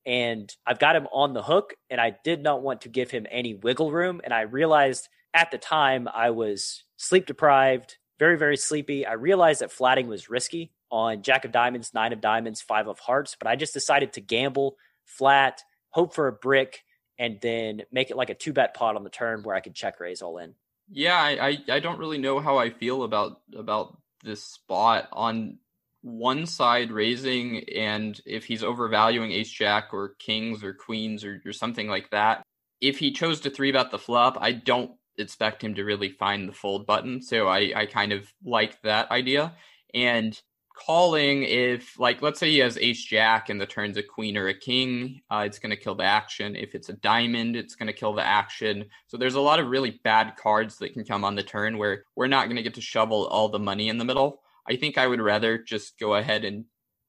and 0.07 0.55
I've 0.67 0.79
got 0.79 0.97
him 0.97 1.07
on 1.13 1.33
the 1.33 1.43
hook, 1.43 1.75
and 1.91 2.01
I 2.01 2.17
did 2.25 2.43
not 2.43 2.63
want 2.63 2.83
to 2.83 2.89
give 2.89 3.11
him 3.11 3.27
any 3.31 3.55
wiggle 3.55 3.91
room. 3.91 4.21
And 4.23 4.35
I 4.35 4.43
realized 4.43 5.09
at 5.33 5.51
the 5.51 5.59
time 5.59 6.09
I 6.13 6.31
was 6.31 6.85
sleep 6.97 7.27
deprived, 7.27 7.97
very, 8.19 8.39
very 8.39 8.57
sleepy. 8.57 9.07
I 9.07 9.15
realized 9.15 9.61
that 9.61 9.73
flatting 9.73 10.09
was 10.09 10.31
risky 10.31 10.73
on 10.91 11.23
Jack 11.23 11.45
of 11.45 11.53
Diamonds, 11.53 11.93
Nine 11.95 12.13
of 12.13 12.21
Diamonds, 12.21 12.63
Five 12.63 12.87
of 12.87 12.99
Hearts, 13.01 13.37
but 13.39 13.49
I 13.49 13.57
just 13.57 13.75
decided 13.75 14.13
to 14.13 14.21
gamble 14.21 14.77
flat, 15.05 15.63
hope 15.91 16.15
for 16.15 16.29
a 16.29 16.33
brick, 16.33 16.85
and 17.19 17.39
then 17.41 17.83
make 17.91 18.11
it 18.11 18.17
like 18.17 18.31
a 18.31 18.35
two 18.35 18.53
bet 18.53 18.75
pot 18.75 18.97
on 18.97 19.05
the 19.05 19.11
turn 19.11 19.43
where 19.43 19.57
I 19.57 19.61
could 19.61 19.75
check 19.75 20.01
raise 20.01 20.23
all 20.23 20.39
in. 20.39 20.55
Yeah, 20.91 21.17
I, 21.17 21.49
I, 21.49 21.59
I 21.77 21.81
don't 21.81 21.99
really 21.99 22.19
know 22.19 22.41
how 22.41 22.59
I 22.59 22.71
feel 22.71 23.05
about 23.05 23.41
about 23.57 23.97
this 24.23 24.45
spot 24.45 25.09
on 25.13 25.59
one 26.05 26.47
side 26.47 26.93
raising 26.93 27.65
and 27.71 28.21
if 28.27 28.45
he's 28.45 28.63
overvaluing 28.63 29.33
ace 29.33 29.51
jack 29.51 29.89
or 29.93 30.15
kings 30.19 30.63
or 30.63 30.75
queens 30.75 31.25
or, 31.25 31.41
or 31.47 31.53
something 31.53 31.89
like 31.89 32.11
that 32.11 32.43
if 32.81 32.99
he 32.99 33.11
chose 33.11 33.41
to 33.41 33.49
three 33.49 33.73
bet 33.73 33.91
the 33.91 33.99
flop 33.99 34.37
i 34.41 34.53
don't 34.53 34.93
expect 35.19 35.63
him 35.63 35.75
to 35.75 35.85
really 35.85 36.11
find 36.11 36.49
the 36.49 36.53
fold 36.53 36.87
button. 36.87 37.23
So 37.23 37.49
i 37.49 37.73
i 37.75 37.87
kind 37.87 38.13
of 38.13 38.33
like 38.45 38.81
that 38.83 39.11
idea. 39.11 39.55
And 39.93 40.39
calling 40.77 41.45
if 41.45 41.97
like 42.01 42.21
let's 42.21 42.41
say 42.41 42.51
he 42.51 42.59
has 42.59 42.77
ace 42.79 43.05
jack 43.05 43.49
and 43.49 43.61
the 43.61 43.67
turn's 43.67 43.97
a 43.97 44.03
queen 44.03 44.37
or 44.37 44.49
a 44.49 44.59
king 44.59 45.21
uh, 45.31 45.45
it's 45.47 45.61
going 45.61 45.71
to 45.71 45.77
kill 45.77 45.95
the 45.95 46.05
action. 46.05 46.57
If 46.57 46.75
it's 46.75 46.89
a 46.89 46.95
diamond 46.95 47.57
it's 47.57 47.77
going 47.77 47.87
to 47.87 47.93
kill 47.93 48.13
the 48.13 48.27
action. 48.27 48.87
So 49.07 49.17
there's 49.17 49.37
a 49.37 49.41
lot 49.41 49.61
of 49.61 49.69
really 49.69 50.01
bad 50.03 50.37
cards 50.37 50.79
that 50.79 50.93
can 50.93 51.05
come 51.05 51.25
on 51.25 51.37
the 51.37 51.43
turn 51.45 51.79
where 51.79 52.05
we're 52.17 52.27
not 52.27 52.47
going 52.47 52.57
to 52.57 52.63
get 52.63 52.75
to 52.75 52.81
shovel 52.81 53.27
all 53.29 53.49
the 53.49 53.59
money 53.59 53.89
in 53.89 53.99
the 53.99 54.05
middle 54.05 54.41
I 54.69 54.77
think 54.77 54.99
I 54.99 55.07
would 55.07 55.21
rather 55.21 55.59
just 55.59 55.99
go 55.99 56.15
ahead 56.15 56.45
and 56.45 56.65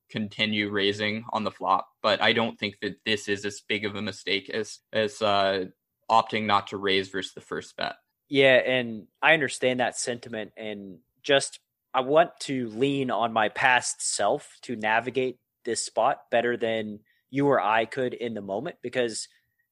continue 0.10 0.70
raising 0.70 1.26
on 1.32 1.44
the 1.44 1.52
flop, 1.52 1.88
but 2.02 2.22
I 2.22 2.34
don't 2.34 2.60
think 2.60 2.76
that 2.82 2.98
this 3.06 3.28
is 3.28 3.46
as 3.46 3.62
big 3.68 3.86
of 3.86 3.96
a 3.96 4.02
mistake 4.02 4.50
as 4.50 4.80
as 4.94 5.22
uh, 5.22 5.66
opting 6.10 6.46
not 6.46 6.68
to 6.68 6.78
raise 6.78 7.10
versus 7.10 7.34
the 7.34 7.42
first 7.42 7.76
bet. 7.76 7.96
Yeah, 8.28 8.56
and 8.56 9.08
I 9.22 9.34
understand 9.34 9.80
that 9.80 9.98
sentiment, 9.98 10.52
and 10.58 11.00
just 11.24 11.60
I 11.94 12.02
want 12.02 12.32
to 12.42 12.68
lean 12.70 13.12
on 13.12 13.34
my 13.34 13.50
past 13.50 14.02
self 14.02 14.58
to 14.64 14.76
navigate 14.76 15.38
this 15.64 15.84
spot 15.84 16.22
better 16.30 16.58
than 16.58 17.00
you 17.30 17.48
or 17.48 17.60
I 17.60 17.86
could 17.86 18.14
in 18.14 18.34
the 18.34 18.42
moment 18.42 18.78
because 18.82 19.28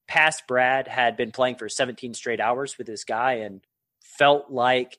past 0.07 0.43
Brad 0.47 0.87
had 0.87 1.15
been 1.15 1.31
playing 1.31 1.55
for 1.55 1.69
17 1.69 2.13
straight 2.13 2.39
hours 2.39 2.77
with 2.77 2.87
this 2.87 3.03
guy 3.03 3.33
and 3.33 3.61
felt 4.01 4.49
like 4.49 4.97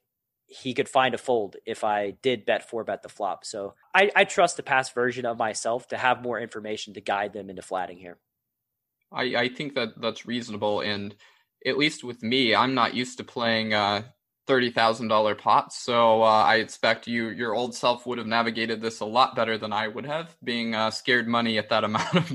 he 0.55 0.73
could 0.75 0.89
find 0.89 1.15
a 1.15 1.19
fold 1.19 1.57
if 1.67 1.83
I 1.83 2.13
did 2.23 2.47
bet 2.47 2.69
four 2.69 2.85
bet 2.85 3.03
the 3.03 3.09
flop. 3.09 3.45
So 3.45 3.75
I, 3.95 4.11
I 4.15 4.25
trust 4.25 4.57
the 4.57 4.63
past 4.63 4.95
version 4.95 5.27
of 5.27 5.37
myself 5.37 5.89
to 5.89 5.97
have 5.97 6.23
more 6.23 6.39
information 6.41 6.95
to 6.95 7.01
guide 7.01 7.33
them 7.33 7.51
into 7.51 7.63
flatting 7.63 7.99
here. 7.99 8.19
I, 9.13 9.23
I 9.37 9.49
think 9.49 9.75
that 9.75 10.01
that's 10.01 10.27
reasonable. 10.27 10.81
And 10.81 11.15
at 11.67 11.77
least 11.79 12.05
with 12.05 12.23
me, 12.23 12.55
I'm 12.55 12.75
not 12.75 12.95
used 12.95 13.19
to 13.19 13.25
playing 13.25 13.75
uh, 13.75 14.03
thirty 14.47 14.71
thousand 14.71 15.09
dollar 15.09 15.35
pots, 15.35 15.79
so 15.79 16.23
uh, 16.23 16.27
I 16.27 16.57
expect 16.57 17.07
you 17.07 17.31
your 17.31 17.55
old 17.55 17.75
self 17.75 18.07
would 18.07 18.19
have 18.19 18.27
navigated 18.27 18.81
this 18.81 19.01
a 19.01 19.07
lot 19.07 19.35
better 19.35 19.57
than 19.57 19.73
I 19.73 19.89
would 19.89 20.07
have, 20.07 20.37
being 20.43 20.75
uh, 20.75 20.91
scared 20.91 21.27
money 21.27 21.59
at 21.59 21.71
that 21.71 21.85
amount 21.89 22.15
of 22.15 22.33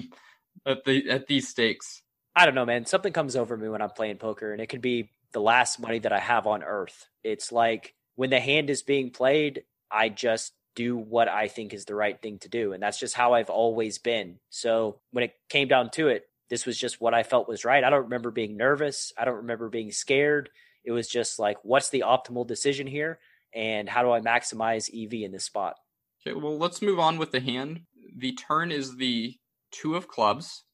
at 0.65 0.83
the 0.83 1.09
at 1.09 1.27
these 1.27 1.47
stakes. 1.47 2.01
I 2.35 2.45
don't 2.45 2.55
know, 2.55 2.65
man. 2.65 2.85
Something 2.85 3.13
comes 3.13 3.35
over 3.35 3.55
me 3.55 3.69
when 3.69 3.81
I'm 3.81 3.91
playing 3.91 4.17
poker, 4.17 4.51
and 4.51 4.61
it 4.61 4.67
could 4.67 4.81
be 4.81 5.11
the 5.31 5.41
last 5.41 5.79
money 5.79 5.99
that 5.99 6.13
I 6.13 6.19
have 6.19 6.47
on 6.47 6.63
earth. 6.63 7.07
It's 7.23 7.51
like 7.51 7.93
when 8.19 8.29
the 8.29 8.39
hand 8.41 8.69
is 8.69 8.81
being 8.81 9.11
played, 9.11 9.63
I 9.89 10.09
just 10.09 10.51
do 10.75 10.97
what 10.97 11.29
I 11.29 11.47
think 11.47 11.73
is 11.73 11.85
the 11.85 11.95
right 11.95 12.21
thing 12.21 12.37
to 12.39 12.49
do. 12.49 12.73
And 12.73 12.83
that's 12.83 12.99
just 12.99 13.15
how 13.15 13.31
I've 13.31 13.49
always 13.49 13.97
been. 13.97 14.39
So 14.49 14.99
when 15.11 15.23
it 15.23 15.35
came 15.47 15.69
down 15.69 15.89
to 15.91 16.09
it, 16.09 16.25
this 16.49 16.65
was 16.65 16.77
just 16.77 16.99
what 16.99 17.13
I 17.13 17.23
felt 17.23 17.47
was 17.47 17.63
right. 17.63 17.81
I 17.81 17.89
don't 17.89 18.03
remember 18.03 18.29
being 18.29 18.57
nervous. 18.57 19.13
I 19.17 19.23
don't 19.23 19.37
remember 19.37 19.69
being 19.69 19.93
scared. 19.93 20.49
It 20.83 20.91
was 20.91 21.07
just 21.07 21.39
like, 21.39 21.59
what's 21.63 21.91
the 21.91 22.03
optimal 22.05 22.45
decision 22.45 22.87
here? 22.87 23.19
And 23.55 23.87
how 23.87 24.03
do 24.03 24.11
I 24.11 24.19
maximize 24.19 24.89
EV 24.93 25.23
in 25.23 25.31
this 25.31 25.45
spot? 25.45 25.75
Okay, 26.21 26.37
well, 26.37 26.57
let's 26.57 26.81
move 26.81 26.99
on 26.99 27.19
with 27.19 27.31
the 27.31 27.39
hand. 27.39 27.83
The 28.17 28.33
turn 28.33 28.73
is 28.73 28.97
the 28.97 29.37
two 29.71 29.95
of 29.95 30.09
clubs, 30.09 30.65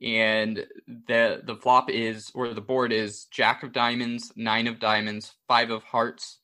and 0.00 0.66
the 0.86 1.42
the 1.44 1.56
flop 1.56 1.90
is 1.90 2.32
or 2.34 2.54
the 2.54 2.62
board 2.62 2.94
is 2.94 3.26
jack 3.26 3.62
of 3.62 3.74
diamonds, 3.74 4.32
nine 4.36 4.66
of 4.66 4.80
diamonds, 4.80 5.34
five 5.46 5.70
of 5.70 5.82
hearts, 5.84 6.38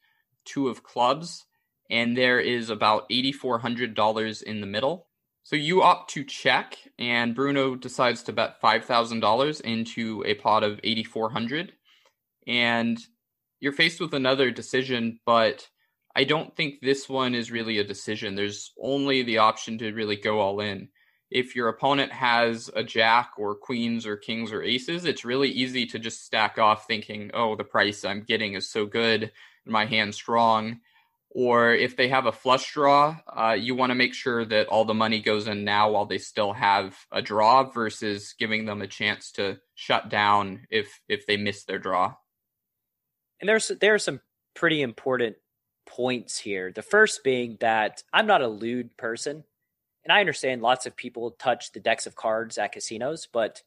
two 0.44 0.68
of 0.68 0.82
clubs, 0.82 1.46
and 1.90 2.16
there 2.16 2.40
is 2.40 2.70
about 2.70 3.04
eighty 3.10 3.32
four 3.32 3.58
hundred 3.58 3.94
dollars 3.94 4.42
in 4.42 4.60
the 4.60 4.66
middle. 4.66 5.06
So 5.42 5.56
you 5.56 5.82
opt 5.82 6.10
to 6.12 6.24
check, 6.24 6.76
and 6.98 7.34
Bruno 7.34 7.74
decides 7.74 8.22
to 8.24 8.32
bet 8.32 8.60
five 8.60 8.84
thousand 8.84 9.20
dollars 9.20 9.60
into 9.60 10.22
a 10.26 10.34
pot 10.34 10.62
of 10.62 10.80
eighty 10.84 11.04
four 11.04 11.30
hundred, 11.30 11.72
and 12.46 12.98
you're 13.60 13.72
faced 13.72 14.00
with 14.00 14.14
another 14.14 14.50
decision, 14.50 15.20
but 15.26 15.68
I 16.16 16.24
don't 16.24 16.56
think 16.56 16.80
this 16.80 17.08
one 17.08 17.34
is 17.34 17.50
really 17.50 17.78
a 17.78 17.84
decision. 17.84 18.34
There's 18.34 18.72
only 18.80 19.22
the 19.22 19.38
option 19.38 19.78
to 19.78 19.92
really 19.92 20.16
go 20.16 20.40
all 20.40 20.60
in. 20.60 20.88
If 21.30 21.54
your 21.54 21.68
opponent 21.68 22.12
has 22.12 22.70
a 22.74 22.82
jack 22.82 23.32
or 23.38 23.54
queens 23.54 24.06
or 24.06 24.16
kings 24.16 24.52
or 24.52 24.62
aces, 24.62 25.04
it's 25.04 25.24
really 25.24 25.48
easy 25.48 25.86
to 25.86 25.98
just 25.98 26.24
stack 26.24 26.58
off 26.58 26.86
thinking, 26.86 27.30
oh, 27.34 27.54
the 27.56 27.64
price 27.64 28.04
I'm 28.04 28.22
getting 28.22 28.54
is 28.54 28.68
so 28.68 28.86
good, 28.86 29.32
my 29.64 29.84
hand's 29.84 30.16
strong 30.16 30.80
or 31.30 31.72
if 31.72 31.96
they 31.96 32.08
have 32.08 32.26
a 32.26 32.32
flush 32.32 32.72
draw, 32.72 33.16
uh, 33.28 33.52
you 33.52 33.76
want 33.76 33.90
to 33.90 33.94
make 33.94 34.14
sure 34.14 34.44
that 34.44 34.66
all 34.66 34.84
the 34.84 34.94
money 34.94 35.20
goes 35.20 35.46
in 35.46 35.64
now 35.64 35.90
while 35.90 36.04
they 36.04 36.18
still 36.18 36.52
have 36.52 36.96
a 37.12 37.22
draw 37.22 37.62
versus 37.70 38.34
giving 38.38 38.64
them 38.64 38.82
a 38.82 38.88
chance 38.88 39.30
to 39.32 39.58
shut 39.74 40.08
down 40.08 40.66
if 40.70 41.00
if 41.08 41.26
they 41.26 41.36
miss 41.36 41.64
their 41.64 41.78
draw. 41.78 42.14
And 43.40 43.48
there's 43.48 43.70
there 43.80 43.94
are 43.94 44.00
some 44.00 44.20
pretty 44.54 44.82
important 44.82 45.36
points 45.86 46.38
here. 46.38 46.72
The 46.72 46.82
first 46.82 47.22
being 47.22 47.56
that 47.60 48.02
I'm 48.12 48.26
not 48.26 48.42
a 48.42 48.48
lewd 48.48 48.96
person, 48.96 49.44
and 50.04 50.12
I 50.12 50.20
understand 50.20 50.62
lots 50.62 50.86
of 50.86 50.96
people 50.96 51.32
touch 51.32 51.72
the 51.72 51.80
decks 51.80 52.06
of 52.06 52.16
cards 52.16 52.58
at 52.58 52.72
casinos, 52.72 53.28
but 53.32 53.62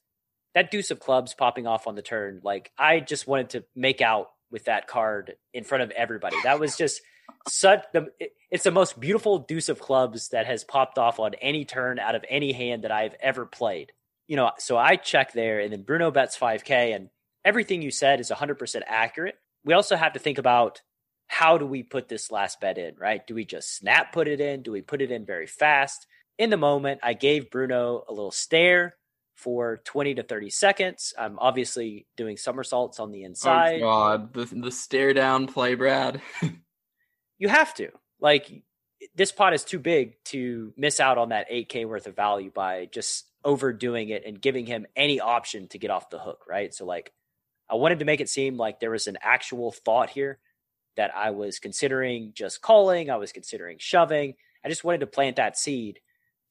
that 0.55 0.71
deuce 0.71 0.91
of 0.91 0.99
clubs 0.99 1.33
popping 1.33 1.67
off 1.67 1.87
on 1.87 1.95
the 1.95 2.01
turn, 2.01 2.41
like 2.43 2.71
I 2.77 2.99
just 2.99 3.27
wanted 3.27 3.49
to 3.51 3.63
make 3.75 4.01
out 4.01 4.29
with 4.51 4.65
that 4.65 4.87
card 4.87 5.35
in 5.53 5.63
front 5.63 5.83
of 5.83 5.91
everybody. 5.91 6.37
That 6.43 6.59
was 6.59 6.77
just 6.77 7.01
such 7.47 7.83
the 7.93 8.07
it's 8.51 8.63
the 8.63 8.71
most 8.71 8.99
beautiful 8.99 9.39
deuce 9.39 9.69
of 9.69 9.79
clubs 9.79 10.29
that 10.29 10.45
has 10.45 10.63
popped 10.63 10.97
off 10.97 11.19
on 11.19 11.33
any 11.35 11.65
turn 11.65 11.97
out 11.97 12.15
of 12.15 12.23
any 12.29 12.51
hand 12.51 12.83
that 12.83 12.91
I've 12.91 13.15
ever 13.19 13.45
played. 13.45 13.91
You 14.27 14.35
know, 14.35 14.51
so 14.59 14.77
I 14.77 14.95
check 14.95 15.33
there 15.33 15.59
and 15.59 15.71
then 15.71 15.81
Bruno 15.81 16.11
bets 16.11 16.37
5k 16.37 16.95
and 16.95 17.09
everything 17.43 17.81
you 17.81 17.91
said 17.91 18.19
is 18.19 18.29
100% 18.29 18.81
accurate. 18.85 19.35
We 19.65 19.73
also 19.73 19.95
have 19.95 20.13
to 20.13 20.19
think 20.19 20.37
about 20.37 20.81
how 21.27 21.57
do 21.57 21.65
we 21.65 21.81
put 21.83 22.07
this 22.07 22.31
last 22.31 22.61
bet 22.61 22.77
in, 22.77 22.95
right? 22.97 23.25
Do 23.25 23.33
we 23.33 23.43
just 23.43 23.75
snap 23.75 24.13
put 24.13 24.27
it 24.27 24.39
in? 24.39 24.61
Do 24.61 24.71
we 24.71 24.81
put 24.81 25.01
it 25.01 25.11
in 25.11 25.25
very 25.25 25.47
fast? 25.47 26.05
In 26.37 26.49
the 26.49 26.57
moment, 26.57 27.01
I 27.03 27.13
gave 27.13 27.51
Bruno 27.51 28.03
a 28.07 28.13
little 28.13 28.31
stare 28.31 28.95
for 29.35 29.81
20 29.85 30.15
to 30.15 30.23
30 30.23 30.49
seconds. 30.49 31.13
I'm 31.17 31.37
obviously 31.39 32.07
doing 32.15 32.37
somersaults 32.37 32.99
on 32.99 33.11
the 33.11 33.23
oh, 33.23 33.25
inside. 33.25 33.81
Oh 33.81 33.85
god, 33.85 34.33
the 34.33 34.45
the 34.45 34.71
stare 34.71 35.13
down 35.13 35.47
play, 35.47 35.75
Brad. 35.75 36.21
you 37.37 37.49
have 37.49 37.73
to. 37.75 37.89
Like 38.19 38.63
this 39.15 39.31
pot 39.31 39.53
is 39.53 39.63
too 39.63 39.79
big 39.79 40.15
to 40.25 40.73
miss 40.77 40.99
out 40.99 41.17
on 41.17 41.29
that 41.29 41.49
8k 41.51 41.87
worth 41.87 42.07
of 42.07 42.15
value 42.15 42.51
by 42.51 42.87
just 42.91 43.25
overdoing 43.43 44.09
it 44.09 44.23
and 44.25 44.41
giving 44.41 44.65
him 44.65 44.85
any 44.95 45.19
option 45.19 45.67
to 45.69 45.77
get 45.77 45.91
off 45.91 46.09
the 46.09 46.19
hook, 46.19 46.45
right? 46.47 46.73
So 46.73 46.85
like 46.85 47.11
I 47.69 47.75
wanted 47.75 47.99
to 47.99 48.05
make 48.05 48.21
it 48.21 48.29
seem 48.29 48.57
like 48.57 48.79
there 48.79 48.91
was 48.91 49.07
an 49.07 49.17
actual 49.21 49.71
thought 49.71 50.09
here 50.09 50.39
that 50.95 51.11
I 51.15 51.31
was 51.31 51.59
considering 51.59 52.31
just 52.35 52.61
calling, 52.61 53.09
I 53.09 53.17
was 53.17 53.31
considering 53.31 53.77
shoving. 53.79 54.35
I 54.63 54.69
just 54.69 54.83
wanted 54.83 54.99
to 54.99 55.07
plant 55.07 55.37
that 55.37 55.57
seed. 55.57 55.99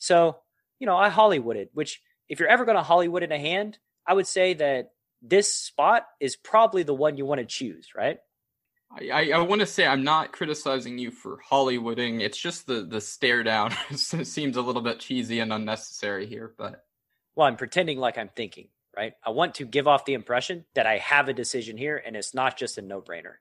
So, 0.03 0.38
you 0.81 0.87
know, 0.88 0.97
I 0.97 1.11
Hollywooded, 1.11 1.69
which 1.75 2.03
if 2.29 2.41
you're 2.41 2.49
ever 2.49 2.65
going 2.65 2.77
to 2.77 2.83
Hollywood 2.83 3.23
in 3.23 3.31
a 3.31 3.38
hand, 3.38 3.79
I 4.05 4.15
would 4.15 4.27
say 4.27 4.55
that 4.55 4.91
this 5.23 5.55
spot 5.55 6.07
is 6.19 6.35
probably 6.35 6.83
the 6.83 6.93
one 6.93 7.17
you 7.17 7.25
want 7.25 7.38
to 7.38 7.47
choose, 7.47 7.91
right? 7.97 8.19
I, 8.91 9.31
I, 9.31 9.38
want 9.38 9.61
to 9.61 9.67
say 9.67 9.87
I'm 9.87 10.03
not 10.03 10.33
criticizing 10.33 10.99
you 10.99 11.12
for 11.12 11.38
Hollywooding. 11.49 12.21
It's 12.21 12.37
just 12.37 12.67
the 12.67 12.83
the 12.83 13.01
stare 13.01 13.43
down 13.43 13.71
seems 13.95 14.57
a 14.57 14.61
little 14.61 14.83
bit 14.83 14.99
cheesy 14.99 15.38
and 15.38 15.53
unnecessary 15.53 16.27
here. 16.27 16.53
But 16.59 16.85
well, 17.37 17.47
I'm 17.47 17.57
pretending 17.57 17.99
like 17.99 18.19
I'm 18.19 18.29
thinking. 18.29 18.69
Right. 18.95 19.15
I 19.25 19.31
want 19.31 19.55
to 19.55 19.65
give 19.65 19.88
off 19.88 20.05
the 20.05 20.12
impression 20.12 20.67
that 20.75 20.87
I 20.87 20.99
have 20.99 21.29
a 21.29 21.33
decision 21.33 21.79
here, 21.79 22.03
and 22.05 22.17
it's 22.17 22.35
not 22.35 22.59
just 22.59 22.77
a 22.77 22.83
no 22.83 23.01
brainer. 23.01 23.37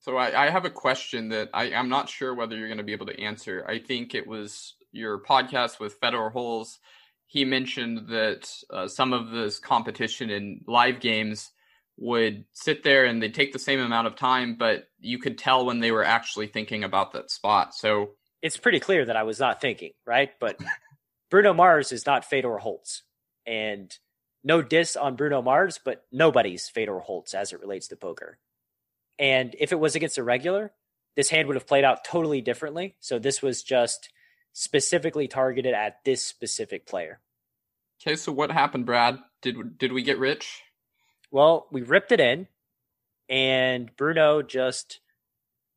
So 0.00 0.16
I, 0.16 0.46
I, 0.46 0.50
have 0.50 0.64
a 0.64 0.70
question 0.70 1.28
that 1.28 1.50
I, 1.54 1.72
I'm 1.72 1.88
not 1.88 2.08
sure 2.08 2.34
whether 2.34 2.56
you're 2.56 2.68
going 2.68 2.78
to 2.78 2.84
be 2.84 2.92
able 2.92 3.06
to 3.06 3.20
answer. 3.20 3.64
I 3.68 3.78
think 3.78 4.14
it 4.14 4.26
was 4.26 4.74
your 4.96 5.20
podcast 5.20 5.78
with 5.78 5.98
Fedor 6.00 6.30
Holz. 6.30 6.78
He 7.26 7.44
mentioned 7.44 8.08
that 8.08 8.50
uh, 8.70 8.88
some 8.88 9.12
of 9.12 9.30
this 9.30 9.58
competition 9.58 10.30
in 10.30 10.60
live 10.66 11.00
games 11.00 11.50
would 11.98 12.44
sit 12.52 12.82
there 12.82 13.04
and 13.04 13.22
they'd 13.22 13.34
take 13.34 13.52
the 13.52 13.58
same 13.58 13.80
amount 13.80 14.06
of 14.06 14.16
time, 14.16 14.56
but 14.58 14.88
you 14.98 15.18
could 15.18 15.38
tell 15.38 15.64
when 15.64 15.80
they 15.80 15.90
were 15.90 16.04
actually 16.04 16.46
thinking 16.46 16.84
about 16.84 17.12
that 17.12 17.30
spot. 17.30 17.74
So 17.74 18.10
it's 18.42 18.56
pretty 18.56 18.80
clear 18.80 19.04
that 19.04 19.16
I 19.16 19.22
was 19.22 19.40
not 19.40 19.60
thinking, 19.60 19.92
right? 20.06 20.30
But 20.38 20.58
Bruno 21.30 21.54
Mars 21.54 21.92
is 21.92 22.06
not 22.06 22.24
Fedor 22.24 22.58
Holz. 22.58 23.02
And 23.46 23.96
no 24.44 24.62
diss 24.62 24.96
on 24.96 25.16
Bruno 25.16 25.42
Mars, 25.42 25.80
but 25.84 26.04
nobody's 26.12 26.68
Fedor 26.68 27.00
Holz 27.00 27.34
as 27.34 27.52
it 27.52 27.60
relates 27.60 27.88
to 27.88 27.96
poker. 27.96 28.38
And 29.18 29.56
if 29.58 29.72
it 29.72 29.80
was 29.80 29.94
against 29.94 30.18
a 30.18 30.22
regular, 30.22 30.72
this 31.16 31.30
hand 31.30 31.48
would 31.48 31.56
have 31.56 31.66
played 31.66 31.84
out 31.84 32.04
totally 32.04 32.40
differently. 32.42 32.96
So 33.00 33.18
this 33.18 33.40
was 33.40 33.62
just 33.62 34.10
specifically 34.58 35.28
targeted 35.28 35.74
at 35.74 36.02
this 36.06 36.24
specific 36.24 36.86
player. 36.86 37.20
Okay, 38.00 38.16
so 38.16 38.32
what 38.32 38.50
happened, 38.50 38.86
Brad? 38.86 39.18
Did 39.42 39.76
did 39.76 39.92
we 39.92 40.02
get 40.02 40.18
rich? 40.18 40.62
Well, 41.30 41.66
we 41.70 41.82
ripped 41.82 42.10
it 42.10 42.20
in, 42.20 42.48
and 43.28 43.94
Bruno 43.96 44.40
just 44.40 45.00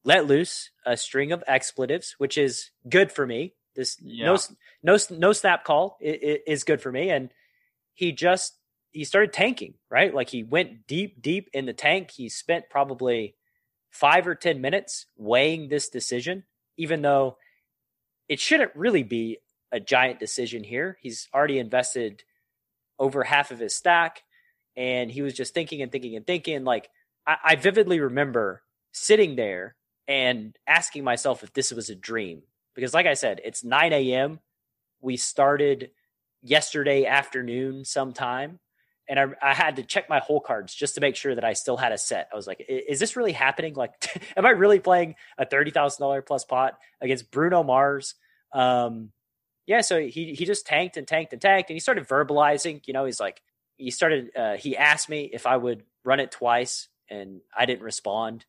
let 0.05 0.27
loose 0.27 0.69
a 0.85 0.95
string 0.95 1.33
of 1.33 1.43
expletives, 1.45 2.15
which 2.19 2.37
is 2.37 2.69
good 2.87 3.11
for 3.11 3.27
me. 3.27 3.53
This 3.75 3.97
yeah. 4.01 4.27
no 4.27 4.37
no 4.81 4.97
no 5.11 5.33
snap 5.33 5.65
call 5.65 5.97
is 5.99 6.63
good 6.63 6.81
for 6.81 6.91
me, 6.91 7.09
and 7.09 7.31
he 7.93 8.13
just 8.13 8.53
he 8.91 9.03
started 9.03 9.33
tanking 9.33 9.73
right. 9.91 10.15
Like 10.15 10.29
he 10.29 10.43
went 10.43 10.87
deep 10.87 11.21
deep 11.21 11.49
in 11.51 11.65
the 11.65 11.73
tank. 11.73 12.11
He 12.11 12.29
spent 12.29 12.69
probably 12.69 13.35
five 13.89 14.25
or 14.25 14.35
ten 14.35 14.61
minutes 14.61 15.05
weighing 15.17 15.67
this 15.67 15.89
decision, 15.89 16.43
even 16.77 17.01
though 17.01 17.35
it 18.29 18.39
shouldn't 18.39 18.75
really 18.75 19.03
be 19.03 19.39
a 19.71 19.79
giant 19.79 20.19
decision 20.19 20.63
here. 20.63 20.97
He's 21.01 21.27
already 21.33 21.59
invested 21.59 22.23
over 22.97 23.23
half 23.23 23.51
of 23.51 23.59
his 23.59 23.75
stack 23.75 24.23
and 24.77 25.11
he 25.11 25.21
was 25.21 25.33
just 25.33 25.53
thinking 25.53 25.81
and 25.81 25.91
thinking 25.91 26.15
and 26.15 26.25
thinking. 26.25 26.63
Like 26.63 26.89
I, 27.27 27.37
I 27.43 27.55
vividly 27.55 27.99
remember 27.99 28.61
sitting 28.91 29.35
there 29.35 29.75
and 30.07 30.57
asking 30.67 31.03
myself 31.03 31.43
if 31.43 31.53
this 31.53 31.71
was 31.71 31.89
a 31.89 31.95
dream 31.95 32.43
because, 32.75 32.93
like 32.93 33.05
I 33.05 33.13
said, 33.15 33.41
it's 33.43 33.63
9 33.63 33.93
a.m. 33.93 34.39
We 35.01 35.17
started 35.17 35.91
yesterday 36.41 37.05
afternoon 37.05 37.83
sometime 37.83 38.59
and 39.09 39.19
I, 39.19 39.25
I, 39.41 39.53
had 39.55 39.77
to 39.77 39.83
check 39.83 40.07
my 40.07 40.19
hole 40.19 40.39
cards 40.39 40.73
just 40.73 40.95
to 40.95 41.01
make 41.01 41.15
sure 41.15 41.33
that 41.33 41.43
I 41.43 41.53
still 41.53 41.77
had 41.77 41.91
a 41.91 41.97
set. 41.97 42.29
I 42.31 42.35
was 42.35 42.45
like, 42.45 42.63
is 42.69 42.99
this 42.99 43.15
really 43.15 43.31
happening? 43.31 43.73
Like, 43.73 43.93
am 44.37 44.45
I 44.45 44.51
really 44.51 44.79
playing 44.79 45.15
a 45.37 45.45
$30,000 45.45 46.25
plus 46.25 46.45
pot 46.45 46.77
against 47.01 47.31
Bruno 47.31 47.63
Mars? 47.63 48.13
Um, 48.53 49.11
yeah, 49.69 49.81
so 49.81 49.99
he 49.99 50.33
he 50.33 50.45
just 50.45 50.65
tanked 50.65 50.97
and 50.97 51.07
tanked 51.07 51.31
and 51.31 51.39
tanked, 51.39 51.69
and 51.69 51.75
he 51.75 51.79
started 51.79 52.07
verbalizing. 52.07 52.81
You 52.87 52.93
know, 52.93 53.05
he's 53.05 53.19
like, 53.19 53.39
he 53.77 53.91
started. 53.91 54.35
Uh, 54.35 54.55
he 54.55 54.75
asked 54.75 55.09
me 55.09 55.29
if 55.31 55.45
I 55.45 55.57
would 55.57 55.83
run 56.03 56.19
it 56.19 56.31
twice, 56.31 56.87
and 57.07 57.41
I 57.55 57.67
didn't 57.67 57.83
respond. 57.83 58.45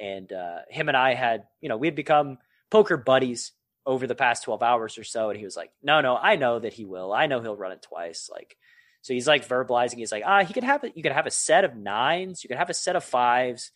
And 0.00 0.32
uh, 0.32 0.60
him 0.70 0.88
and 0.88 0.96
I 0.96 1.12
had, 1.12 1.44
you 1.60 1.68
know, 1.68 1.76
we 1.76 1.88
had 1.88 1.94
become 1.94 2.38
poker 2.70 2.96
buddies 2.96 3.52
over 3.84 4.06
the 4.06 4.14
past 4.14 4.44
twelve 4.44 4.62
hours 4.62 4.96
or 4.96 5.04
so. 5.04 5.28
And 5.28 5.38
he 5.38 5.44
was 5.44 5.58
like, 5.58 5.72
"No, 5.82 6.00
no, 6.00 6.16
I 6.16 6.36
know 6.36 6.58
that 6.58 6.72
he 6.72 6.86
will. 6.86 7.12
I 7.12 7.26
know 7.26 7.42
he'll 7.42 7.54
run 7.54 7.72
it 7.72 7.82
twice." 7.82 8.30
Like, 8.32 8.56
so 9.06 9.14
he's 9.14 9.28
like 9.28 9.46
verbalizing. 9.46 9.98
He's 9.98 10.10
like, 10.10 10.24
"Ah, 10.26 10.42
he 10.42 10.52
could 10.52 10.64
have 10.64 10.82
it. 10.82 10.96
You 10.96 11.02
could 11.04 11.12
have 11.12 11.28
a 11.28 11.30
set 11.30 11.64
of 11.64 11.76
nines. 11.76 12.42
You 12.42 12.48
could 12.48 12.58
have 12.58 12.70
a 12.70 12.74
set 12.74 12.96
of 12.96 13.04
fives. 13.04 13.70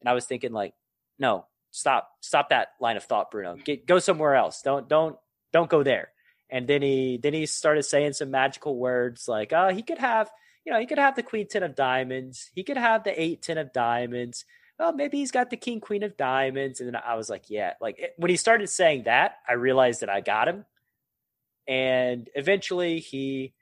And 0.00 0.08
I 0.08 0.12
was 0.12 0.26
thinking, 0.26 0.52
like, 0.52 0.74
no, 1.18 1.46
stop, 1.72 2.08
stop 2.20 2.50
that 2.50 2.68
line 2.80 2.96
of 2.96 3.02
thought, 3.02 3.32
Bruno. 3.32 3.56
Get 3.56 3.84
go 3.84 3.98
somewhere 3.98 4.36
else. 4.36 4.62
Don't, 4.62 4.88
don't, 4.88 5.16
don't 5.52 5.68
go 5.68 5.82
there. 5.82 6.12
And 6.50 6.68
then 6.68 6.82
he 6.82 7.18
then 7.20 7.34
he 7.34 7.46
started 7.46 7.82
saying 7.82 8.12
some 8.12 8.30
magical 8.30 8.78
words 8.78 9.26
like, 9.26 9.52
"Oh, 9.52 9.70
he 9.70 9.82
could 9.82 9.98
have, 9.98 10.30
you 10.64 10.72
know, 10.72 10.78
he 10.78 10.86
could 10.86 11.00
have 11.00 11.16
the 11.16 11.24
queen 11.24 11.48
ten 11.48 11.64
of 11.64 11.74
diamonds. 11.74 12.52
He 12.54 12.62
could 12.62 12.76
have 12.76 13.02
the 13.02 13.20
eight 13.20 13.42
ten 13.42 13.58
of 13.58 13.72
diamonds. 13.72 14.44
Well, 14.78 14.92
maybe 14.92 15.18
he's 15.18 15.32
got 15.32 15.50
the 15.50 15.56
king 15.56 15.80
queen 15.80 16.04
of 16.04 16.16
diamonds." 16.16 16.78
And 16.78 16.94
then 16.94 17.02
I 17.04 17.16
was 17.16 17.28
like, 17.28 17.50
"Yeah." 17.50 17.72
Like 17.80 17.98
it, 17.98 18.12
when 18.18 18.30
he 18.30 18.36
started 18.36 18.68
saying 18.68 19.02
that, 19.06 19.38
I 19.48 19.54
realized 19.54 20.02
that 20.02 20.10
I 20.10 20.20
got 20.20 20.46
him. 20.46 20.64
And 21.66 22.30
eventually, 22.36 23.00
he 23.00 23.52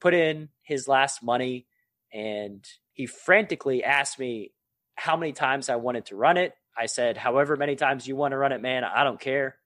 put 0.00 0.14
in 0.14 0.48
his 0.62 0.88
last 0.88 1.22
money, 1.22 1.66
and 2.12 2.64
he 2.92 3.06
frantically 3.06 3.84
asked 3.84 4.18
me 4.18 4.52
how 4.96 5.16
many 5.16 5.32
times 5.32 5.68
I 5.68 5.76
wanted 5.76 6.06
to 6.06 6.16
run 6.16 6.36
it. 6.36 6.54
I 6.76 6.86
said, 6.86 7.16
"However 7.16 7.56
many 7.56 7.76
times 7.76 8.06
you 8.06 8.16
want 8.16 8.32
to 8.32 8.38
run 8.38 8.52
it, 8.52 8.62
man. 8.62 8.84
I 8.84 9.04
don't 9.04 9.20
care." 9.20 9.56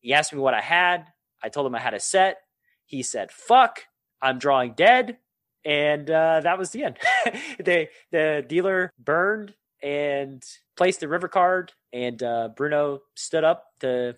He 0.00 0.14
asked 0.14 0.32
me 0.32 0.40
what 0.40 0.54
I 0.54 0.60
had. 0.60 1.06
I 1.42 1.48
told 1.48 1.66
him 1.66 1.74
I 1.74 1.80
had 1.80 1.94
a 1.94 2.00
set. 2.00 2.38
He 2.86 3.02
said, 3.02 3.30
fuck, 3.30 3.84
I'm 4.20 4.38
drawing 4.38 4.72
dead. 4.72 5.18
And 5.64 6.10
uh, 6.10 6.40
that 6.40 6.58
was 6.58 6.70
the 6.70 6.84
end. 6.84 6.96
they, 7.64 7.90
the 8.10 8.44
dealer 8.46 8.90
burned 8.98 9.54
and 9.82 10.42
placed 10.76 11.00
the 11.00 11.08
river 11.08 11.28
card, 11.28 11.72
and 11.92 12.22
uh, 12.22 12.48
Bruno 12.56 13.00
stood 13.14 13.44
up 13.44 13.66
to 13.80 14.16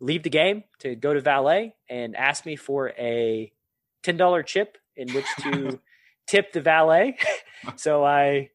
leave 0.00 0.24
the 0.24 0.30
game 0.30 0.64
to 0.80 0.96
go 0.96 1.14
to 1.14 1.20
valet 1.20 1.74
and 1.88 2.16
asked 2.16 2.44
me 2.44 2.56
for 2.56 2.90
a 2.98 3.52
$10 4.02 4.46
chip 4.46 4.78
in 4.96 5.12
which 5.12 5.26
to 5.40 5.80
tip 6.26 6.52
the 6.52 6.60
valet. 6.60 7.16
so 7.76 8.04
I 8.04 8.50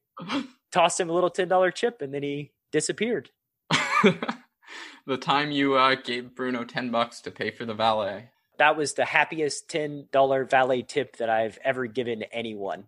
tossed 0.72 1.00
him 1.00 1.10
a 1.10 1.14
little 1.14 1.32
$10 1.32 1.74
chip 1.74 2.02
and 2.02 2.14
then 2.14 2.24
he 2.24 2.52
disappeared 2.72 3.30
the 5.06 5.18
time 5.18 5.52
you 5.52 5.76
uh, 5.76 5.96
gave 5.96 6.36
Bruno 6.36 6.64
10 6.64 6.92
bucks 6.92 7.22
to 7.22 7.32
pay 7.32 7.52
for 7.52 7.66
the 7.66 7.74
valet. 7.74 8.30
That 8.58 8.76
was 8.76 8.94
the 8.94 9.06
happiest 9.06 9.70
$10 9.70 10.50
valet 10.50 10.82
tip 10.82 11.18
that 11.18 11.30
I've 11.30 11.60
ever 11.64 11.86
given 11.86 12.24
anyone. 12.24 12.86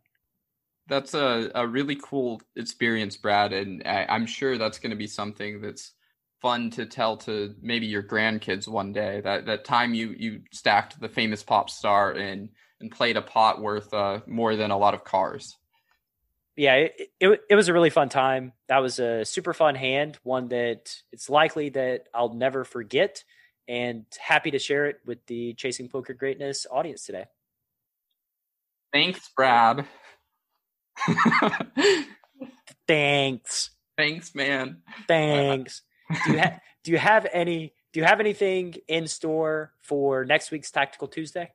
That's 0.88 1.14
a, 1.14 1.52
a 1.54 1.68
really 1.68 1.98
cool 2.02 2.42
experience, 2.56 3.16
Brad. 3.16 3.54
And 3.54 3.84
I, 3.86 4.08
I'm 4.10 4.26
sure 4.26 4.58
that's 4.58 4.80
going 4.80 4.90
to 4.90 4.96
be 4.96 5.08
something 5.08 5.62
that's 5.62 5.94
fun 6.42 6.70
to 6.72 6.86
tell 6.86 7.18
to 7.18 7.56
maybe 7.62 7.86
your 7.86 8.04
grandkids 8.04 8.68
one 8.68 8.94
day. 8.94 9.22
That 9.22 9.46
that 9.46 9.66
time 9.66 9.94
you 9.94 10.16
you 10.18 10.42
stacked 10.52 11.00
the 11.00 11.10
famous 11.10 11.44
pop 11.44 11.70
star 11.70 12.12
and 12.12 12.50
and 12.80 12.92
played 12.92 13.18
a 13.18 13.22
pot 13.22 13.62
worth 13.62 13.94
uh, 13.94 14.20
more 14.26 14.56
than 14.56 14.72
a 14.72 14.78
lot 14.78 14.94
of 14.94 15.04
cars 15.04 15.58
yeah, 16.60 16.76
it, 16.76 17.12
it, 17.22 17.42
it 17.50 17.56
was 17.56 17.70
a 17.70 17.74
really 17.74 17.90
fun 17.90 18.10
time. 18.10 18.52
That 18.68 18.80
was 18.80 19.00
a 19.00 19.24
super 19.24 19.54
fun 19.54 19.76
hand, 19.76 20.20
one 20.24 20.50
that 20.50 20.94
it's 21.14 21.30
likely 21.30 21.70
that 21.70 22.08
I'll 22.14 22.34
never 22.34 22.66
forget, 22.66 23.24
and 23.70 24.04
happy 24.20 24.52
to 24.52 24.60
share 24.60 24.88
it 24.88 25.00
with 25.06 25.26
the 25.28 25.54
Chasing 25.54 25.88
Poker 25.88 26.14
Greatness 26.14 26.68
audience 26.70 27.06
today. 27.06 27.28
Thanks, 28.92 29.30
Brad. 29.38 29.86
Thanks. 32.90 33.70
Thanks, 33.98 34.36
man. 34.36 34.82
Thanks. 35.08 35.82
Do 36.26 36.34
you 36.34 36.40
ha- 36.40 36.60
do 36.84 36.92
you 36.92 36.98
have 36.98 37.28
any 37.32 37.74
do 37.94 38.00
you 38.00 38.06
have 38.06 38.20
anything 38.20 38.76
in 38.88 39.08
store 39.08 39.74
for 39.80 40.26
next 40.26 40.52
week's 40.52 40.72
Tactical 40.72 41.08
Tuesday? 41.08 41.52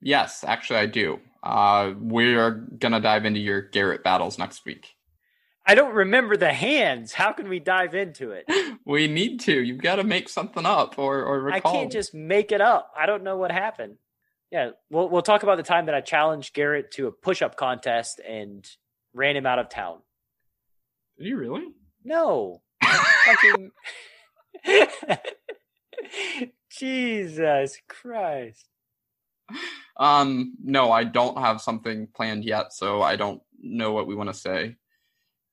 Yes, 0.00 0.44
actually, 0.44 0.80
I 0.80 0.86
do. 0.86 1.20
Uh, 1.42 1.92
we 1.98 2.34
are 2.34 2.50
gonna 2.50 3.00
dive 3.00 3.24
into 3.24 3.40
your 3.40 3.62
Garrett 3.62 4.02
battles 4.02 4.38
next 4.38 4.64
week. 4.64 4.96
I 5.68 5.74
don't 5.74 5.94
remember 5.94 6.36
the 6.36 6.52
hands. 6.52 7.12
How 7.12 7.32
can 7.32 7.48
we 7.48 7.58
dive 7.58 7.94
into 7.94 8.30
it? 8.30 8.44
we 8.84 9.08
need 9.08 9.40
to. 9.40 9.52
You've 9.52 9.82
got 9.82 9.96
to 9.96 10.04
make 10.04 10.28
something 10.28 10.64
up 10.64 10.96
or 10.96 11.24
or 11.24 11.40
recall. 11.40 11.72
I 11.72 11.76
can't 11.76 11.92
just 11.92 12.14
make 12.14 12.52
it 12.52 12.60
up. 12.60 12.92
I 12.96 13.06
don't 13.06 13.24
know 13.24 13.36
what 13.36 13.50
happened. 13.50 13.96
Yeah, 14.52 14.70
we'll 14.90 15.08
we'll 15.08 15.22
talk 15.22 15.42
about 15.42 15.56
the 15.56 15.64
time 15.64 15.86
that 15.86 15.94
I 15.94 16.00
challenged 16.00 16.54
Garrett 16.54 16.92
to 16.92 17.08
a 17.08 17.12
push-up 17.12 17.56
contest 17.56 18.20
and 18.26 18.64
ran 19.12 19.36
him 19.36 19.46
out 19.46 19.58
of 19.58 19.68
town. 19.68 19.98
Did 21.18 21.26
you 21.26 21.36
really? 21.36 21.64
No. 22.04 22.62
Fucking... 23.24 23.72
Jesus 26.70 27.78
Christ. 27.88 28.66
Um, 29.96 30.54
no, 30.62 30.92
I 30.92 31.04
don't 31.04 31.38
have 31.38 31.60
something 31.60 32.08
planned 32.14 32.44
yet, 32.44 32.72
so 32.72 33.00
I 33.02 33.16
don't 33.16 33.40
know 33.60 33.92
what 33.92 34.06
we 34.06 34.14
want 34.14 34.28
to 34.28 34.34
say. 34.34 34.76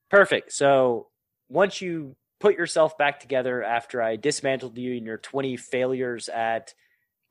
Perfect. 0.09 0.51
So 0.51 1.07
once 1.49 1.81
you 1.81 2.15
put 2.39 2.57
yourself 2.57 2.97
back 2.97 3.19
together 3.19 3.63
after 3.63 4.01
I 4.01 4.15
dismantled 4.15 4.77
you 4.77 4.97
and 4.97 5.05
your 5.05 5.17
20 5.17 5.55
failures 5.57 6.29
at 6.29 6.73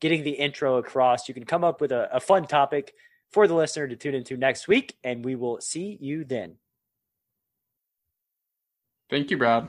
getting 0.00 0.24
the 0.24 0.30
intro 0.30 0.78
across, 0.78 1.28
you 1.28 1.34
can 1.34 1.44
come 1.44 1.64
up 1.64 1.80
with 1.80 1.92
a, 1.92 2.08
a 2.16 2.20
fun 2.20 2.46
topic 2.46 2.94
for 3.30 3.46
the 3.46 3.54
listener 3.54 3.88
to 3.88 3.96
tune 3.96 4.14
into 4.14 4.36
next 4.36 4.68
week, 4.68 4.96
and 5.04 5.24
we 5.24 5.34
will 5.34 5.60
see 5.60 5.96
you 6.00 6.24
then. 6.24 6.56
Thank 9.10 9.30
you, 9.30 9.36
Brad. 9.36 9.68